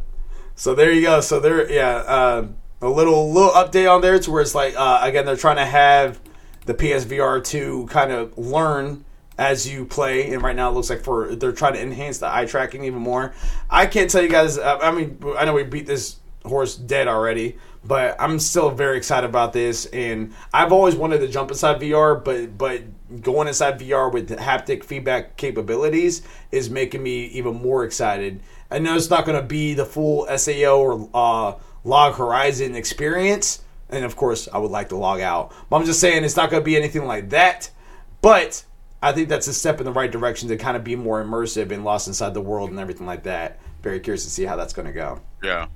[0.55, 1.21] So there you go.
[1.21, 2.47] So there, yeah, uh,
[2.81, 5.65] a little little update on there to where it's like uh, again they're trying to
[5.65, 6.19] have
[6.65, 9.05] the PSVR 2 kind of learn
[9.37, 10.31] as you play.
[10.31, 12.99] And right now, it looks like for they're trying to enhance the eye tracking even
[12.99, 13.33] more.
[13.69, 14.57] I can't tell you guys.
[14.57, 18.97] uh, I mean, I know we beat this horse dead already, but I'm still very
[18.97, 19.85] excited about this.
[19.87, 22.83] And I've always wanted to jump inside VR, but but
[23.19, 26.21] going inside VR with haptic feedback capabilities
[26.51, 28.41] is making me even more excited.
[28.69, 33.63] I know it's not going to be the full SAO or uh, Log Horizon experience,
[33.89, 35.53] and of course, I would like to log out.
[35.69, 37.69] But I'm just saying it's not going to be anything like that.
[38.21, 38.63] But
[39.01, 41.71] I think that's a step in the right direction to kind of be more immersive
[41.71, 43.59] and lost inside the world and everything like that.
[43.81, 45.21] Very curious to see how that's going to go.
[45.43, 45.67] Yeah.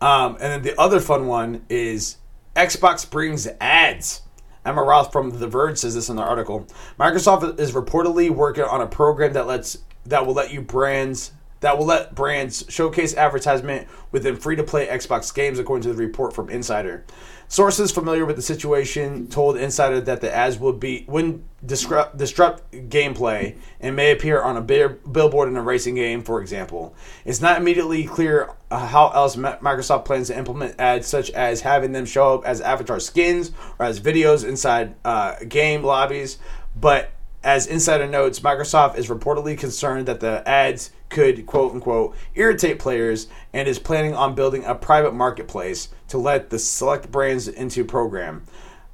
[0.00, 2.16] Um, and then the other fun one is
[2.56, 4.22] Xbox brings ads.
[4.64, 6.66] Emma Roth from The Verge says this in the article.
[6.98, 11.32] Microsoft is reportedly working on a program that lets that will let you brands
[11.62, 16.50] that will let brands showcase advertisement within free-to-play Xbox games, according to the report from
[16.50, 17.04] Insider.
[17.52, 22.72] Sources familiar with the situation told Insider that the ads would be when disrupt, disrupt
[22.88, 26.94] gameplay and may appear on a billboard in a racing game, for example.
[27.26, 31.92] It's not immediately clear uh, how else Microsoft plans to implement ads, such as having
[31.92, 36.38] them show up as avatar skins or as videos inside uh, game lobbies,
[36.74, 37.12] but
[37.44, 43.26] as Insider notes, Microsoft is reportedly concerned that the ads could, quote unquote, irritate players
[43.52, 48.44] and is planning on building a private marketplace to let the select brands into program.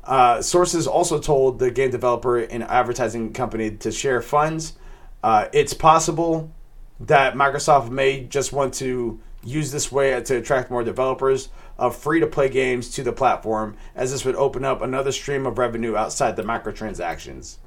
[0.05, 4.79] Uh, sources also told the game developer and advertising company to share funds.
[5.23, 6.51] Uh, it's possible
[7.01, 12.21] that Microsoft may just want to use this way to attract more developers of free
[12.21, 15.97] to play games to the platform, as this would open up another stream of revenue
[15.97, 17.59] outside the microtransactions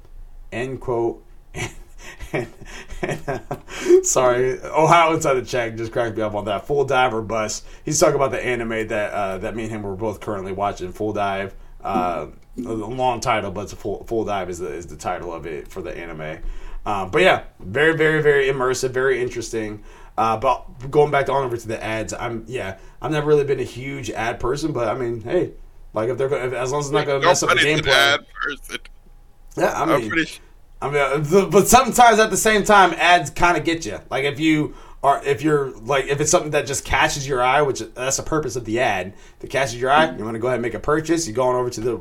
[0.52, 1.24] end quote.
[2.34, 2.48] and,
[3.02, 3.40] and, uh,
[4.04, 7.64] sorry, Ohio inside the check just cracked me up on that full Dive or bus.
[7.84, 10.92] He's talking about the anime that uh, that me and him were both currently watching.
[10.92, 14.88] Full dive, uh, a long title, but it's a full full dive is the is
[14.88, 16.42] the title of it for the anime.
[16.86, 19.84] Uh, but yeah, very very very immersive, very interesting.
[20.18, 23.60] Uh, but going back on over to the ads, I'm yeah, I've never really been
[23.60, 25.52] a huge ad person, but I mean, hey,
[25.94, 27.56] like if they're going, if, as long as it's not going to mess up the
[27.56, 27.88] gameplay.
[27.88, 28.80] ad person.
[29.58, 30.32] Yeah, I I'm mean, pretty.
[30.82, 34.00] I mean, uh, but sometimes at the same time, ads kind of get you.
[34.10, 37.62] Like if you are, if you're like, if it's something that just catches your eye,
[37.62, 40.48] which that's the purpose of the ad, to catches your eye, you want to go
[40.48, 41.28] ahead and make a purchase.
[41.28, 42.00] You go on over to the,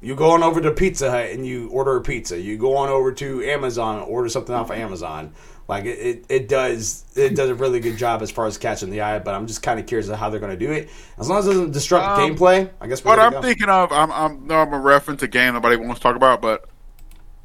[0.00, 2.38] you go on over to Pizza Hut and you order a pizza.
[2.40, 5.32] You go on over to Amazon and order something off of Amazon.
[5.68, 8.90] Like it, it, it does, it does a really good job as far as catching
[8.90, 9.18] the eye.
[9.18, 10.90] But I'm just kind of curious of how they're going to do it.
[11.18, 13.02] As long as it doesn't disrupt Um, gameplay, I guess.
[13.04, 13.42] we're What I'm go.
[13.42, 16.42] thinking of, I'm, I'm, no, I'm a reference a game nobody wants to talk about,
[16.42, 16.68] but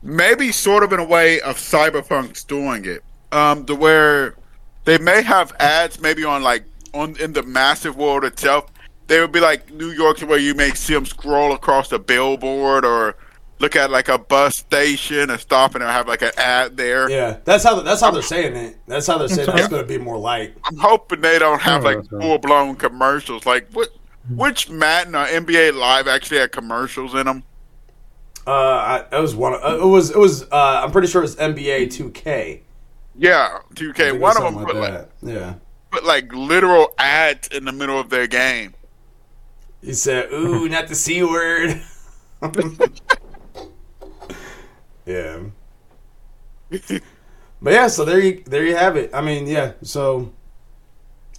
[0.01, 4.35] maybe sort of in a way of Cyberpunk's doing it, um, to where
[4.85, 6.63] they may have ads, maybe on like
[6.93, 8.71] on in the massive world itself.
[9.07, 12.85] They would be like New York, where you may see them scroll across a billboard
[12.85, 13.15] or
[13.59, 17.09] look at like a bus station and stop and have like an ad there.
[17.09, 18.77] Yeah, that's how that's how they're saying it.
[18.87, 19.71] That's how they're saying That's it's right.
[19.71, 20.55] going to be more like.
[20.63, 23.45] I'm hoping they don't have like full blown commercials.
[23.45, 23.89] Like what?
[24.29, 27.43] Which Madden or NBA Live actually had commercials in them?
[28.49, 29.53] Uh, I, it was one.
[29.53, 30.09] Uh, it was.
[30.09, 30.41] It was.
[30.51, 32.61] Uh, I'm pretty sure it was NBA 2K.
[33.15, 34.19] Yeah, 2K.
[34.19, 35.53] One of them something put like, yeah.
[35.91, 38.73] put like literal ads in the middle of their game.
[39.83, 41.79] He said, "Ooh, not the c word."
[45.05, 45.41] yeah.
[47.61, 49.11] But yeah, so there you there you have it.
[49.13, 49.73] I mean, yeah.
[49.83, 50.31] So,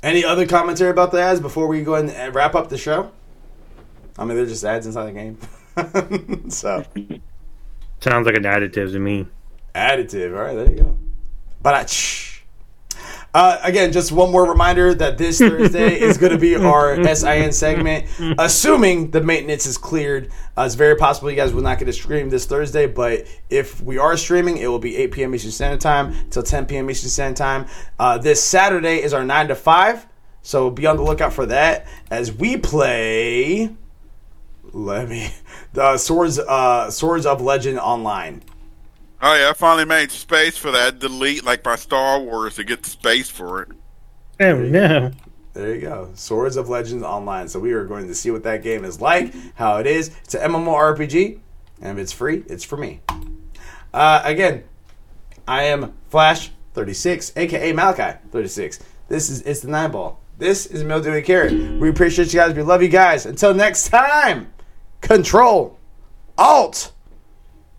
[0.02, 3.10] any other commentary about the ads before we go ahead and wrap up the show?
[4.18, 5.38] I mean, they're just ads inside the game.
[6.48, 6.84] so
[8.00, 9.26] Sounds like an additive to me.
[9.74, 10.32] additive.
[10.36, 10.98] All right, there you go.
[11.62, 12.26] But.
[13.32, 17.52] Uh, again, just one more reminder that this Thursday is going to be our SIN
[17.52, 18.06] segment.
[18.38, 21.92] Assuming the maintenance is cleared, uh, it's very possible you guys will not get a
[21.92, 22.86] stream this Thursday.
[22.88, 25.34] But if we are streaming, it will be 8 p.m.
[25.34, 26.90] Eastern Standard Time till 10 p.m.
[26.90, 27.66] Eastern Standard Time.
[28.00, 30.06] Uh, this Saturday is our 9 to 5.
[30.42, 33.70] So be on the lookout for that as we play.
[34.72, 35.30] Let me.
[35.72, 38.42] The Swords, uh, Swords of Legend Online.
[39.22, 40.98] Oh yeah, I finally made space for that.
[40.98, 43.68] Delete like my Star Wars to get space for it.
[44.40, 45.12] Oh no.
[45.52, 46.10] There you go.
[46.14, 47.48] Swords of Legends Online.
[47.48, 50.08] So we are going to see what that game is like, how it is.
[50.24, 51.38] It's an MMORPG,
[51.82, 53.00] and if it's free, it's for me.
[53.92, 54.64] Uh, again,
[55.46, 58.80] I am Flash36, aka Malachi36.
[59.08, 60.18] This is It's the Nine Ball.
[60.38, 61.52] This is Mildew and Carrot.
[61.80, 62.54] We appreciate you guys.
[62.54, 63.26] We love you guys.
[63.26, 64.52] Until next time,
[65.00, 65.78] Control,
[66.38, 66.92] Alt,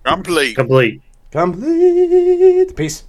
[0.03, 0.56] Complete.
[0.56, 1.02] Complete.
[1.31, 2.76] Complete.
[2.76, 3.03] Peace.